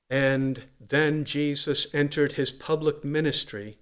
and 0.09 0.63
then 0.79 1.25
Jesus 1.25 1.87
entered 1.93 2.33
his 2.33 2.51
public 2.51 3.03
ministry. 3.03 3.77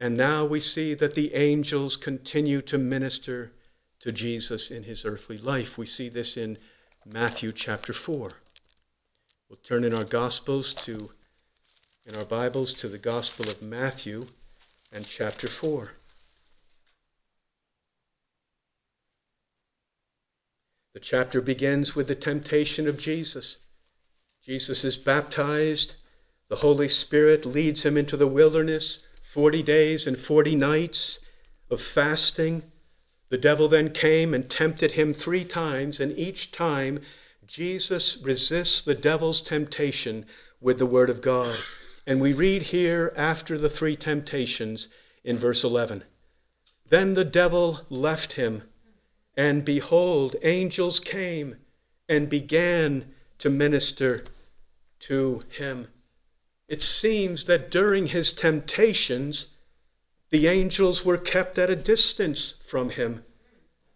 And 0.00 0.16
now 0.16 0.44
we 0.44 0.60
see 0.60 0.94
that 0.94 1.14
the 1.14 1.34
angels 1.34 1.96
continue 1.96 2.60
to 2.62 2.78
minister 2.78 3.52
to 4.00 4.10
Jesus 4.10 4.70
in 4.70 4.82
his 4.82 5.04
earthly 5.04 5.38
life. 5.38 5.78
We 5.78 5.86
see 5.86 6.08
this 6.08 6.36
in 6.36 6.58
Matthew 7.06 7.52
chapter 7.52 7.92
4. 7.92 8.32
We'll 9.48 9.58
turn 9.62 9.84
in 9.84 9.94
our 9.94 10.04
Gospels 10.04 10.74
to, 10.74 11.10
in 12.04 12.16
our 12.16 12.24
Bibles, 12.24 12.72
to 12.74 12.88
the 12.88 12.98
Gospel 12.98 13.48
of 13.48 13.62
Matthew 13.62 14.26
and 14.90 15.06
chapter 15.06 15.46
4. 15.46 15.92
The 20.94 21.00
chapter 21.00 21.40
begins 21.40 21.94
with 21.94 22.08
the 22.08 22.14
temptation 22.14 22.88
of 22.88 22.98
Jesus. 22.98 23.58
Jesus 24.44 24.84
is 24.84 24.96
baptized. 24.96 25.94
The 26.48 26.56
Holy 26.56 26.88
Spirit 26.88 27.46
leads 27.46 27.84
him 27.84 27.96
into 27.96 28.16
the 28.16 28.26
wilderness, 28.26 28.98
40 29.22 29.62
days 29.62 30.06
and 30.06 30.18
40 30.18 30.56
nights 30.56 31.20
of 31.70 31.80
fasting. 31.80 32.64
The 33.28 33.38
devil 33.38 33.68
then 33.68 33.90
came 33.90 34.34
and 34.34 34.50
tempted 34.50 34.92
him 34.92 35.14
three 35.14 35.44
times, 35.44 36.00
and 36.00 36.16
each 36.18 36.50
time 36.50 37.00
Jesus 37.46 38.18
resists 38.22 38.82
the 38.82 38.94
devil's 38.94 39.40
temptation 39.40 40.26
with 40.60 40.78
the 40.78 40.86
Word 40.86 41.08
of 41.08 41.22
God. 41.22 41.58
And 42.06 42.20
we 42.20 42.32
read 42.32 42.64
here 42.64 43.12
after 43.16 43.56
the 43.56 43.70
three 43.70 43.96
temptations 43.96 44.88
in 45.22 45.38
verse 45.38 45.62
11 45.62 46.02
Then 46.88 47.14
the 47.14 47.24
devil 47.24 47.82
left 47.88 48.32
him 48.32 48.64
and 49.36 49.64
behold, 49.64 50.36
angels 50.42 51.00
came 51.00 51.56
and 52.08 52.28
began 52.28 53.11
to 53.42 53.50
minister 53.50 54.22
to 55.00 55.42
him. 55.48 55.88
It 56.68 56.80
seems 56.80 57.46
that 57.46 57.72
during 57.72 58.06
his 58.06 58.32
temptations, 58.32 59.48
the 60.30 60.46
angels 60.46 61.04
were 61.04 61.18
kept 61.18 61.58
at 61.58 61.68
a 61.68 61.74
distance 61.74 62.54
from 62.64 62.90
him. 62.90 63.24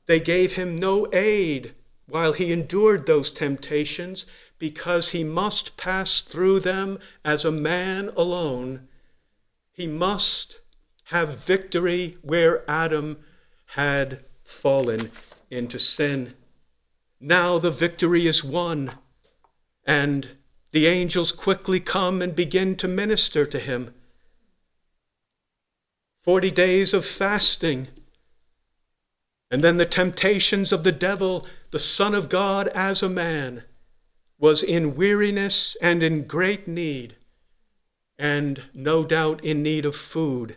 They 0.06 0.18
gave 0.18 0.54
him 0.54 0.76
no 0.76 1.06
aid 1.12 1.74
while 2.08 2.32
he 2.32 2.52
endured 2.52 3.06
those 3.06 3.30
temptations 3.30 4.26
because 4.58 5.10
he 5.10 5.22
must 5.22 5.76
pass 5.76 6.22
through 6.22 6.58
them 6.58 6.98
as 7.24 7.44
a 7.44 7.52
man 7.52 8.10
alone. 8.16 8.88
He 9.72 9.86
must 9.86 10.56
have 11.04 11.38
victory 11.38 12.18
where 12.22 12.68
Adam 12.68 13.18
had 13.76 14.24
fallen 14.42 15.12
into 15.52 15.78
sin. 15.78 16.34
Now 17.20 17.60
the 17.60 17.70
victory 17.70 18.26
is 18.26 18.42
won, 18.42 18.90
and 19.86 20.30
the 20.72 20.86
angels 20.86 21.32
quickly 21.32 21.80
come 21.80 22.20
and 22.20 22.34
begin 22.34 22.76
to 22.76 22.88
minister 22.88 23.46
to 23.46 23.58
him. 23.58 23.94
Forty 26.22 26.50
days 26.50 26.92
of 26.92 27.06
fasting. 27.06 27.88
And 29.48 29.62
then 29.62 29.76
the 29.76 29.86
temptations 29.86 30.72
of 30.72 30.82
the 30.82 30.92
devil, 30.92 31.46
the 31.70 31.78
Son 31.78 32.14
of 32.14 32.28
God 32.28 32.66
as 32.68 33.00
a 33.00 33.08
man, 33.08 33.62
was 34.38 34.62
in 34.62 34.96
weariness 34.96 35.76
and 35.80 36.02
in 36.02 36.26
great 36.26 36.66
need, 36.66 37.14
and 38.18 38.64
no 38.74 39.04
doubt 39.04 39.42
in 39.44 39.62
need 39.62 39.86
of 39.86 39.94
food. 39.94 40.56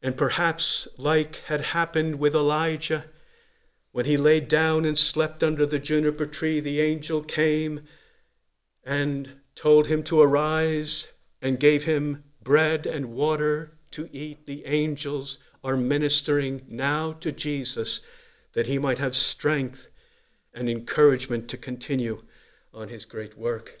And 0.00 0.16
perhaps, 0.16 0.86
like 0.96 1.42
had 1.46 1.60
happened 1.60 2.20
with 2.20 2.34
Elijah, 2.34 3.06
when 3.90 4.06
he 4.06 4.16
laid 4.16 4.46
down 4.46 4.84
and 4.84 4.98
slept 4.98 5.42
under 5.42 5.66
the 5.66 5.80
juniper 5.80 6.26
tree, 6.26 6.60
the 6.60 6.80
angel 6.80 7.22
came 7.22 7.80
and 8.86 9.40
told 9.56 9.88
him 9.88 10.02
to 10.04 10.20
arise 10.20 11.08
and 11.42 11.60
gave 11.60 11.84
him 11.84 12.22
bread 12.42 12.86
and 12.86 13.12
water 13.12 13.76
to 13.90 14.08
eat. 14.12 14.46
The 14.46 14.64
angels 14.64 15.38
are 15.64 15.76
ministering 15.76 16.62
now 16.68 17.12
to 17.14 17.32
Jesus 17.32 18.00
that 18.54 18.68
he 18.68 18.78
might 18.78 18.98
have 18.98 19.16
strength 19.16 19.88
and 20.54 20.70
encouragement 20.70 21.48
to 21.48 21.56
continue 21.56 22.22
on 22.72 22.88
his 22.88 23.04
great 23.04 23.36
work. 23.36 23.80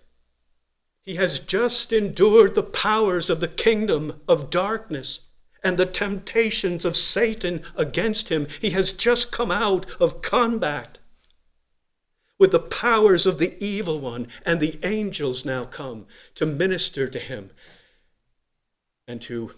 He 1.00 1.14
has 1.14 1.38
just 1.38 1.92
endured 1.92 2.54
the 2.54 2.64
powers 2.64 3.30
of 3.30 3.38
the 3.40 3.48
kingdom 3.48 4.20
of 4.26 4.50
darkness 4.50 5.20
and 5.62 5.78
the 5.78 5.86
temptations 5.86 6.84
of 6.84 6.96
Satan 6.96 7.62
against 7.76 8.28
him. 8.28 8.46
He 8.60 8.70
has 8.70 8.90
just 8.90 9.30
come 9.30 9.52
out 9.52 9.86
of 10.00 10.20
combat 10.20 10.98
with 12.38 12.52
the 12.52 12.60
powers 12.60 13.26
of 13.26 13.38
the 13.38 13.62
evil 13.64 14.00
one, 14.00 14.28
and 14.44 14.60
the 14.60 14.78
angels 14.82 15.44
now 15.44 15.64
come 15.64 16.06
to 16.34 16.44
minister 16.44 17.08
to 17.08 17.18
him 17.18 17.50
and 19.08 19.22
to 19.22 19.52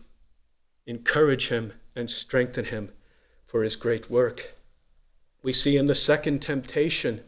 encourage 0.86 1.48
him 1.48 1.72
and 1.96 2.10
strengthen 2.10 2.66
him 2.66 2.90
for 3.46 3.62
his 3.62 3.76
great 3.76 4.10
work. 4.10 4.54
We 5.42 5.52
see 5.52 5.76
in 5.76 5.86
the 5.86 5.94
second 5.94 6.40
temptation, 6.40 7.24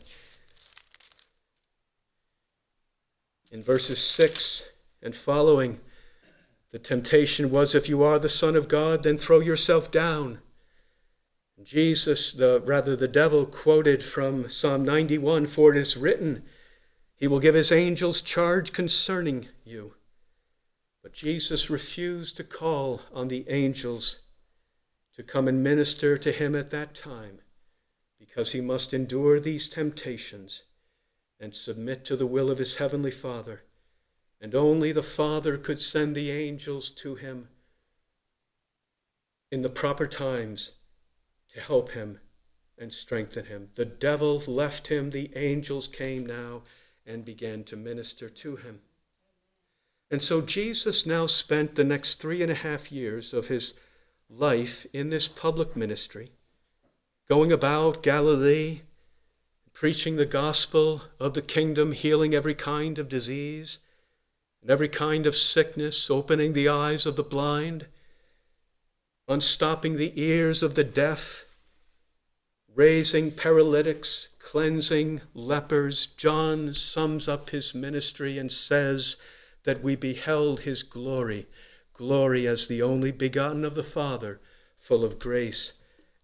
in 3.50 3.62
verses 3.62 3.98
6 3.98 4.64
and 5.02 5.14
following, 5.14 5.80
the 6.70 6.78
temptation 6.78 7.50
was 7.50 7.74
if 7.74 7.88
you 7.88 8.02
are 8.02 8.18
the 8.18 8.28
Son 8.28 8.54
of 8.54 8.68
God, 8.68 9.02
then 9.02 9.18
throw 9.18 9.40
yourself 9.40 9.90
down. 9.90 10.38
Jesus, 11.64 12.32
the 12.32 12.60
rather 12.64 12.96
the 12.96 13.08
devil, 13.08 13.46
quoted 13.46 14.02
from 14.02 14.48
Psalm 14.48 14.84
91 14.84 15.46
For 15.46 15.74
it 15.74 15.78
is 15.78 15.96
written, 15.96 16.42
He 17.14 17.26
will 17.26 17.40
give 17.40 17.54
His 17.54 17.70
angels 17.72 18.20
charge 18.20 18.72
concerning 18.72 19.48
you. 19.64 19.94
But 21.02 21.12
Jesus 21.12 21.70
refused 21.70 22.36
to 22.36 22.44
call 22.44 23.02
on 23.12 23.28
the 23.28 23.48
angels 23.48 24.16
to 25.14 25.22
come 25.22 25.48
and 25.48 25.62
minister 25.62 26.16
to 26.18 26.32
him 26.32 26.54
at 26.54 26.70
that 26.70 26.94
time 26.94 27.40
because 28.18 28.52
he 28.52 28.60
must 28.60 28.94
endure 28.94 29.40
these 29.40 29.68
temptations 29.68 30.62
and 31.38 31.54
submit 31.54 32.04
to 32.04 32.16
the 32.16 32.26
will 32.26 32.50
of 32.50 32.58
his 32.58 32.76
heavenly 32.76 33.10
Father 33.10 33.62
and 34.40 34.54
only 34.54 34.92
the 34.92 35.02
Father 35.02 35.58
could 35.58 35.80
send 35.80 36.14
the 36.14 36.30
angels 36.30 36.90
to 36.90 37.14
him 37.14 37.48
in 39.50 39.60
the 39.60 39.68
proper 39.68 40.06
times 40.06 40.72
to 41.54 41.60
help 41.60 41.92
him 41.92 42.20
and 42.78 42.92
strengthen 42.92 43.46
him. 43.46 43.68
The 43.74 43.84
devil 43.84 44.38
left 44.46 44.88
him, 44.88 45.10
the 45.10 45.30
angels 45.36 45.88
came 45.88 46.24
now 46.24 46.62
and 47.06 47.24
began 47.24 47.64
to 47.64 47.76
minister 47.76 48.28
to 48.28 48.56
him. 48.56 48.80
And 50.10 50.22
so 50.22 50.40
Jesus 50.40 51.06
now 51.06 51.26
spent 51.26 51.74
the 51.74 51.84
next 51.84 52.14
three 52.14 52.42
and 52.42 52.50
a 52.50 52.56
half 52.56 52.90
years 52.90 53.32
of 53.32 53.48
his 53.48 53.74
life 54.28 54.86
in 54.92 55.10
this 55.10 55.28
public 55.28 55.76
ministry, 55.76 56.32
going 57.28 57.52
about 57.52 58.02
Galilee, 58.02 58.80
preaching 59.72 60.16
the 60.16 60.26
gospel 60.26 61.02
of 61.18 61.34
the 61.34 61.42
kingdom, 61.42 61.92
healing 61.92 62.34
every 62.34 62.54
kind 62.54 62.98
of 62.98 63.08
disease 63.08 63.78
and 64.62 64.70
every 64.70 64.88
kind 64.88 65.26
of 65.26 65.36
sickness, 65.36 66.10
opening 66.10 66.52
the 66.52 66.68
eyes 66.68 67.06
of 67.06 67.16
the 67.16 67.22
blind, 67.22 67.86
unstopping 69.30 69.96
the 69.96 70.12
ears 70.20 70.62
of 70.62 70.74
the 70.74 70.84
deaf, 70.84 71.44
raising 72.74 73.30
paralytics, 73.30 74.28
cleansing 74.40 75.20
lepers. 75.34 76.06
John 76.06 76.74
sums 76.74 77.28
up 77.28 77.50
his 77.50 77.74
ministry 77.74 78.38
and 78.38 78.50
says 78.50 79.16
that 79.64 79.82
we 79.82 79.94
beheld 79.94 80.60
his 80.60 80.82
glory, 80.82 81.46
glory 81.92 82.46
as 82.46 82.66
the 82.66 82.82
only 82.82 83.12
begotten 83.12 83.64
of 83.64 83.76
the 83.76 83.84
Father, 83.84 84.40
full 84.78 85.04
of 85.04 85.18
grace 85.20 85.74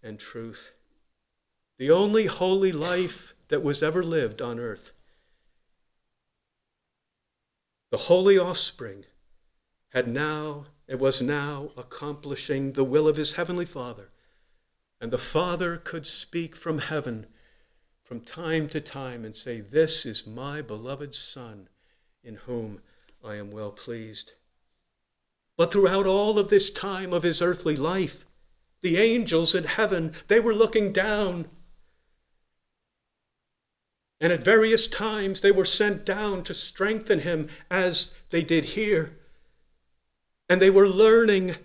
and 0.03 0.19
truth. 0.19 0.71
The 1.79 1.91
only 1.91 2.25
holy 2.25 2.71
life 2.73 3.33
that 3.47 3.63
was 3.63 3.81
ever 3.81 4.03
lived 4.03 4.41
on 4.41 4.59
earth. 4.59 4.91
The 7.91 7.97
holy 7.97 8.37
offspring 8.37 9.05
had 9.89 10.09
now, 10.09 10.65
it 10.87 10.99
was 10.99 11.21
now 11.21 11.71
accomplishing 11.75 12.73
the 12.73 12.83
will 12.83 13.07
of 13.07 13.17
his 13.17 13.33
heavenly 13.33 13.65
Father. 13.65 14.09
And 14.99 15.11
the 15.11 15.17
Father 15.17 15.77
could 15.77 16.07
speak 16.07 16.55
from 16.55 16.79
heaven 16.79 17.27
from 18.03 18.21
time 18.21 18.67
to 18.69 18.79
time 18.79 19.25
and 19.25 19.35
say, 19.35 19.59
This 19.59 20.05
is 20.05 20.25
my 20.25 20.61
beloved 20.61 21.13
Son, 21.13 21.67
in 22.23 22.35
whom 22.35 22.81
I 23.23 23.35
am 23.35 23.51
well 23.51 23.71
pleased. 23.71 24.33
But 25.57 25.73
throughout 25.73 26.05
all 26.05 26.39
of 26.39 26.49
this 26.49 26.69
time 26.69 27.11
of 27.11 27.23
his 27.23 27.41
earthly 27.41 27.75
life, 27.75 28.25
the 28.81 28.97
angels 28.97 29.53
in 29.53 29.65
heaven, 29.65 30.13
they 30.27 30.39
were 30.39 30.53
looking 30.53 30.93
down 30.93 31.47
and 34.19 34.33
at 34.33 34.43
various 34.43 34.87
times 34.87 35.41
they 35.41 35.51
were 35.51 35.65
sent 35.65 36.05
down 36.05 36.43
to 36.43 36.53
strengthen 36.53 37.19
him 37.19 37.49
as 37.69 38.11
they 38.29 38.41
did 38.41 38.65
here. 38.65 39.17
And 40.49 40.61
they 40.61 40.69
were 40.69 40.87
learning 40.87 41.55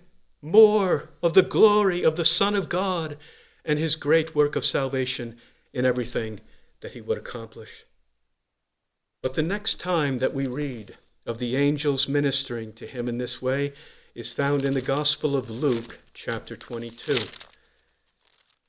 more 0.41 1.09
of 1.21 1.33
the 1.33 1.41
glory 1.41 2.03
of 2.03 2.15
the 2.15 2.25
Son 2.25 2.55
of 2.55 2.69
God 2.69 3.17
and 3.63 3.79
his 3.79 3.95
great 3.95 4.35
work 4.35 4.55
of 4.55 4.65
salvation 4.65 5.37
in 5.71 5.85
everything 5.85 6.41
that 6.81 6.91
he 6.91 7.01
would 7.01 7.17
accomplish. 7.17 7.85
But 9.21 9.35
the 9.35 9.41
next 9.41 9.79
time 9.79 10.17
that 10.19 10.33
we 10.33 10.47
read 10.47 10.97
of 11.25 11.39
the 11.39 11.55
angels 11.55 12.09
ministering 12.09 12.73
to 12.73 12.85
him 12.85 13.07
in 13.07 13.17
this 13.17 13.41
way 13.41 13.73
is 14.13 14.33
found 14.33 14.65
in 14.65 14.73
the 14.73 14.81
Gospel 14.81 15.37
of 15.37 15.49
Luke, 15.49 15.99
chapter 16.13 16.57
22. 16.57 17.17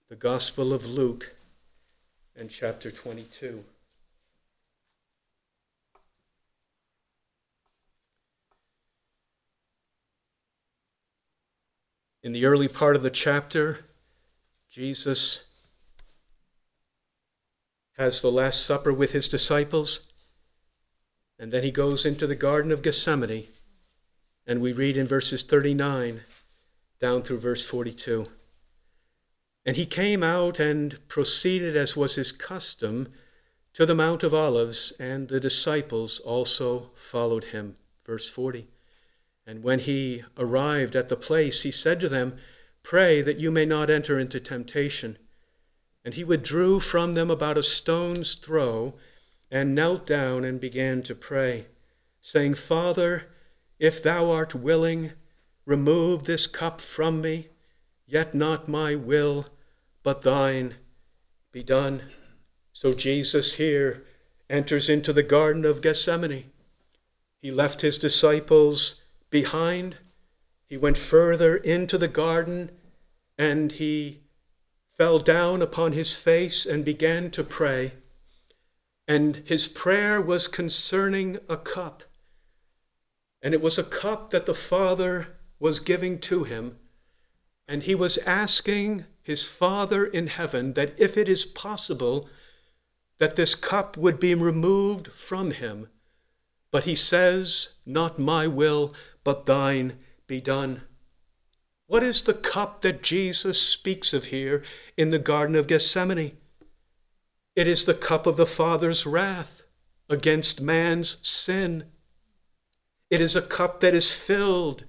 The 0.08 0.16
Gospel 0.16 0.72
of 0.72 0.86
Luke 0.86 1.34
and 2.36 2.48
chapter 2.48 2.92
22. 2.92 3.64
In 12.24 12.32
the 12.32 12.46
early 12.46 12.68
part 12.68 12.96
of 12.96 13.02
the 13.02 13.10
chapter, 13.10 13.80
Jesus 14.70 15.42
has 17.98 18.22
the 18.22 18.32
Last 18.32 18.64
Supper 18.64 18.94
with 18.94 19.12
his 19.12 19.28
disciples, 19.28 20.10
and 21.38 21.52
then 21.52 21.62
he 21.62 21.70
goes 21.70 22.06
into 22.06 22.26
the 22.26 22.34
Garden 22.34 22.72
of 22.72 22.80
Gethsemane, 22.80 23.48
and 24.46 24.62
we 24.62 24.72
read 24.72 24.96
in 24.96 25.06
verses 25.06 25.42
39 25.42 26.22
down 26.98 27.22
through 27.22 27.40
verse 27.40 27.62
42. 27.66 28.28
And 29.66 29.76
he 29.76 29.84
came 29.84 30.22
out 30.22 30.58
and 30.58 31.06
proceeded, 31.08 31.76
as 31.76 31.94
was 31.94 32.14
his 32.14 32.32
custom, 32.32 33.12
to 33.74 33.84
the 33.84 33.94
Mount 33.94 34.22
of 34.22 34.32
Olives, 34.32 34.94
and 34.98 35.28
the 35.28 35.40
disciples 35.40 36.20
also 36.20 36.90
followed 36.94 37.44
him. 37.44 37.76
Verse 38.06 38.30
40. 38.30 38.68
And 39.46 39.62
when 39.62 39.80
he 39.80 40.24
arrived 40.38 40.96
at 40.96 41.08
the 41.08 41.16
place, 41.16 41.62
he 41.62 41.70
said 41.70 42.00
to 42.00 42.08
them, 42.08 42.36
Pray 42.82 43.22
that 43.22 43.38
you 43.38 43.50
may 43.50 43.66
not 43.66 43.90
enter 43.90 44.18
into 44.18 44.40
temptation. 44.40 45.18
And 46.04 46.14
he 46.14 46.24
withdrew 46.24 46.80
from 46.80 47.14
them 47.14 47.30
about 47.30 47.58
a 47.58 47.62
stone's 47.62 48.34
throw, 48.34 48.94
and 49.50 49.74
knelt 49.74 50.06
down 50.06 50.44
and 50.44 50.60
began 50.60 51.02
to 51.02 51.14
pray, 51.14 51.66
saying, 52.20 52.54
Father, 52.54 53.24
if 53.78 54.02
thou 54.02 54.30
art 54.30 54.54
willing, 54.54 55.12
remove 55.64 56.24
this 56.24 56.46
cup 56.46 56.80
from 56.80 57.20
me, 57.20 57.48
yet 58.06 58.34
not 58.34 58.68
my 58.68 58.94
will, 58.94 59.46
but 60.02 60.22
thine 60.22 60.74
be 61.52 61.62
done. 61.62 62.02
So 62.72 62.92
Jesus 62.92 63.54
here 63.54 64.04
enters 64.50 64.88
into 64.88 65.12
the 65.12 65.22
Garden 65.22 65.64
of 65.64 65.80
Gethsemane. 65.80 66.50
He 67.40 67.50
left 67.50 67.82
his 67.82 67.96
disciples 67.96 69.02
behind. 69.34 69.96
He 70.68 70.76
went 70.76 70.96
further 70.96 71.56
into 71.56 71.98
the 71.98 72.06
garden 72.06 72.70
and 73.36 73.72
he 73.72 74.20
fell 74.96 75.18
down 75.18 75.60
upon 75.60 75.90
his 75.90 76.16
face 76.16 76.64
and 76.64 76.84
began 76.84 77.32
to 77.32 77.42
pray. 77.42 77.94
And 79.08 79.42
his 79.44 79.66
prayer 79.66 80.20
was 80.20 80.46
concerning 80.46 81.40
a 81.48 81.56
cup. 81.56 82.04
And 83.42 83.52
it 83.52 83.60
was 83.60 83.76
a 83.76 83.82
cup 83.82 84.30
that 84.30 84.46
the 84.46 84.54
Father 84.54 85.26
was 85.58 85.80
giving 85.80 86.20
to 86.20 86.44
him. 86.44 86.76
And 87.66 87.82
he 87.82 87.96
was 87.96 88.18
asking 88.18 89.04
his 89.20 89.44
Father 89.44 90.06
in 90.06 90.28
heaven 90.28 90.74
that 90.74 90.94
if 90.96 91.16
it 91.16 91.28
is 91.28 91.44
possible, 91.44 92.28
that 93.18 93.34
this 93.34 93.56
cup 93.56 93.96
would 93.96 94.20
be 94.20 94.36
removed 94.36 95.08
from 95.08 95.50
him. 95.50 95.88
But 96.70 96.84
he 96.84 96.94
says, 96.94 97.70
Not 97.84 98.18
my 98.18 98.46
will, 98.46 98.94
but 99.24 99.46
thine 99.46 99.98
be 100.26 100.40
done. 100.40 100.82
What 101.86 102.02
is 102.02 102.22
the 102.22 102.34
cup 102.34 102.80
that 102.82 103.02
Jesus 103.02 103.60
speaks 103.60 104.12
of 104.12 104.26
here 104.26 104.62
in 104.96 105.10
the 105.10 105.18
Garden 105.18 105.56
of 105.56 105.66
Gethsemane? 105.66 106.36
It 107.56 107.66
is 107.66 107.84
the 107.84 107.94
cup 107.94 108.26
of 108.26 108.36
the 108.36 108.46
Father's 108.46 109.06
wrath 109.06 109.62
against 110.08 110.60
man's 110.60 111.16
sin. 111.22 111.84
It 113.10 113.20
is 113.20 113.36
a 113.36 113.42
cup 113.42 113.80
that 113.80 113.94
is 113.94 114.12
filled 114.12 114.84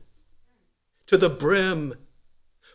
to 1.08 1.18
the 1.18 1.30
brim 1.30 1.96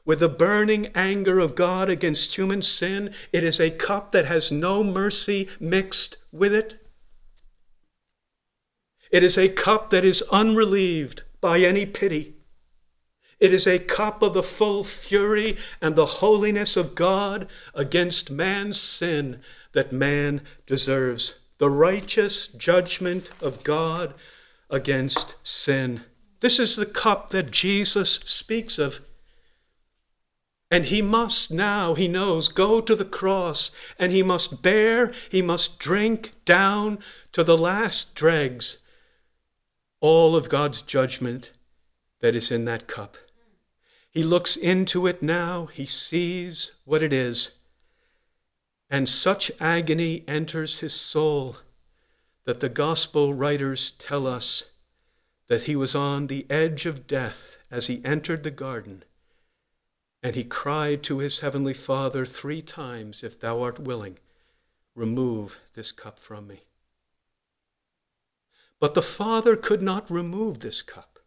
with 0.05 0.21
the 0.21 0.29
burning 0.29 0.87
anger 0.95 1.39
of 1.39 1.55
God 1.55 1.89
against 1.89 2.37
human 2.37 2.63
sin. 2.63 3.13
It 3.33 3.43
is 3.43 3.61
a 3.61 3.71
cup 3.71 4.13
that 4.13 4.27
has 4.27 4.53
no 4.53 4.85
mercy 4.85 5.49
mixed 5.59 6.17
with 6.31 6.55
it. 6.55 6.87
It 9.11 9.25
is 9.25 9.37
a 9.37 9.49
cup 9.49 9.91
that 9.91 10.05
is 10.05 10.23
unrelieved 10.31 11.23
by 11.41 11.61
any 11.61 11.87
pity. 11.87 12.35
It 13.41 13.55
is 13.55 13.67
a 13.67 13.79
cup 13.79 14.23
of 14.23 14.35
the 14.35 14.43
full 14.43 14.85
fury 14.85 15.57
and 15.81 15.97
the 15.97 16.07
holiness 16.07 16.77
of 16.77 16.95
God 16.95 17.49
against 17.75 18.31
man's 18.31 18.79
sin 18.79 19.41
that 19.73 19.93
man 19.93 20.43
deserves. 20.67 21.37
The 21.57 21.71
righteous 21.71 22.49
judgment 22.49 23.31
of 23.41 23.65
God 23.65 24.15
against 24.69 25.37
sin. 25.43 26.03
This 26.41 26.59
is 26.59 26.77
the 26.77 26.87
cup 26.87 27.31
that 27.31 27.51
Jesus 27.51 28.21
speaks 28.25 28.79
of. 28.79 29.01
And 30.71 30.87
he 30.87 31.03
must 31.03 31.51
now, 31.51 31.95
he 31.95 32.07
knows, 32.07 32.49
go 32.49 32.81
to 32.81 32.95
the 32.95 33.05
cross 33.05 33.71
and 33.99 34.13
he 34.13 34.23
must 34.23 34.63
bear, 34.63 35.13
he 35.31 35.43
must 35.43 35.79
drink 35.79 36.35
down 36.45 36.99
to 37.33 37.43
the 37.43 37.57
last 37.57 38.15
dregs 38.15 38.79
all 40.01 40.35
of 40.35 40.49
God's 40.49 40.83
judgment 40.83 41.53
that 42.21 42.35
is 42.35 42.51
in 42.51 42.65
that 42.65 42.87
cup. 42.87 43.17
He 44.11 44.25
looks 44.25 44.57
into 44.57 45.07
it 45.07 45.23
now, 45.23 45.67
he 45.67 45.87
sees 45.87 46.73
what 46.85 47.03
it 47.03 47.13
is, 47.13 47.53
and 48.89 49.09
such 49.09 49.53
agony 49.61 50.25
enters 50.27 50.81
his 50.81 50.95
soul 50.95 51.59
that 52.45 52.61
the 52.61 52.69
gospel 52.69 53.33
writers 53.33 53.93
tell 53.93 54.27
us 54.27 54.65
that 55.49 55.65
he 55.65 55.77
was 55.77 55.95
on 55.95 56.27
the 56.27 56.47
edge 56.51 56.87
of 56.87 57.07
death 57.07 57.59
as 57.71 57.87
he 57.87 58.05
entered 58.05 58.43
the 58.43 58.51
garden, 58.51 59.05
and 60.23 60.35
he 60.35 60.45
cried 60.45 61.03
to 61.05 61.19
his 61.19 61.41
heavenly 61.41 61.75
Father 61.75 62.27
three 62.27 62.63
times, 62.63 63.23
If 63.23 63.39
thou 63.39 63.63
art 63.63 63.79
willing, 63.79 64.19
remove 64.95 65.59
this 65.75 65.93
cup 65.93 66.19
from 66.19 66.49
me. 66.49 66.63
But 68.81 68.95
the 68.95 69.03
Father 69.03 69.57
could 69.57 69.83
not 69.83 70.11
remove 70.11 70.61
this 70.61 70.81
cup. 70.81 71.19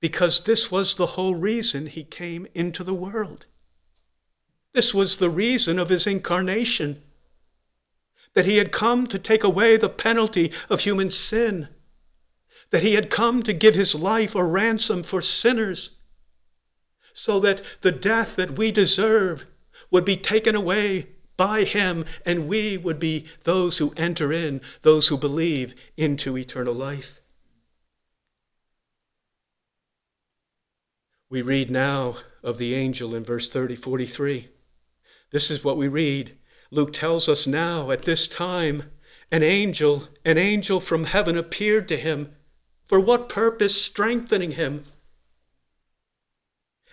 Because 0.00 0.44
this 0.44 0.70
was 0.70 0.94
the 0.94 1.06
whole 1.06 1.34
reason 1.34 1.86
he 1.86 2.04
came 2.04 2.46
into 2.54 2.84
the 2.84 2.94
world. 2.94 3.46
This 4.72 4.94
was 4.94 5.18
the 5.18 5.28
reason 5.28 5.78
of 5.78 5.88
his 5.88 6.06
incarnation. 6.06 7.02
That 8.34 8.46
he 8.46 8.58
had 8.58 8.70
come 8.70 9.08
to 9.08 9.18
take 9.18 9.42
away 9.42 9.76
the 9.76 9.88
penalty 9.88 10.52
of 10.70 10.80
human 10.80 11.10
sin, 11.10 11.68
that 12.70 12.84
he 12.84 12.94
had 12.94 13.10
come 13.10 13.42
to 13.42 13.52
give 13.52 13.74
his 13.74 13.96
life 13.96 14.36
a 14.36 14.44
ransom 14.44 15.02
for 15.02 15.20
sinners, 15.20 15.90
so 17.12 17.40
that 17.40 17.60
the 17.80 17.90
death 17.90 18.36
that 18.36 18.56
we 18.56 18.70
deserve 18.70 19.46
would 19.90 20.04
be 20.04 20.16
taken 20.16 20.54
away 20.54 21.08
by 21.40 21.64
him, 21.64 22.04
and 22.26 22.46
we 22.46 22.76
would 22.76 22.98
be 22.98 23.24
those 23.44 23.78
who 23.78 23.94
enter 23.96 24.30
in, 24.30 24.60
those 24.82 25.08
who 25.08 25.16
believe 25.16 25.74
into 25.96 26.36
eternal 26.36 26.74
life. 26.74 27.22
We 31.30 31.40
read 31.40 31.70
now 31.70 32.16
of 32.42 32.58
the 32.58 32.74
angel 32.74 33.14
in 33.14 33.24
verse 33.24 33.48
30 33.50 33.74
43. 33.74 34.50
This 35.30 35.50
is 35.50 35.64
what 35.64 35.78
we 35.78 35.88
read. 35.88 36.36
Luke 36.70 36.92
tells 36.92 37.26
us 37.26 37.46
now 37.46 37.90
at 37.90 38.02
this 38.02 38.28
time 38.28 38.90
an 39.32 39.42
angel, 39.42 40.08
an 40.26 40.36
angel 40.36 40.78
from 40.78 41.04
heaven 41.04 41.38
appeared 41.38 41.88
to 41.88 41.96
him. 41.96 42.34
For 42.86 43.00
what 43.00 43.30
purpose? 43.30 43.80
Strengthening 43.80 44.50
him. 44.52 44.84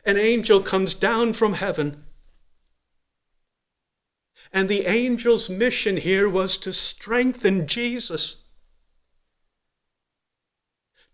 An 0.06 0.16
angel 0.16 0.62
comes 0.62 0.94
down 0.94 1.34
from 1.34 1.56
heaven. 1.56 2.06
And 4.54 4.70
the 4.70 4.86
angel's 4.86 5.50
mission 5.50 5.98
here 5.98 6.30
was 6.30 6.58
to 6.60 6.72
strengthen 6.72 7.68
Jesus, 7.68 8.38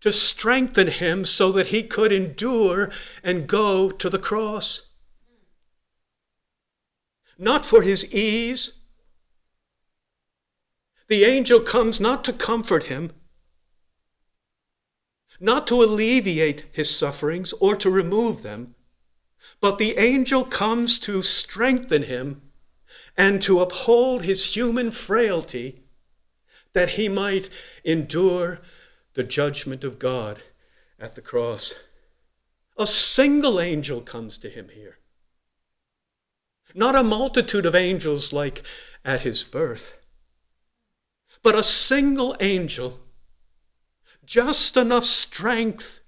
to 0.00 0.12
strengthen 0.12 0.88
him 0.88 1.24
so 1.24 1.50
that 1.52 1.68
he 1.68 1.82
could 1.82 2.12
endure 2.12 2.90
and 3.22 3.46
go 3.46 3.90
to 3.90 4.08
the 4.08 4.18
cross. 4.18 4.82
Not 7.38 7.64
for 7.64 7.82
his 7.82 8.04
ease. 8.12 8.72
The 11.08 11.24
angel 11.24 11.60
comes 11.60 12.00
not 12.00 12.24
to 12.24 12.32
comfort 12.32 12.84
him, 12.84 13.12
not 15.40 15.66
to 15.66 15.82
alleviate 15.82 16.64
his 16.72 16.94
sufferings 16.94 17.52
or 17.54 17.76
to 17.76 17.90
remove 17.90 18.42
them, 18.42 18.74
but 19.60 19.78
the 19.78 19.98
angel 19.98 20.44
comes 20.44 20.98
to 21.00 21.22
strengthen 21.22 22.04
him 22.04 22.42
and 23.16 23.40
to 23.42 23.60
uphold 23.60 24.22
his 24.22 24.56
human 24.56 24.90
frailty 24.90 25.84
that 26.72 26.90
he 26.90 27.08
might 27.08 27.48
endure 27.84 28.60
the 29.14 29.22
judgment 29.22 29.84
of 29.84 29.98
God 29.98 30.42
at 30.98 31.14
the 31.14 31.22
cross. 31.22 31.74
A 32.76 32.86
single 32.86 33.60
angel 33.60 34.00
comes 34.00 34.36
to 34.38 34.50
him 34.50 34.68
here. 34.70 34.98
Not 36.74 36.96
a 36.96 37.04
multitude 37.04 37.66
of 37.66 37.76
angels 37.76 38.32
like 38.32 38.62
at 39.04 39.20
his 39.20 39.44
birth, 39.44 39.96
but 41.42 41.54
a 41.54 41.62
single 41.62 42.36
angel, 42.40 42.98
just 44.24 44.76
enough 44.76 45.04
strength 45.04 46.00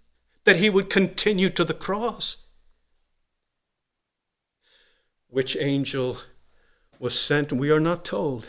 that 0.42 0.56
he 0.56 0.68
would 0.68 0.90
continue 0.90 1.50
to 1.50 1.64
the 1.64 1.74
cross. 1.74 2.38
Which 5.28 5.56
angel 5.56 6.18
was 7.00 7.18
sent, 7.18 7.52
we 7.52 7.70
are 7.70 7.80
not 7.80 8.04
told. 8.04 8.48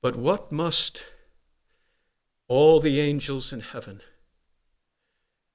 But 0.00 0.16
what 0.16 0.50
must 0.50 1.02
all 2.48 2.80
the 2.80 3.00
angels 3.00 3.52
in 3.52 3.60
heaven 3.60 4.02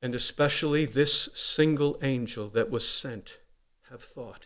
and 0.02 0.14
especially 0.14 0.86
this 0.86 1.30
single 1.34 1.98
angel 2.02 2.48
that 2.50 2.70
was 2.70 2.88
sent, 2.88 3.38
have 3.90 4.04
thought. 4.04 4.46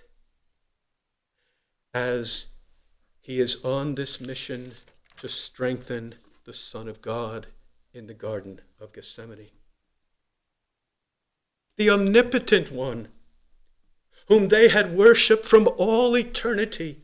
As 1.94 2.48
he 3.20 3.40
is 3.40 3.64
on 3.64 3.96
this 3.96 4.22
mission 4.22 4.74
to 5.18 5.28
strengthen 5.28 6.16
the 6.46 6.54
Son 6.54 6.88
of 6.88 7.02
God 7.02 7.48
in 7.94 8.08
the 8.08 8.14
Garden 8.14 8.62
of 8.80 8.94
Gethsemane. 8.94 9.50
The 11.78 11.90
omnipotent 11.90 12.72
one, 12.72 13.10
whom 14.28 14.48
they 14.48 14.70
had 14.70 14.96
worshiped 14.96 15.46
from 15.46 15.68
all 15.78 16.18
eternity, 16.18 17.02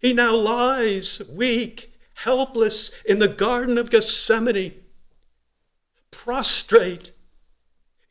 he 0.00 0.12
now 0.12 0.34
lies 0.34 1.20
weak, 1.30 1.92
helpless 2.14 2.90
in 3.04 3.18
the 3.18 3.28
Garden 3.28 3.76
of 3.76 3.90
Gethsemane, 3.90 4.74
prostrate 6.10 7.12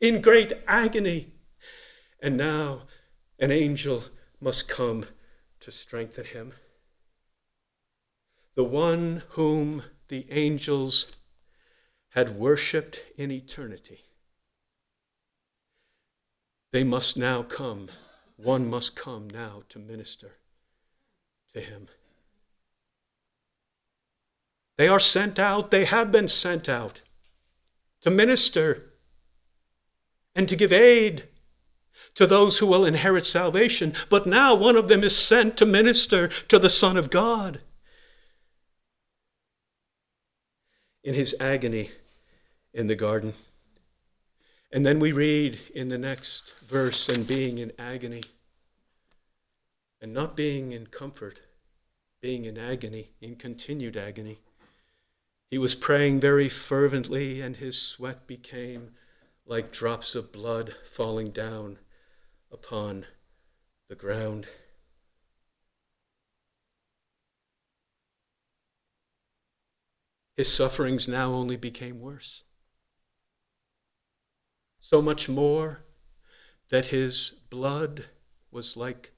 in 0.00 0.22
great 0.22 0.52
agony. 0.66 1.32
And 2.20 2.36
now 2.36 2.82
an 3.38 3.50
angel 3.50 4.04
must 4.40 4.68
come 4.68 5.06
to 5.60 5.72
strengthen 5.72 6.26
him. 6.26 6.52
The 8.54 8.64
one 8.64 9.22
whom 9.30 9.84
the 10.08 10.26
angels 10.30 11.06
had 12.10 12.36
worshiped 12.36 13.02
in 13.16 13.30
eternity. 13.30 14.09
They 16.72 16.84
must 16.84 17.16
now 17.16 17.42
come. 17.42 17.88
One 18.36 18.68
must 18.68 18.94
come 18.94 19.28
now 19.28 19.62
to 19.70 19.78
minister 19.78 20.36
to 21.52 21.60
him. 21.60 21.88
They 24.78 24.88
are 24.88 25.00
sent 25.00 25.38
out, 25.38 25.70
they 25.70 25.84
have 25.84 26.10
been 26.10 26.28
sent 26.28 26.68
out 26.68 27.02
to 28.00 28.10
minister 28.10 28.94
and 30.34 30.48
to 30.48 30.56
give 30.56 30.72
aid 30.72 31.24
to 32.14 32.26
those 32.26 32.58
who 32.58 32.66
will 32.66 32.86
inherit 32.86 33.26
salvation. 33.26 33.92
But 34.08 34.26
now 34.26 34.54
one 34.54 34.76
of 34.76 34.88
them 34.88 35.04
is 35.04 35.16
sent 35.16 35.56
to 35.58 35.66
minister 35.66 36.28
to 36.28 36.58
the 36.58 36.70
Son 36.70 36.96
of 36.96 37.10
God. 37.10 37.60
In 41.02 41.14
his 41.14 41.34
agony 41.40 41.90
in 42.72 42.86
the 42.86 42.94
garden. 42.94 43.34
And 44.72 44.86
then 44.86 45.00
we 45.00 45.10
read 45.10 45.58
in 45.74 45.88
the 45.88 45.98
next 45.98 46.52
verse, 46.66 47.08
and 47.08 47.26
being 47.26 47.58
in 47.58 47.72
agony, 47.78 48.22
and 50.00 50.12
not 50.12 50.36
being 50.36 50.72
in 50.72 50.86
comfort, 50.86 51.40
being 52.22 52.44
in 52.44 52.56
agony, 52.56 53.10
in 53.20 53.34
continued 53.34 53.96
agony. 53.96 54.38
He 55.50 55.58
was 55.58 55.74
praying 55.74 56.20
very 56.20 56.48
fervently, 56.48 57.40
and 57.40 57.56
his 57.56 57.80
sweat 57.80 58.28
became 58.28 58.90
like 59.44 59.72
drops 59.72 60.14
of 60.14 60.30
blood 60.30 60.74
falling 60.92 61.32
down 61.32 61.78
upon 62.52 63.06
the 63.88 63.96
ground. 63.96 64.46
His 70.36 70.52
sufferings 70.52 71.08
now 71.08 71.32
only 71.32 71.56
became 71.56 72.00
worse. 72.00 72.44
So 74.80 75.00
much 75.00 75.28
more 75.28 75.84
that 76.70 76.86
his 76.86 77.32
blood 77.50 78.06
was 78.50 78.76
like 78.76 79.12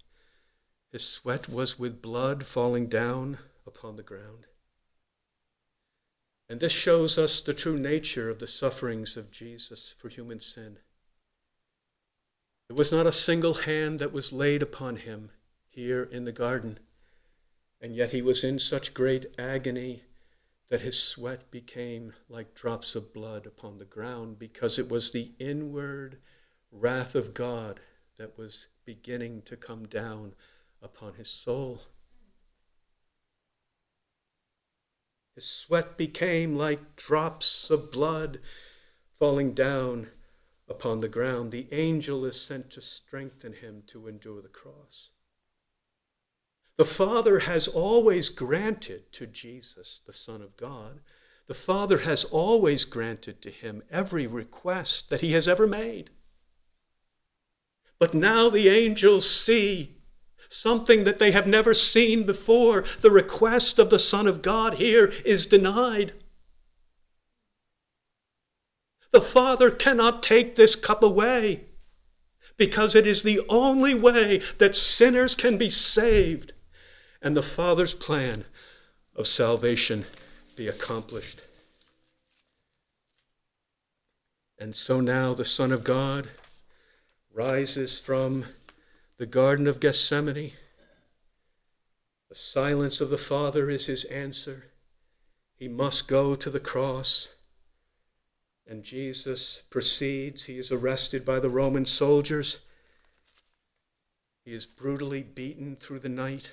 his 0.90 1.06
sweat 1.06 1.48
was 1.48 1.78
with 1.78 2.02
blood 2.02 2.44
falling 2.44 2.88
down 2.88 3.38
upon 3.66 3.96
the 3.96 4.02
ground. 4.02 4.46
And 6.48 6.60
this 6.60 6.72
shows 6.72 7.16
us 7.16 7.40
the 7.40 7.54
true 7.54 7.78
nature 7.78 8.28
of 8.28 8.38
the 8.38 8.46
sufferings 8.46 9.16
of 9.16 9.30
Jesus 9.30 9.94
for 9.98 10.10
human 10.10 10.40
sin. 10.40 10.78
It 12.68 12.76
was 12.76 12.92
not 12.92 13.06
a 13.06 13.12
single 13.12 13.54
hand 13.54 13.98
that 14.00 14.12
was 14.12 14.32
laid 14.32 14.62
upon 14.62 14.96
him 14.96 15.30
here 15.68 16.02
in 16.02 16.24
the 16.24 16.32
garden, 16.32 16.78
and 17.80 17.94
yet 17.96 18.10
he 18.10 18.20
was 18.20 18.44
in 18.44 18.58
such 18.58 18.92
great 18.92 19.26
agony 19.38 20.02
that 20.72 20.80
his 20.80 20.98
sweat 20.98 21.50
became 21.50 22.14
like 22.30 22.54
drops 22.54 22.94
of 22.94 23.12
blood 23.12 23.44
upon 23.44 23.76
the 23.76 23.84
ground 23.84 24.38
because 24.38 24.78
it 24.78 24.88
was 24.88 25.10
the 25.10 25.32
inward 25.38 26.16
wrath 26.70 27.14
of 27.14 27.34
God 27.34 27.78
that 28.16 28.38
was 28.38 28.68
beginning 28.86 29.42
to 29.42 29.54
come 29.54 29.86
down 29.86 30.32
upon 30.80 31.12
his 31.12 31.28
soul. 31.28 31.82
His 35.34 35.44
sweat 35.44 35.98
became 35.98 36.56
like 36.56 36.96
drops 36.96 37.68
of 37.68 37.92
blood 37.92 38.40
falling 39.18 39.52
down 39.52 40.08
upon 40.66 41.00
the 41.00 41.08
ground. 41.08 41.50
The 41.50 41.68
angel 41.70 42.24
is 42.24 42.40
sent 42.40 42.70
to 42.70 42.80
strengthen 42.80 43.52
him 43.52 43.82
to 43.88 44.08
endure 44.08 44.40
the 44.40 44.48
cross. 44.48 45.10
The 46.78 46.84
Father 46.86 47.40
has 47.40 47.68
always 47.68 48.28
granted 48.28 49.12
to 49.12 49.26
Jesus, 49.26 50.00
the 50.06 50.12
Son 50.12 50.40
of 50.42 50.56
God, 50.56 51.00
the 51.46 51.54
Father 51.54 51.98
has 51.98 52.24
always 52.24 52.84
granted 52.84 53.42
to 53.42 53.50
him 53.50 53.82
every 53.90 54.26
request 54.26 55.08
that 55.10 55.20
he 55.20 55.32
has 55.32 55.46
ever 55.46 55.66
made. 55.66 56.10
But 57.98 58.14
now 58.14 58.48
the 58.48 58.68
angels 58.68 59.28
see 59.28 59.96
something 60.48 61.04
that 61.04 61.18
they 61.18 61.30
have 61.32 61.46
never 61.46 61.74
seen 61.74 62.24
before. 62.24 62.84
The 63.00 63.10
request 63.10 63.78
of 63.78 63.90
the 63.90 63.98
Son 63.98 64.26
of 64.26 64.42
God 64.42 64.74
here 64.74 65.12
is 65.24 65.46
denied. 65.46 66.14
The 69.12 69.20
Father 69.20 69.70
cannot 69.70 70.22
take 70.22 70.56
this 70.56 70.74
cup 70.74 71.02
away. 71.02 71.66
because 72.56 72.94
it 72.94 73.06
is 73.06 73.22
the 73.22 73.40
only 73.48 73.94
way 73.94 74.40
that 74.58 74.76
sinners 74.76 75.34
can 75.34 75.56
be 75.56 75.70
saved 75.70 76.52
and 77.22 77.36
the 77.36 77.42
Father's 77.42 77.94
plan 77.94 78.44
of 79.14 79.26
salvation 79.26 80.04
be 80.56 80.66
accomplished. 80.66 81.40
And 84.58 84.74
so 84.74 85.00
now 85.00 85.32
the 85.34 85.44
Son 85.44 85.72
of 85.72 85.84
God 85.84 86.28
rises 87.32 88.00
from 88.00 88.46
the 89.18 89.26
Garden 89.26 89.66
of 89.66 89.80
Gethsemane. 89.80 90.52
The 92.28 92.34
silence 92.34 93.00
of 93.00 93.10
the 93.10 93.18
Father 93.18 93.70
is 93.70 93.86
his 93.86 94.04
answer. 94.04 94.66
He 95.54 95.68
must 95.68 96.08
go 96.08 96.34
to 96.34 96.50
the 96.50 96.60
cross. 96.60 97.28
And 98.66 98.84
Jesus 98.84 99.62
proceeds. 99.70 100.44
He 100.44 100.58
is 100.58 100.72
arrested 100.72 101.24
by 101.24 101.40
the 101.40 101.50
Roman 101.50 101.86
soldiers. 101.86 102.58
He 104.44 104.54
is 104.54 104.64
brutally 104.64 105.22
beaten 105.22 105.76
through 105.76 106.00
the 106.00 106.08
night. 106.08 106.52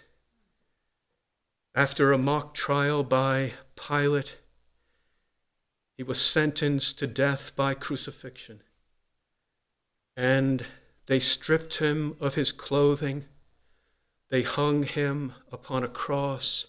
After 1.75 2.11
a 2.11 2.17
mock 2.17 2.53
trial 2.53 3.03
by 3.03 3.53
Pilate, 3.75 4.37
he 5.97 6.03
was 6.03 6.19
sentenced 6.19 6.97
to 6.99 7.07
death 7.07 7.55
by 7.55 7.73
crucifixion. 7.73 8.61
And 10.15 10.65
they 11.05 11.19
stripped 11.19 11.77
him 11.77 12.15
of 12.19 12.35
his 12.35 12.51
clothing. 12.51 13.25
They 14.29 14.43
hung 14.43 14.83
him 14.83 15.33
upon 15.51 15.83
a 15.83 15.89
cross 15.89 16.67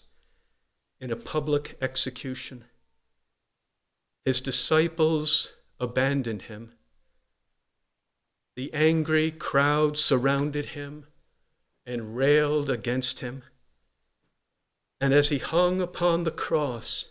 in 0.99 1.11
a 1.11 1.15
public 1.15 1.77
execution. 1.81 2.65
His 4.23 4.39
disciples 4.39 5.49
abandoned 5.79 6.43
him. 6.43 6.73
The 8.55 8.73
angry 8.73 9.31
crowd 9.31 9.97
surrounded 9.97 10.67
him 10.67 11.07
and 11.85 12.15
railed 12.15 12.69
against 12.69 13.21
him. 13.21 13.43
And 15.01 15.15
as 15.15 15.29
he 15.29 15.39
hung 15.39 15.81
upon 15.81 16.23
the 16.23 16.31
cross, 16.31 17.07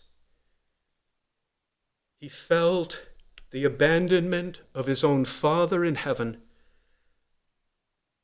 he 2.20 2.28
felt 2.28 3.02
the 3.50 3.64
abandonment 3.64 4.60
of 4.72 4.86
his 4.86 5.02
own 5.02 5.24
Father 5.24 5.84
in 5.84 5.96
heaven 5.96 6.40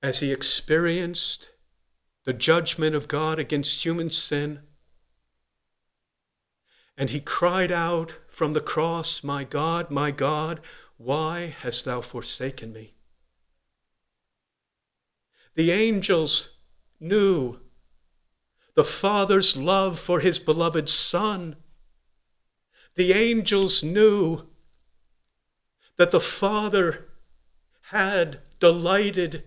as 0.05 0.21
he 0.21 0.33
experienced 0.33 1.49
the 2.25 2.33
judgment 2.33 2.95
of 2.95 3.09
God 3.09 3.41
against 3.41 3.85
human 3.85 4.09
sin. 4.09 4.61
And 6.97 7.11
he 7.11 7.21
cried 7.21 7.73
out 7.73 8.21
from 8.29 8.53
the 8.53 8.61
cross, 8.61 9.25
My 9.25 9.43
God, 9.43 9.91
my 9.91 10.13
God, 10.13 10.61
why 10.97 11.57
hast 11.61 11.87
thou 11.87 12.01
forsaken 12.01 12.73
me? 12.73 12.95
The 15.57 15.73
angels 15.73 16.51
knew 17.01 17.59
the 18.77 18.85
Father's 18.85 19.57
love 19.57 19.99
for 19.99 20.21
his 20.21 20.39
beloved 20.39 20.89
Son. 20.89 21.57
The 22.95 23.13
angels 23.13 23.83
knew 23.83 24.43
that 25.97 26.11
the 26.11 26.21
Father 26.21 27.07
had 27.91 28.41
delighted 28.61 29.45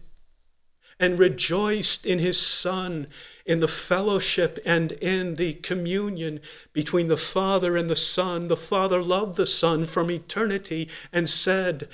and 1.00 1.20
rejoiced 1.20 2.06
in 2.06 2.20
his 2.20 2.40
Son, 2.40 3.08
in 3.46 3.60
the 3.60 3.68
fellowship 3.68 4.60
and 4.66 4.92
in 4.94 5.36
the 5.36 5.54
communion 5.54 6.42
between 6.74 7.08
the 7.08 7.16
Father 7.16 7.78
and 7.78 7.90
the 7.90 7.96
Son. 7.96 8.48
The 8.48 8.58
Father 8.58 9.02
loved 9.02 9.38
the 9.38 9.46
Son 9.46 9.86
from 9.86 10.10
eternity 10.10 10.90
and 11.14 11.30
said, 11.30 11.88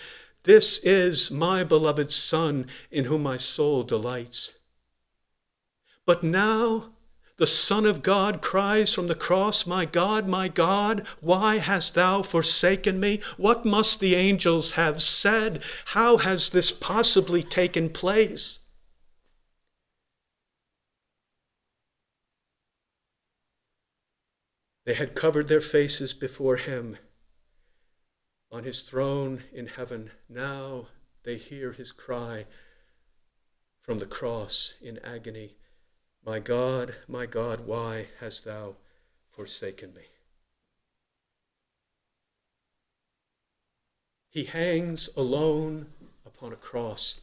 This 0.43 0.79
is 0.79 1.29
my 1.29 1.65
beloved 1.65 2.13
Son 2.13 2.67
in 2.91 3.05
whom 3.05 3.23
my 3.23 3.37
soul 3.37 3.83
delights. 3.83 4.53
But 6.05 6.23
now 6.23 6.94
the 7.37 7.47
Son 7.47 7.85
of 7.85 8.01
God 8.01 8.41
cries 8.41 8.93
from 8.93 9.07
the 9.07 9.15
cross, 9.15 9.65
My 9.65 9.85
God, 9.85 10.27
my 10.27 10.47
God, 10.47 11.05
why 11.19 11.57
hast 11.57 11.93
thou 11.93 12.21
forsaken 12.21 12.99
me? 12.99 13.19
What 13.35 13.65
must 13.65 13.99
the 13.99 14.15
angels 14.15 14.71
have 14.71 15.01
said? 15.01 15.61
How 15.87 16.17
has 16.17 16.49
this 16.49 16.71
possibly 16.71 17.43
taken 17.43 17.89
place? 17.89 18.59
They 24.85 24.93
had 24.93 25.15
covered 25.15 25.47
their 25.47 25.61
faces 25.61 26.13
before 26.13 26.57
him 26.57 26.97
on 28.51 28.63
his 28.63 28.83
throne 28.83 29.43
in 29.51 29.67
heaven. 29.67 30.11
Now 30.29 30.87
they 31.23 31.37
hear 31.37 31.73
his 31.73 31.91
cry 31.91 32.45
from 33.81 33.99
the 33.99 34.05
cross 34.05 34.75
in 34.79 34.99
agony. 34.99 35.55
My 36.25 36.39
God, 36.39 36.95
my 37.07 37.27
God, 37.27 37.67
why 37.67 38.07
hast 38.19 38.45
thou 38.45 38.75
forsaken 39.29 39.93
me? 39.93 40.01
He 44.31 44.45
hangs 44.45 45.07
alone 45.15 45.87
upon 46.25 46.51
a 46.51 46.55
cross. 46.57 47.19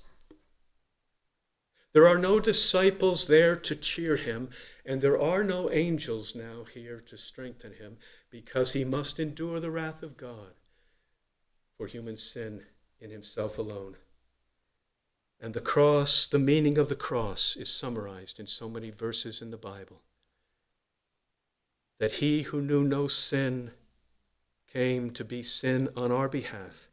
There 1.93 2.07
are 2.07 2.19
no 2.19 2.39
disciples 2.39 3.27
there 3.27 3.57
to 3.57 3.75
cheer 3.75 4.17
him, 4.17 4.51
and 4.87 5.03
there 5.03 5.21
are 5.21 5.43
no 5.43 5.71
angels 5.71 6.35
now 6.37 6.65
here 6.73 7.03
to 7.07 7.19
strengthen 7.19 7.73
him, 7.75 7.99
because 8.31 8.73
he 8.73 8.85
must 8.85 9.19
endure 9.19 9.59
the 9.59 9.71
wrath 9.71 10.03
of 10.05 10.17
God 10.17 10.55
for 11.77 11.89
human 11.89 12.17
sin 12.17 12.63
in 13.01 13.11
himself 13.11 13.59
alone. 13.59 13.97
And 15.43 15.55
the 15.55 15.61
cross, 15.61 16.25
the 16.25 16.39
meaning 16.39 16.79
of 16.79 16.89
the 16.89 16.95
cross, 16.95 17.57
is 17.57 17.69
summarized 17.69 18.39
in 18.39 18.47
so 18.47 18.69
many 18.69 18.91
verses 18.91 19.43
in 19.43 19.51
the 19.51 19.57
Bible. 19.57 20.01
That 21.99 22.13
he 22.13 22.43
who 22.43 22.63
knew 22.63 22.85
no 22.85 23.09
sin 23.09 23.73
came 24.73 25.11
to 25.11 25.25
be 25.25 25.43
sin 25.43 25.89
on 25.97 26.13
our 26.13 26.29
behalf, 26.29 26.89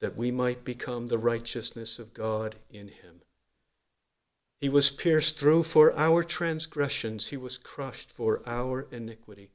that 0.00 0.14
we 0.14 0.30
might 0.30 0.62
become 0.62 1.06
the 1.06 1.16
righteousness 1.16 1.98
of 1.98 2.12
God 2.12 2.56
in 2.70 2.88
him. 2.88 3.22
He 4.60 4.68
was 4.68 4.90
pierced 4.90 5.38
through 5.38 5.62
for 5.62 5.98
our 5.98 6.22
transgressions, 6.22 7.28
he 7.28 7.38
was 7.38 7.56
crushed 7.56 8.12
for 8.12 8.42
our 8.46 8.86
iniquity. 8.92 9.52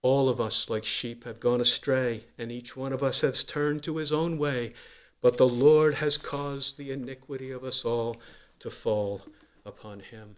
All 0.00 0.28
of 0.28 0.40
us, 0.40 0.70
like 0.70 0.84
sheep, 0.84 1.24
have 1.24 1.40
gone 1.40 1.60
astray, 1.60 2.26
and 2.38 2.52
each 2.52 2.76
one 2.76 2.92
of 2.92 3.02
us 3.02 3.22
has 3.22 3.42
turned 3.42 3.82
to 3.82 3.96
his 3.96 4.12
own 4.12 4.38
way 4.38 4.74
but 5.20 5.36
the 5.36 5.48
Lord 5.48 5.94
has 5.94 6.16
caused 6.16 6.76
the 6.76 6.92
iniquity 6.92 7.50
of 7.50 7.64
us 7.64 7.84
all 7.84 8.16
to 8.60 8.70
fall 8.70 9.22
upon 9.64 10.00
him. 10.00 10.36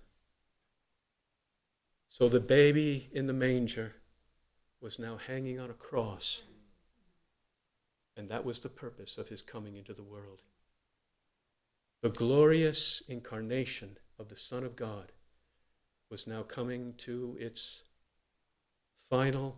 So 2.08 2.28
the 2.28 2.40
baby 2.40 3.08
in 3.12 3.26
the 3.26 3.32
manger 3.32 3.94
was 4.80 4.98
now 4.98 5.16
hanging 5.16 5.60
on 5.60 5.70
a 5.70 5.74
cross. 5.74 6.42
And 8.16 8.28
that 8.28 8.44
was 8.44 8.58
the 8.58 8.68
purpose 8.68 9.18
of 9.18 9.28
his 9.28 9.42
coming 9.42 9.76
into 9.76 9.94
the 9.94 10.02
world. 10.02 10.42
The 12.02 12.08
glorious 12.08 13.02
incarnation 13.08 13.98
of 14.18 14.28
the 14.28 14.36
Son 14.36 14.64
of 14.64 14.74
God 14.74 15.12
was 16.10 16.26
now 16.26 16.42
coming 16.42 16.94
to 16.98 17.36
its 17.38 17.82
final 19.08 19.56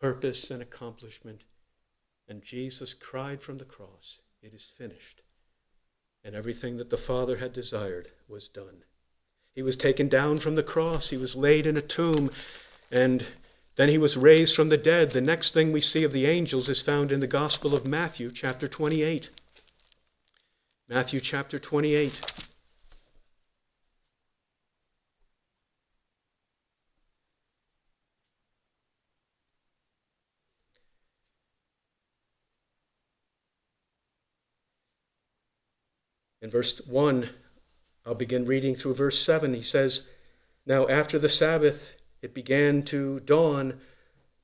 purpose 0.00 0.50
and 0.50 0.62
accomplishment 0.62 1.42
and 2.32 2.42
Jesus 2.42 2.94
cried 2.94 3.42
from 3.42 3.58
the 3.58 3.64
cross, 3.66 4.22
It 4.40 4.54
is 4.54 4.72
finished. 4.78 5.20
And 6.24 6.34
everything 6.34 6.78
that 6.78 6.88
the 6.88 6.96
Father 6.96 7.36
had 7.36 7.52
desired 7.52 8.08
was 8.26 8.48
done. 8.48 8.84
He 9.54 9.60
was 9.60 9.76
taken 9.76 10.08
down 10.08 10.38
from 10.38 10.54
the 10.54 10.62
cross, 10.62 11.10
he 11.10 11.18
was 11.18 11.36
laid 11.36 11.66
in 11.66 11.76
a 11.76 11.82
tomb, 11.82 12.30
and 12.90 13.26
then 13.76 13.90
he 13.90 13.98
was 13.98 14.16
raised 14.16 14.56
from 14.56 14.70
the 14.70 14.78
dead. 14.78 15.10
The 15.10 15.20
next 15.20 15.52
thing 15.52 15.72
we 15.72 15.82
see 15.82 16.04
of 16.04 16.14
the 16.14 16.24
angels 16.24 16.70
is 16.70 16.80
found 16.80 17.12
in 17.12 17.20
the 17.20 17.26
Gospel 17.26 17.74
of 17.74 17.84
Matthew, 17.84 18.32
chapter 18.32 18.66
28. 18.66 19.28
Matthew 20.88 21.20
chapter 21.20 21.58
28. 21.58 22.48
Verse 36.52 36.78
1, 36.86 37.30
I'll 38.04 38.14
begin 38.14 38.44
reading 38.44 38.74
through 38.74 38.94
verse 38.94 39.18
7. 39.22 39.54
He 39.54 39.62
says, 39.62 40.02
Now 40.66 40.86
after 40.86 41.18
the 41.18 41.30
Sabbath, 41.30 41.96
it 42.20 42.34
began 42.34 42.82
to 42.84 43.20
dawn 43.20 43.80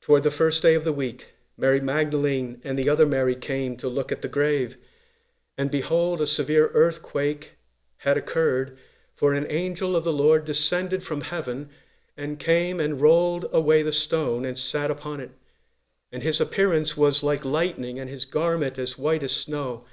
toward 0.00 0.22
the 0.22 0.30
first 0.30 0.62
day 0.62 0.74
of 0.74 0.84
the 0.84 0.92
week. 0.92 1.34
Mary 1.58 1.82
Magdalene 1.82 2.62
and 2.64 2.78
the 2.78 2.88
other 2.88 3.04
Mary 3.04 3.36
came 3.36 3.76
to 3.76 3.88
look 3.88 4.10
at 4.10 4.22
the 4.22 4.28
grave. 4.28 4.78
And 5.58 5.70
behold, 5.70 6.22
a 6.22 6.26
severe 6.26 6.70
earthquake 6.72 7.58
had 7.98 8.16
occurred, 8.16 8.78
for 9.14 9.34
an 9.34 9.46
angel 9.50 9.94
of 9.94 10.04
the 10.04 10.12
Lord 10.12 10.46
descended 10.46 11.04
from 11.04 11.20
heaven 11.20 11.68
and 12.16 12.38
came 12.38 12.80
and 12.80 13.02
rolled 13.02 13.44
away 13.52 13.82
the 13.82 13.92
stone 13.92 14.46
and 14.46 14.58
sat 14.58 14.90
upon 14.90 15.20
it. 15.20 15.32
And 16.10 16.22
his 16.22 16.40
appearance 16.40 16.96
was 16.96 17.22
like 17.22 17.44
lightning, 17.44 17.98
and 17.98 18.08
his 18.08 18.24
garment 18.24 18.78
as 18.78 18.96
white 18.96 19.22
as 19.22 19.36
snow. 19.36 19.84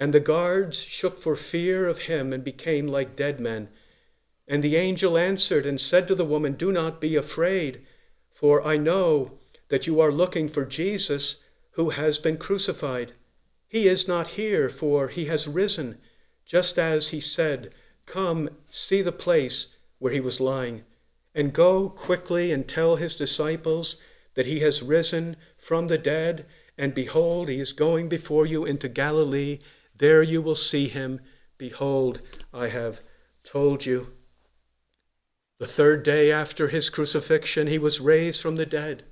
And 0.00 0.14
the 0.14 0.18
guards 0.18 0.80
shook 0.80 1.18
for 1.18 1.36
fear 1.36 1.86
of 1.86 2.00
him 2.00 2.32
and 2.32 2.42
became 2.42 2.88
like 2.88 3.16
dead 3.16 3.38
men. 3.38 3.68
And 4.48 4.64
the 4.64 4.76
angel 4.76 5.18
answered 5.18 5.66
and 5.66 5.78
said 5.78 6.08
to 6.08 6.14
the 6.14 6.24
woman, 6.24 6.54
Do 6.54 6.72
not 6.72 7.02
be 7.02 7.16
afraid, 7.16 7.82
for 8.32 8.66
I 8.66 8.78
know 8.78 9.38
that 9.68 9.86
you 9.86 10.00
are 10.00 10.10
looking 10.10 10.48
for 10.48 10.64
Jesus 10.64 11.36
who 11.72 11.90
has 11.90 12.16
been 12.16 12.38
crucified. 12.38 13.12
He 13.68 13.86
is 13.86 14.08
not 14.08 14.28
here, 14.28 14.70
for 14.70 15.08
he 15.08 15.26
has 15.26 15.46
risen, 15.46 15.98
just 16.46 16.78
as 16.78 17.08
he 17.08 17.20
said. 17.20 17.70
Come, 18.06 18.48
see 18.70 19.02
the 19.02 19.12
place 19.12 19.68
where 19.98 20.12
he 20.12 20.18
was 20.18 20.40
lying, 20.40 20.82
and 21.34 21.52
go 21.52 21.90
quickly 21.90 22.52
and 22.52 22.66
tell 22.66 22.96
his 22.96 23.14
disciples 23.14 23.96
that 24.34 24.46
he 24.46 24.60
has 24.60 24.82
risen 24.82 25.36
from 25.58 25.88
the 25.88 25.98
dead, 25.98 26.46
and 26.78 26.94
behold, 26.94 27.50
he 27.50 27.60
is 27.60 27.74
going 27.74 28.08
before 28.08 28.46
you 28.46 28.64
into 28.64 28.88
Galilee 28.88 29.58
there 30.00 30.22
you 30.22 30.42
will 30.42 30.56
see 30.56 30.88
him. 30.88 31.20
Behold, 31.58 32.22
I 32.52 32.68
have 32.68 33.02
told 33.44 33.86
you. 33.86 34.14
The 35.58 35.66
third 35.66 36.02
day 36.02 36.32
after 36.32 36.68
his 36.68 36.88
crucifixion, 36.88 37.66
he 37.66 37.78
was 37.78 38.00
raised 38.00 38.40
from 38.40 38.56
the 38.56 38.64
dead. 38.64 39.04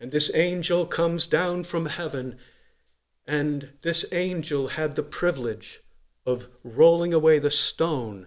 And 0.00 0.10
this 0.10 0.30
angel 0.34 0.84
comes 0.84 1.26
down 1.26 1.62
from 1.62 1.86
heaven. 1.86 2.38
And 3.24 3.70
this 3.82 4.04
angel 4.10 4.68
had 4.68 4.96
the 4.96 5.04
privilege 5.04 5.80
of 6.26 6.48
rolling 6.64 7.14
away 7.14 7.38
the 7.38 7.50
stone 7.50 8.26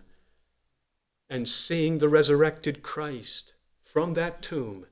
and 1.30 1.48
seeing 1.50 1.98
the 1.98 2.10
resurrected 2.10 2.82
Christ 2.82 3.54
from 3.84 4.14
that 4.14 4.42
tomb. 4.42 4.86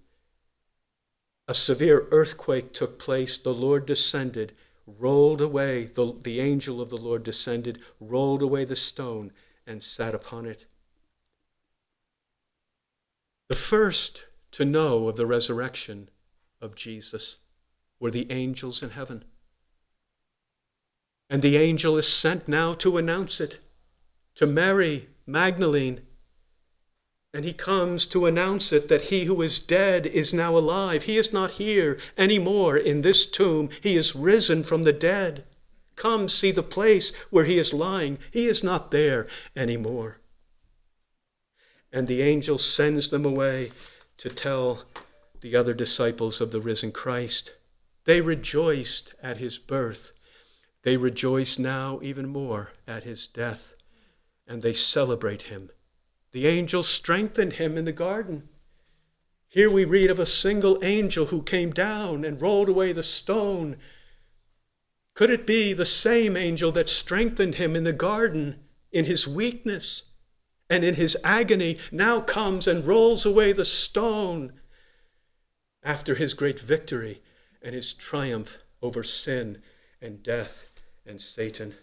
A 1.47 1.53
severe 1.53 2.07
earthquake 2.11 2.73
took 2.73 2.99
place. 2.99 3.37
The 3.37 3.53
Lord 3.53 3.85
descended 3.85 4.53
rolled 4.87 5.41
away, 5.41 5.91
the, 5.93 6.15
the 6.23 6.39
angel 6.39 6.81
of 6.81 6.89
the 6.89 6.97
Lord 6.97 7.23
descended, 7.23 7.79
rolled 7.99 8.41
away 8.41 8.63
the 8.65 8.75
stone, 8.75 9.31
and 9.67 9.83
sat 9.83 10.15
upon 10.15 10.45
it. 10.45 10.65
The 13.49 13.55
first 13.55 14.23
to 14.51 14.65
know 14.65 15.07
of 15.07 15.17
the 15.17 15.25
resurrection 15.25 16.09
of 16.61 16.75
Jesus 16.75 17.37
were 17.99 18.11
the 18.11 18.31
angels 18.31 18.81
in 18.81 18.91
heaven. 18.91 19.25
And 21.29 21.41
the 21.41 21.57
angel 21.57 21.97
is 21.97 22.07
sent 22.07 22.47
now 22.47 22.73
to 22.75 22.97
announce 22.97 23.41
it 23.41 23.59
to 24.35 24.45
Mary 24.45 25.09
Magdalene 25.25 26.06
and 27.37 27.45
he 27.45 27.53
comes 27.53 28.07
to 28.07 28.25
announce 28.25 28.73
it 28.73 28.87
that 28.87 29.03
he 29.13 29.25
who 29.25 29.43
is 29.43 29.59
dead 29.59 30.07
is 30.07 30.33
now 30.33 30.57
alive. 30.57 31.03
He 31.03 31.19
is 31.19 31.31
not 31.31 31.51
here 31.51 31.99
anymore 32.17 32.75
in 32.75 33.01
this 33.01 33.27
tomb. 33.27 33.69
He 33.79 33.95
is 33.95 34.15
risen 34.15 34.63
from 34.63 34.85
the 34.85 34.91
dead. 34.91 35.43
Come 35.95 36.29
see 36.29 36.49
the 36.49 36.63
place 36.63 37.13
where 37.29 37.45
he 37.45 37.59
is 37.59 37.75
lying. 37.75 38.17
He 38.31 38.47
is 38.47 38.63
not 38.63 38.89
there 38.89 39.27
anymore. 39.55 40.17
And 41.93 42.07
the 42.07 42.23
angel 42.23 42.57
sends 42.57 43.09
them 43.09 43.23
away 43.23 43.71
to 44.17 44.31
tell 44.31 44.85
the 45.41 45.55
other 45.55 45.75
disciples 45.75 46.41
of 46.41 46.51
the 46.51 46.59
risen 46.59 46.91
Christ. 46.91 47.51
They 48.05 48.19
rejoiced 48.19 49.13
at 49.21 49.37
his 49.37 49.59
birth. 49.59 50.11
They 50.81 50.97
rejoice 50.97 51.59
now 51.59 51.99
even 52.01 52.29
more 52.29 52.71
at 52.87 53.03
his 53.03 53.27
death, 53.27 53.75
and 54.47 54.63
they 54.63 54.73
celebrate 54.73 55.43
him 55.43 55.69
the 56.37 56.45
angel 56.45 56.83
strengthened 56.83 57.53
him 57.53 57.79
in 57.79 57.85
the 57.85 57.91
garden. 57.91 58.47
Here 59.47 59.71
we 59.71 59.85
read 59.85 60.11
of 60.11 60.19
a 60.19 60.25
single 60.27 60.77
angel 60.83 61.25
who 61.25 61.41
came 61.41 61.71
down 61.71 62.23
and 62.23 62.39
rolled 62.39 62.69
away 62.69 62.91
the 62.91 63.01
stone. 63.01 63.77
Could 65.15 65.31
it 65.31 65.47
be 65.47 65.73
the 65.73 65.83
same 65.83 66.37
angel 66.37 66.69
that 66.73 66.91
strengthened 66.91 67.55
him 67.55 67.75
in 67.75 67.85
the 67.85 67.91
garden 67.91 68.59
in 68.91 69.05
his 69.05 69.27
weakness 69.27 70.03
and 70.69 70.83
in 70.83 70.93
his 70.93 71.17
agony 71.23 71.79
now 71.91 72.21
comes 72.21 72.67
and 72.67 72.85
rolls 72.85 73.25
away 73.25 73.51
the 73.51 73.65
stone 73.65 74.59
after 75.81 76.13
his 76.13 76.35
great 76.35 76.59
victory 76.59 77.19
and 77.63 77.73
his 77.73 77.93
triumph 77.93 78.59
over 78.83 79.03
sin 79.03 79.63
and 79.99 80.21
death 80.21 80.67
and 81.03 81.19
Satan? 81.19 81.73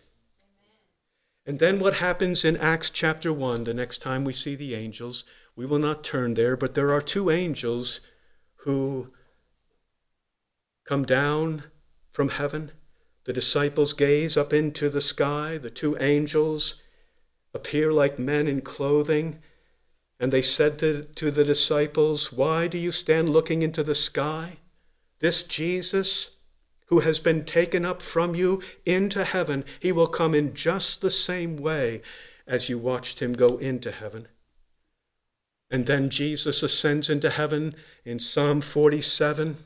And 1.47 1.59
then 1.59 1.79
what 1.79 1.95
happens 1.95 2.45
in 2.45 2.57
Acts 2.57 2.89
chapter 2.89 3.33
1, 3.33 3.65
the 3.65 3.75
next 3.75 3.99
time 3.99 4.25
we 4.25 4.33
see 4.33 4.55
the 4.55 4.75
angels, 4.75 5.25
we 5.55 5.67
will 5.67 5.79
not 5.79 6.03
turn 6.03 6.35
there, 6.35 6.57
but 6.57 6.75
there 6.75 6.93
are 6.93 7.03
two 7.03 7.31
angels 7.31 8.01
who 8.65 9.13
come 10.85 11.05
down 11.05 11.65
from 12.13 12.31
heaven. 12.31 12.73
The 13.25 13.33
disciples 13.33 13.93
gaze 13.93 14.37
up 14.37 14.53
into 14.53 14.89
the 14.89 15.01
sky. 15.01 15.59
The 15.59 15.71
two 15.71 15.97
angels 15.99 16.77
appear 17.53 17.93
like 17.93 18.19
men 18.19 18.47
in 18.47 18.63
clothing. 18.63 19.41
And 20.19 20.33
they 20.33 20.43
said 20.43 20.79
to, 20.79 21.05
to 21.05 21.31
the 21.31 21.45
disciples, 21.45 22.33
Why 22.33 22.69
do 22.69 22.79
you 22.79 22.91
stand 22.91 23.29
looking 23.29 23.63
into 23.63 23.83
the 23.83 23.95
sky? 23.95 24.59
This 25.21 25.43
Jesus 25.43 26.31
who 26.87 27.01
has 27.01 27.19
been 27.19 27.45
taken 27.45 27.85
up 27.85 28.03
from 28.03 28.35
you 28.35 28.63
into 28.85 29.25
heaven, 29.25 29.65
he 29.81 29.93
will 29.93 30.07
come 30.07 30.35
in 30.35 30.55
just 30.55 31.01
the 31.01 31.11
same 31.11 31.57
way 31.57 32.03
as 32.47 32.69
you 32.69 32.79
watched 32.79 33.21
him 33.21 33.33
go 33.33 33.57
into 33.57 33.91
heaven. 33.91 34.29
And 35.71 35.87
then 35.87 36.11
Jesus 36.11 36.63
ascends 36.63 37.09
into 37.09 37.31
heaven 37.31 37.75
in 38.05 38.19
Psalm 38.19 38.61
47. 38.61 39.57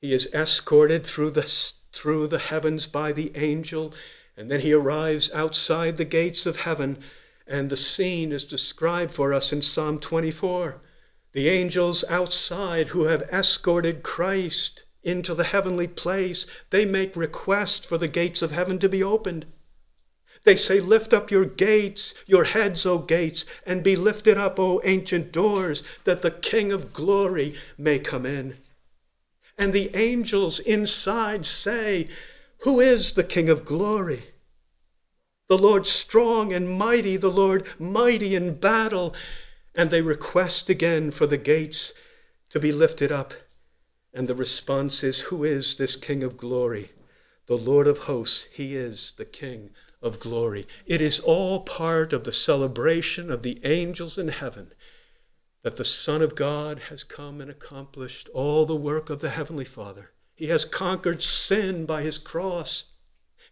He 0.00 0.12
is 0.12 0.28
escorted 0.32 1.06
through 1.06 1.30
the, 1.30 1.72
through 1.92 2.28
the 2.28 2.38
heavens 2.38 2.86
by 2.86 3.12
the 3.12 3.32
angel, 3.34 3.94
and 4.36 4.50
then 4.50 4.60
he 4.60 4.72
arrives 4.72 5.30
outside 5.32 5.96
the 5.96 6.04
gates 6.04 6.44
of 6.44 6.58
heaven, 6.58 6.98
and 7.46 7.70
the 7.70 7.76
scene 7.76 8.30
is 8.30 8.44
described 8.44 9.12
for 9.12 9.32
us 9.32 9.52
in 9.52 9.62
Psalm 9.62 9.98
24. 9.98 10.82
The 11.32 11.48
angels 11.48 12.04
outside 12.08 12.88
who 12.88 13.04
have 13.04 13.22
escorted 13.22 14.02
Christ 14.02 14.84
into 15.06 15.36
the 15.36 15.44
heavenly 15.44 15.86
place, 15.86 16.48
they 16.70 16.84
make 16.84 17.14
request 17.14 17.86
for 17.86 17.96
the 17.96 18.08
gates 18.08 18.42
of 18.42 18.50
heaven 18.50 18.78
to 18.80 18.88
be 18.88 19.02
opened. 19.02 19.46
They 20.42 20.56
say, 20.56 20.80
Lift 20.80 21.14
up 21.14 21.30
your 21.30 21.44
gates, 21.44 22.12
your 22.26 22.44
heads, 22.44 22.84
O 22.84 22.98
gates, 22.98 23.44
and 23.64 23.84
be 23.84 23.94
lifted 23.94 24.36
up, 24.36 24.58
O 24.58 24.80
ancient 24.84 25.30
doors, 25.30 25.84
that 26.04 26.22
the 26.22 26.32
King 26.32 26.72
of 26.72 26.92
glory 26.92 27.54
may 27.78 28.00
come 28.00 28.26
in. 28.26 28.58
And 29.56 29.72
the 29.72 29.94
angels 29.96 30.58
inside 30.58 31.46
say, 31.46 32.08
Who 32.58 32.80
is 32.80 33.12
the 33.12 33.24
King 33.24 33.48
of 33.48 33.64
glory? 33.64 34.34
The 35.48 35.56
Lord 35.56 35.86
strong 35.86 36.52
and 36.52 36.68
mighty, 36.68 37.16
the 37.16 37.30
Lord 37.30 37.64
mighty 37.78 38.34
in 38.34 38.54
battle. 38.58 39.14
And 39.76 39.90
they 39.90 40.02
request 40.02 40.68
again 40.68 41.12
for 41.12 41.28
the 41.28 41.38
gates 41.38 41.92
to 42.50 42.58
be 42.58 42.72
lifted 42.72 43.12
up 43.12 43.34
and 44.16 44.28
the 44.28 44.34
response 44.34 45.04
is 45.04 45.20
Who 45.20 45.44
is 45.44 45.74
this 45.74 45.94
King 45.94 46.22
of 46.22 46.38
glory? 46.38 46.92
The 47.48 47.58
Lord 47.58 47.86
of 47.86 47.98
hosts, 47.98 48.46
He 48.50 48.74
is 48.74 49.12
the 49.18 49.26
King 49.26 49.70
of 50.00 50.18
glory. 50.18 50.66
It 50.86 51.02
is 51.02 51.20
all 51.20 51.60
part 51.60 52.14
of 52.14 52.24
the 52.24 52.32
celebration 52.32 53.30
of 53.30 53.42
the 53.42 53.60
angels 53.62 54.16
in 54.16 54.28
heaven 54.28 54.72
that 55.62 55.76
the 55.76 55.84
Son 55.84 56.22
of 56.22 56.34
God 56.34 56.78
has 56.88 57.04
come 57.04 57.42
and 57.42 57.50
accomplished 57.50 58.30
all 58.30 58.64
the 58.64 58.74
work 58.74 59.10
of 59.10 59.20
the 59.20 59.30
Heavenly 59.30 59.66
Father. 59.66 60.12
He 60.34 60.46
has 60.46 60.64
conquered 60.64 61.22
sin 61.22 61.84
by 61.84 62.02
His 62.02 62.16
cross, 62.16 62.84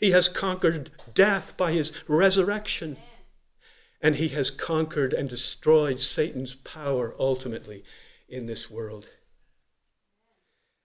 He 0.01 0.13
has 0.13 0.31
conquered 0.31 0.91
death 1.13 1.59
by 1.59 1.73
His 1.73 1.93
resurrection. 2.09 2.97
And 4.01 4.17
he 4.17 4.29
has 4.29 4.51
conquered 4.51 5.15
and 5.15 5.31
destroyed 5.31 5.99
Satan's 5.99 6.55
power 6.55 7.15
ultimately 7.19 7.85
in 8.29 8.45
this 8.45 8.71
world. 8.71 9.09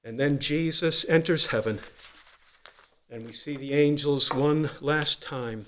And 0.04 0.18
then 0.18 0.40
Jesus 0.40 1.06
enters 1.10 1.48
heaven, 1.48 1.80
and 3.10 3.26
we 3.26 3.34
see 3.34 3.58
the 3.58 3.74
angels 3.74 4.34
one 4.34 4.70
last 4.80 5.22
time 5.22 5.66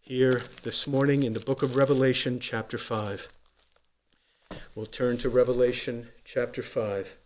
here 0.00 0.42
this 0.62 0.86
morning 0.86 1.22
in 1.22 1.34
the 1.34 1.40
book 1.40 1.62
of 1.62 1.76
Revelation, 1.76 2.40
chapter 2.40 2.78
5. 2.78 3.28
We'll 4.74 4.86
turn 4.86 5.18
to 5.18 5.28
Revelation 5.28 6.08
chapter 6.24 6.62
5. 6.62 7.18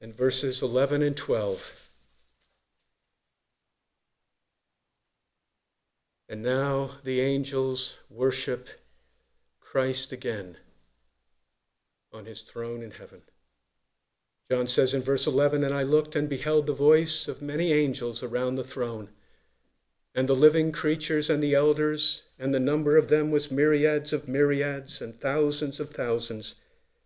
And 0.00 0.16
verses 0.16 0.62
11 0.62 1.02
and 1.02 1.16
12. 1.16 1.81
And 6.32 6.42
now 6.42 6.92
the 7.04 7.20
angels 7.20 7.98
worship 8.08 8.66
Christ 9.60 10.12
again 10.12 10.56
on 12.10 12.24
his 12.24 12.40
throne 12.40 12.82
in 12.82 12.92
heaven. 12.92 13.20
John 14.50 14.66
says 14.66 14.94
in 14.94 15.02
verse 15.02 15.26
11, 15.26 15.62
And 15.62 15.74
I 15.74 15.82
looked 15.82 16.16
and 16.16 16.30
beheld 16.30 16.66
the 16.66 16.72
voice 16.72 17.28
of 17.28 17.42
many 17.42 17.74
angels 17.74 18.22
around 18.22 18.54
the 18.54 18.64
throne, 18.64 19.10
and 20.14 20.26
the 20.26 20.34
living 20.34 20.72
creatures 20.72 21.28
and 21.28 21.42
the 21.42 21.54
elders, 21.54 22.22
and 22.38 22.54
the 22.54 22.58
number 22.58 22.96
of 22.96 23.08
them 23.08 23.30
was 23.30 23.50
myriads 23.50 24.14
of 24.14 24.26
myriads 24.26 25.02
and 25.02 25.20
thousands 25.20 25.80
of 25.80 25.90
thousands, 25.90 26.54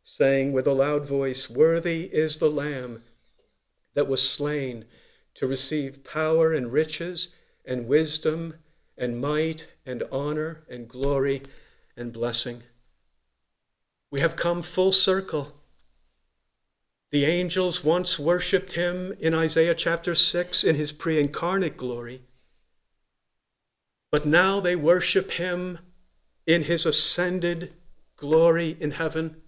saying 0.04 0.52
with 0.52 0.68
a 0.68 0.72
loud 0.72 1.04
voice, 1.04 1.50
Worthy 1.50 2.04
is 2.12 2.36
the 2.36 2.48
Lamb 2.48 3.02
that 3.94 4.06
was 4.06 4.22
slain 4.22 4.84
to 5.34 5.48
receive 5.48 6.04
power 6.04 6.52
and 6.52 6.72
riches 6.72 7.30
and 7.64 7.88
wisdom 7.88 8.54
and 8.98 9.20
might 9.20 9.66
and 9.84 10.02
honor 10.10 10.64
and 10.68 10.88
glory 10.88 11.42
and 11.96 12.12
blessing. 12.12 12.62
We 14.10 14.20
have 14.20 14.36
come 14.36 14.62
full 14.62 14.92
circle. 14.92 15.52
The 17.10 17.24
angels 17.24 17.84
once 17.84 18.18
worshiped 18.18 18.74
him 18.74 19.14
in 19.20 19.34
Isaiah 19.34 19.74
chapter 19.74 20.14
6 20.14 20.64
in 20.64 20.76
his 20.76 20.92
pre 20.92 21.20
incarnate 21.20 21.76
glory. 21.76 22.22
But 24.10 24.26
now 24.26 24.60
they 24.60 24.76
worship 24.76 25.32
him 25.32 25.78
in 26.46 26.64
his 26.64 26.86
ascended 26.86 27.72
glory 28.16 28.76
in 28.80 28.92
heaven. 28.92 29.42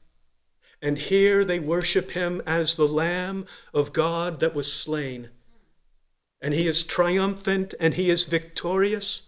And 0.80 0.98
here 0.98 1.44
they 1.44 1.58
worship 1.58 2.12
him 2.12 2.42
as 2.46 2.74
the 2.74 2.86
Lamb 2.86 3.46
of 3.74 3.92
God 3.92 4.40
that 4.40 4.54
was 4.54 4.72
slain. 4.72 5.30
And 6.40 6.54
he 6.54 6.68
is 6.68 6.82
triumphant 6.82 7.74
and 7.80 7.94
he 7.94 8.10
is 8.10 8.24
victorious. 8.24 9.22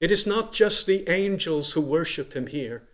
It 0.00 0.10
is 0.10 0.26
not 0.26 0.52
just 0.52 0.86
the 0.86 1.08
angels 1.08 1.72
who 1.72 1.80
worship 1.80 2.32
him 2.32 2.46
here, 2.46 2.88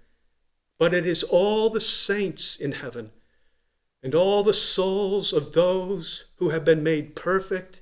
but 0.79 0.93
it 0.93 1.07
is 1.07 1.23
all 1.23 1.71
the 1.71 1.81
saints 1.81 2.57
in 2.57 2.73
heaven 2.73 3.13
and 4.03 4.15
all 4.15 4.43
the 4.43 4.53
souls 4.53 5.33
of 5.33 5.53
those 5.53 6.25
who 6.37 6.51
have 6.51 6.65
been 6.65 6.83
made 6.83 7.17
perfect 7.17 7.81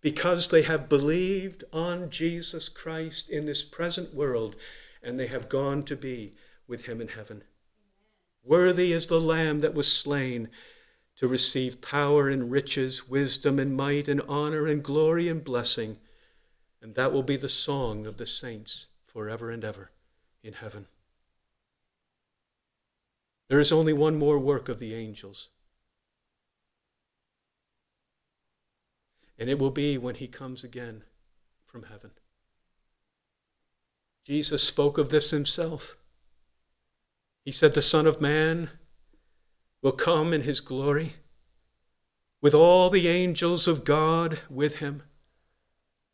because 0.00 0.48
they 0.48 0.62
have 0.62 0.88
believed 0.88 1.64
on 1.72 2.10
Jesus 2.10 2.68
Christ 2.68 3.28
in 3.28 3.46
this 3.46 3.62
present 3.62 4.14
world 4.14 4.56
and 5.02 5.18
they 5.18 5.26
have 5.26 5.48
gone 5.48 5.82
to 5.84 5.96
be 5.96 6.34
with 6.66 6.84
him 6.84 7.00
in 7.00 7.08
heaven. 7.08 7.42
Worthy 8.44 8.92
is 8.92 9.06
the 9.06 9.20
Lamb 9.20 9.60
that 9.60 9.74
was 9.74 9.92
slain 9.92 10.48
to 11.16 11.28
receive 11.28 11.82
power 11.82 12.28
and 12.28 12.50
riches, 12.50 13.08
wisdom 13.08 13.58
and 13.58 13.76
might 13.76 14.08
and 14.08 14.22
honor 14.22 14.66
and 14.66 14.82
glory 14.82 15.28
and 15.28 15.44
blessing. 15.44 15.98
And 16.82 16.94
that 16.94 17.12
will 17.12 17.22
be 17.22 17.36
the 17.36 17.48
song 17.48 18.06
of 18.06 18.16
the 18.16 18.26
saints 18.26 18.86
forever 19.06 19.50
and 19.50 19.64
ever 19.64 19.90
in 20.42 20.54
heaven. 20.54 20.86
There 23.48 23.60
is 23.60 23.72
only 23.72 23.92
one 23.92 24.18
more 24.18 24.38
work 24.38 24.68
of 24.68 24.78
the 24.78 24.94
angels 24.94 25.50
And 29.40 29.48
it 29.48 29.58
will 29.58 29.70
be 29.70 29.96
when 29.96 30.16
he 30.16 30.28
comes 30.28 30.62
again 30.62 31.02
from 31.64 31.84
heaven. 31.84 32.10
Jesus 34.26 34.62
spoke 34.62 34.98
of 34.98 35.08
this 35.08 35.30
himself. 35.30 35.96
He 37.42 37.50
said, 37.50 37.72
The 37.72 37.80
Son 37.80 38.06
of 38.06 38.20
Man 38.20 38.68
will 39.80 39.92
come 39.92 40.34
in 40.34 40.42
his 40.42 40.60
glory 40.60 41.14
with 42.42 42.52
all 42.52 42.90
the 42.90 43.08
angels 43.08 43.66
of 43.66 43.82
God 43.82 44.40
with 44.50 44.76
him. 44.76 45.02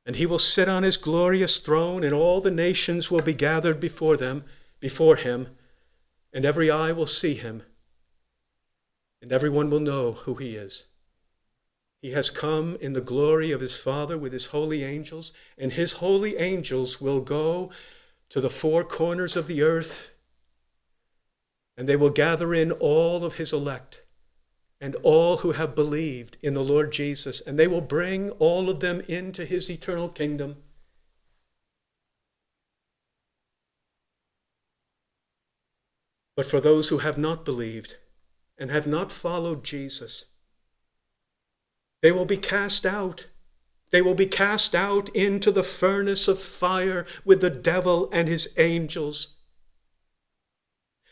And 0.07 0.17
he 0.17 0.25
will 0.25 0.39
sit 0.39 0.69
on 0.69 0.85
his 0.85 0.97
glorious 0.97 1.59
throne, 1.59 2.05
and 2.05 2.15
all 2.15 2.41
the 2.41 2.51
nations 2.51 3.11
will 3.11 3.23
be 3.23 3.35
gathered 3.35 3.81
before 3.81 4.17
them, 4.17 4.45
before 4.79 5.17
him, 5.17 5.49
and 6.33 6.45
every 6.45 6.71
eye 6.71 6.93
will 6.93 7.07
see 7.07 7.35
him, 7.35 7.65
and 9.21 9.33
everyone 9.33 9.69
will 9.69 9.81
know 9.81 10.13
who 10.13 10.37
he 10.37 10.55
is. 10.55 10.85
He 12.01 12.13
has 12.13 12.31
come 12.31 12.77
in 12.81 12.93
the 12.93 13.01
glory 13.01 13.51
of 13.51 13.61
his 13.61 13.81
Father 13.81 14.17
with 14.17 14.33
his 14.33 14.47
holy 14.47 14.85
angels, 14.85 15.33
and 15.59 15.73
his 15.73 15.95
holy 15.95 16.37
angels 16.37 17.01
will 17.01 17.21
go 17.21 17.73
to 18.29 18.41
the 18.41 18.51
four 18.51 18.85
corners 18.85 19.35
of 19.35 19.49
the 19.49 19.63
earth, 19.63 20.13
and 21.77 21.89
they 21.89 21.97
will 21.97 22.11
gather 22.11 22.55
in 22.55 22.71
all 22.71 23.25
of 23.25 23.37
his 23.37 23.53
elect 23.53 24.03
and 24.81 24.95
all 24.97 25.39
who 25.39 25.53
have 25.53 25.75
believed 25.75 26.37
in 26.43 26.55
the 26.55 26.65
Lord 26.65 26.93
Jesus, 26.93 27.41
and 27.41 27.59
they 27.59 27.67
will 27.67 27.81
bring 27.81 28.31
all 28.33 28.69
of 28.69 28.81
them 28.81 29.01
into 29.09 29.45
his 29.45 29.71
eternal 29.71 30.09
kingdom. 30.09 30.57
But 36.37 36.47
for 36.47 36.61
those 36.61 36.89
who 36.89 36.99
have 36.99 37.17
not 37.17 37.45
believed 37.45 37.97
and 38.59 38.71
have 38.71 38.87
not 38.87 39.11
followed 39.11 39.65
Jesus, 39.65 40.27
they 42.03 42.13
will 42.13 42.27
be 42.27 42.37
cast 42.37 42.85
out. 42.85 43.27
They 43.91 44.03
will 44.03 44.15
be 44.15 44.27
cast 44.27 44.75
out 44.75 45.09
into 45.17 45.51
the 45.51 45.63
furnace 45.63 46.29
of 46.29 46.39
fire 46.39 47.07
with 47.25 47.41
the 47.41 47.51
devil 47.51 48.11
and 48.13 48.29
his 48.29 48.49
angels. 48.59 49.36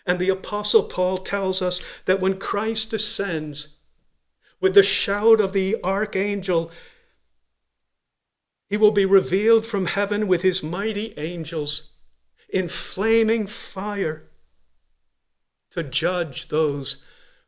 And 0.06 0.18
the 0.18 0.28
Apostle 0.28 0.84
Paul 0.84 1.18
tells 1.18 1.62
us 1.62 1.80
that 2.04 2.20
when 2.20 2.38
Christ 2.38 2.90
descends 2.90 3.68
with 4.60 4.74
the 4.74 4.82
shout 4.82 5.40
of 5.40 5.52
the 5.52 5.76
archangel, 5.82 6.70
he 8.68 8.76
will 8.76 8.90
be 8.90 9.04
revealed 9.04 9.64
from 9.66 9.86
heaven 9.86 10.26
with 10.26 10.42
his 10.42 10.62
mighty 10.62 11.14
angels 11.16 11.90
in 12.48 12.68
flaming 12.68 13.46
fire 13.46 14.30
to 15.70 15.82
judge 15.82 16.48
those 16.48 16.98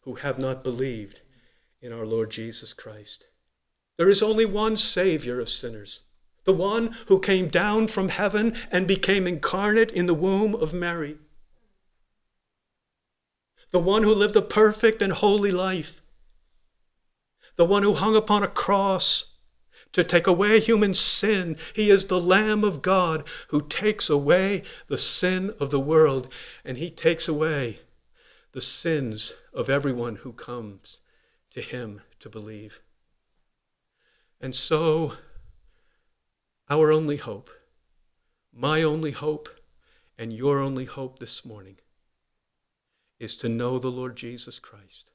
who 0.01 0.17
have 0.17 0.39
not 0.39 0.65
believed 0.65 1.21
in 1.81 1.93
our 1.93 2.07
Lord 2.07 2.31
Jesus 2.31 2.73
Christ. 2.73 3.27
There 3.99 4.11
is 4.11 4.23
only 4.23 4.45
one 4.45 4.77
Savior 4.77 5.41
of 5.41 5.49
sinners, 5.49 6.03
the 6.45 6.53
one 6.53 6.95
who 7.07 7.19
came 7.19 7.49
down 7.49 7.89
from 7.89 8.09
heaven 8.09 8.57
and 8.71 8.87
became 8.87 9.27
incarnate 9.27 9.91
in 9.91 10.07
the 10.07 10.15
womb 10.15 10.55
of 10.55 10.75
Mary, 10.75 11.19
the 13.71 13.79
one 13.79 14.03
who 14.03 14.14
lived 14.14 14.37
a 14.37 14.43
perfect 14.43 15.03
and 15.03 15.12
holy 15.12 15.53
life, 15.53 16.01
the 17.57 17.64
one 17.64 17.83
who 17.83 17.95
hung 17.95 18.17
upon 18.17 18.43
a 18.43 18.49
cross 18.49 19.27
to 19.93 20.05
take 20.05 20.27
away 20.27 20.61
human 20.61 20.95
sin. 20.95 21.57
He 21.75 21.91
is 21.91 22.05
the 22.05 22.21
Lamb 22.21 22.64
of 22.64 22.83
God 22.83 23.27
who 23.49 23.62
takes 23.62 24.11
away 24.11 24.62
the 24.89 24.99
sin 24.99 25.55
of 25.59 25.71
the 25.71 25.81
world, 25.81 26.33
and 26.64 26.77
he 26.77 26.91
takes 26.91 27.29
away 27.29 27.81
the 28.53 28.61
sins 28.61 29.35
of 29.53 29.71
everyone 29.71 30.17
who 30.17 30.33
comes 30.33 30.99
to 31.51 31.61
him 31.61 32.03
to 32.21 32.29
believe. 32.29 32.81
And 34.41 34.55
so, 34.55 35.14
our 36.69 36.93
only 36.93 37.17
hope, 37.17 37.51
my 38.53 38.83
only 38.83 39.12
hope, 39.12 39.49
and 40.19 40.33
your 40.33 40.61
only 40.61 40.85
hope 40.85 41.19
this 41.19 41.45
morning 41.45 41.79
is 43.19 43.37
to 43.37 43.49
know 43.49 43.79
the 43.79 43.91
Lord 43.91 44.17
Jesus 44.17 44.59
Christ. 44.59 45.11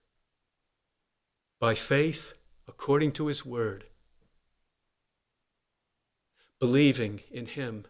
By 1.60 1.76
faith, 1.76 2.34
according 2.68 3.12
to 3.14 3.28
his 3.28 3.46
word, 3.46 3.86
believing 6.60 7.22
in 7.32 7.48
him 7.48 7.86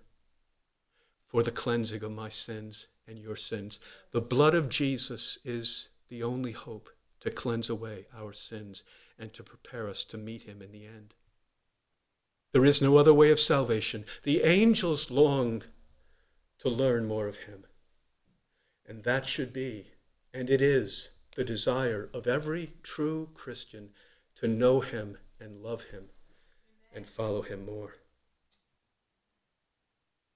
for 1.28 1.44
the 1.44 1.52
cleansing 1.52 2.04
of 2.04 2.12
my 2.12 2.30
sins 2.30 2.88
and 3.08 3.18
your 3.20 3.36
sins. 3.36 3.80
The 4.12 4.22
blood 4.22 4.56
of 4.56 4.70
Jesus 4.70 5.38
is 5.44 5.90
the 6.10 6.24
only 6.24 6.52
hope 6.52 6.90
to 7.22 7.32
cleanse 7.32 7.70
away 7.70 8.06
our 8.16 8.34
sins 8.34 8.84
and 9.18 9.34
to 9.34 9.44
prepare 9.44 9.88
us 9.88 10.04
to 10.06 10.18
meet 10.18 10.44
him 10.44 10.62
in 10.62 10.72
the 10.72 10.86
end. 10.86 11.14
There 12.52 12.66
is 12.66 12.82
no 12.82 12.98
other 12.98 13.14
way 13.14 13.32
of 13.32 13.40
salvation. 13.40 14.06
The 14.24 14.42
angels 14.44 15.10
long 15.10 15.64
to 16.60 16.70
learn 16.70 17.08
more 17.08 17.28
of 17.28 17.38
him. 17.38 17.66
And 18.88 19.04
that 19.04 19.26
should 19.26 19.54
be, 19.54 19.91
and 20.34 20.50
it 20.50 20.62
is, 20.62 21.10
the 21.36 21.44
desire 21.44 22.10
of 22.14 22.28
every 22.28 22.74
true 22.84 23.30
Christian 23.34 23.90
to 24.36 24.48
know 24.48 24.82
him 24.82 25.18
and 25.40 25.62
love 25.62 25.84
him 25.84 26.06
and 26.94 27.08
follow 27.08 27.42
him 27.42 27.66
more. 27.66 27.96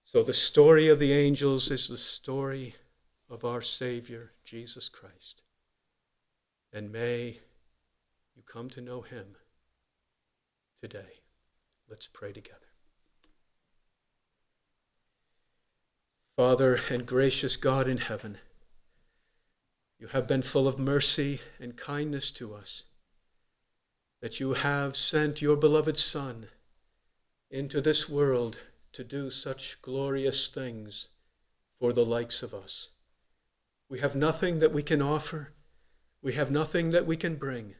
So 0.03 0.23
the 0.23 0.33
story 0.33 0.87
of 0.87 0.99
the 0.99 1.11
angels 1.11 1.71
is 1.71 1.87
the 1.87 1.97
story 1.97 2.75
of 3.29 3.43
our 3.43 3.61
Savior, 3.61 4.31
Jesus 4.45 4.87
Christ. 4.87 5.41
And 6.71 6.91
may 6.91 7.39
you 8.35 8.43
come 8.45 8.69
to 8.69 8.81
know 8.81 9.01
him 9.01 9.35
today. 10.81 11.21
Let's 11.89 12.07
pray 12.07 12.31
together. 12.31 12.59
Father 16.35 16.79
and 16.89 17.05
gracious 17.05 17.55
God 17.55 17.87
in 17.87 17.97
heaven, 17.97 18.37
you 19.99 20.07
have 20.07 20.27
been 20.27 20.41
full 20.41 20.67
of 20.67 20.77
mercy 20.77 21.39
and 21.59 21.77
kindness 21.77 22.31
to 22.31 22.53
us, 22.53 22.83
that 24.21 24.39
you 24.39 24.53
have 24.53 24.95
sent 24.95 25.41
your 25.41 25.55
beloved 25.55 25.97
Son 25.97 26.47
into 27.49 27.81
this 27.81 28.09
world 28.09 28.57
to 28.91 29.03
do 29.03 29.29
such 29.29 29.81
glorious 29.81 30.47
things 30.47 31.07
for 31.79 31.93
the 31.93 32.05
likes 32.05 32.43
of 32.43 32.53
us. 32.53 32.89
We 33.89 33.99
have 33.99 34.15
nothing 34.15 34.59
that 34.59 34.73
we 34.73 34.83
can 34.83 35.01
offer, 35.01 35.53
we 36.21 36.33
have 36.33 36.49
nothing 36.49 36.89
that 36.91 37.05
we 37.05 37.17
can 37.17 37.35
bring 37.35 37.75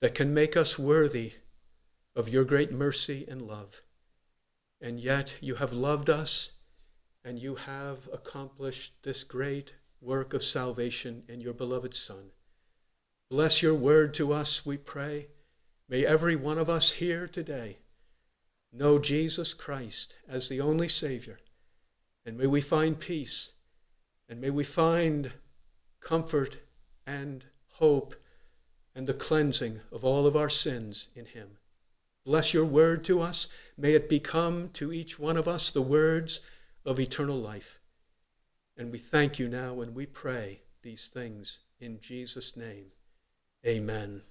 that 0.00 0.14
can 0.14 0.34
make 0.34 0.56
us 0.56 0.78
worthy 0.78 1.32
of 2.14 2.28
your 2.28 2.44
great 2.44 2.70
mercy 2.70 3.24
and 3.26 3.40
love. 3.40 3.80
And 4.80 5.00
yet 5.00 5.36
you 5.40 5.54
have 5.54 5.72
loved 5.72 6.10
us 6.10 6.50
and 7.24 7.38
you 7.38 7.54
have 7.54 8.08
accomplished 8.12 8.92
this 9.02 9.24
great 9.24 9.72
work 10.04 10.34
of 10.34 10.44
salvation 10.44 11.22
in 11.28 11.40
your 11.40 11.54
beloved 11.54 11.94
Son. 11.94 12.30
Bless 13.30 13.62
your 13.62 13.74
word 13.74 14.12
to 14.14 14.32
us, 14.32 14.66
we 14.66 14.76
pray. 14.76 15.28
May 15.88 16.04
every 16.04 16.36
one 16.36 16.58
of 16.58 16.68
us 16.68 16.92
here 16.92 17.26
today 17.26 17.78
know 18.72 18.98
Jesus 18.98 19.54
Christ 19.54 20.16
as 20.28 20.48
the 20.48 20.60
only 20.60 20.88
Savior. 20.88 21.38
And 22.26 22.36
may 22.36 22.46
we 22.46 22.60
find 22.60 22.98
peace. 22.98 23.52
And 24.28 24.40
may 24.40 24.50
we 24.50 24.64
find 24.64 25.32
comfort 26.00 26.58
and 27.06 27.44
hope 27.74 28.14
and 28.94 29.06
the 29.06 29.14
cleansing 29.14 29.80
of 29.90 30.04
all 30.04 30.26
of 30.26 30.36
our 30.36 30.50
sins 30.50 31.08
in 31.14 31.26
Him. 31.26 31.58
Bless 32.24 32.54
your 32.54 32.64
word 32.64 33.04
to 33.04 33.20
us. 33.20 33.48
May 33.76 33.94
it 33.94 34.08
become 34.08 34.70
to 34.74 34.92
each 34.92 35.18
one 35.18 35.36
of 35.36 35.48
us 35.48 35.70
the 35.70 35.82
words 35.82 36.40
of 36.84 36.98
eternal 36.98 37.38
life. 37.38 37.73
And 38.76 38.90
we 38.90 38.98
thank 38.98 39.38
you 39.38 39.48
now 39.48 39.80
and 39.80 39.94
we 39.94 40.06
pray 40.06 40.60
these 40.82 41.08
things 41.08 41.60
in 41.80 42.00
Jesus' 42.00 42.56
name. 42.56 42.86
Amen. 43.66 44.22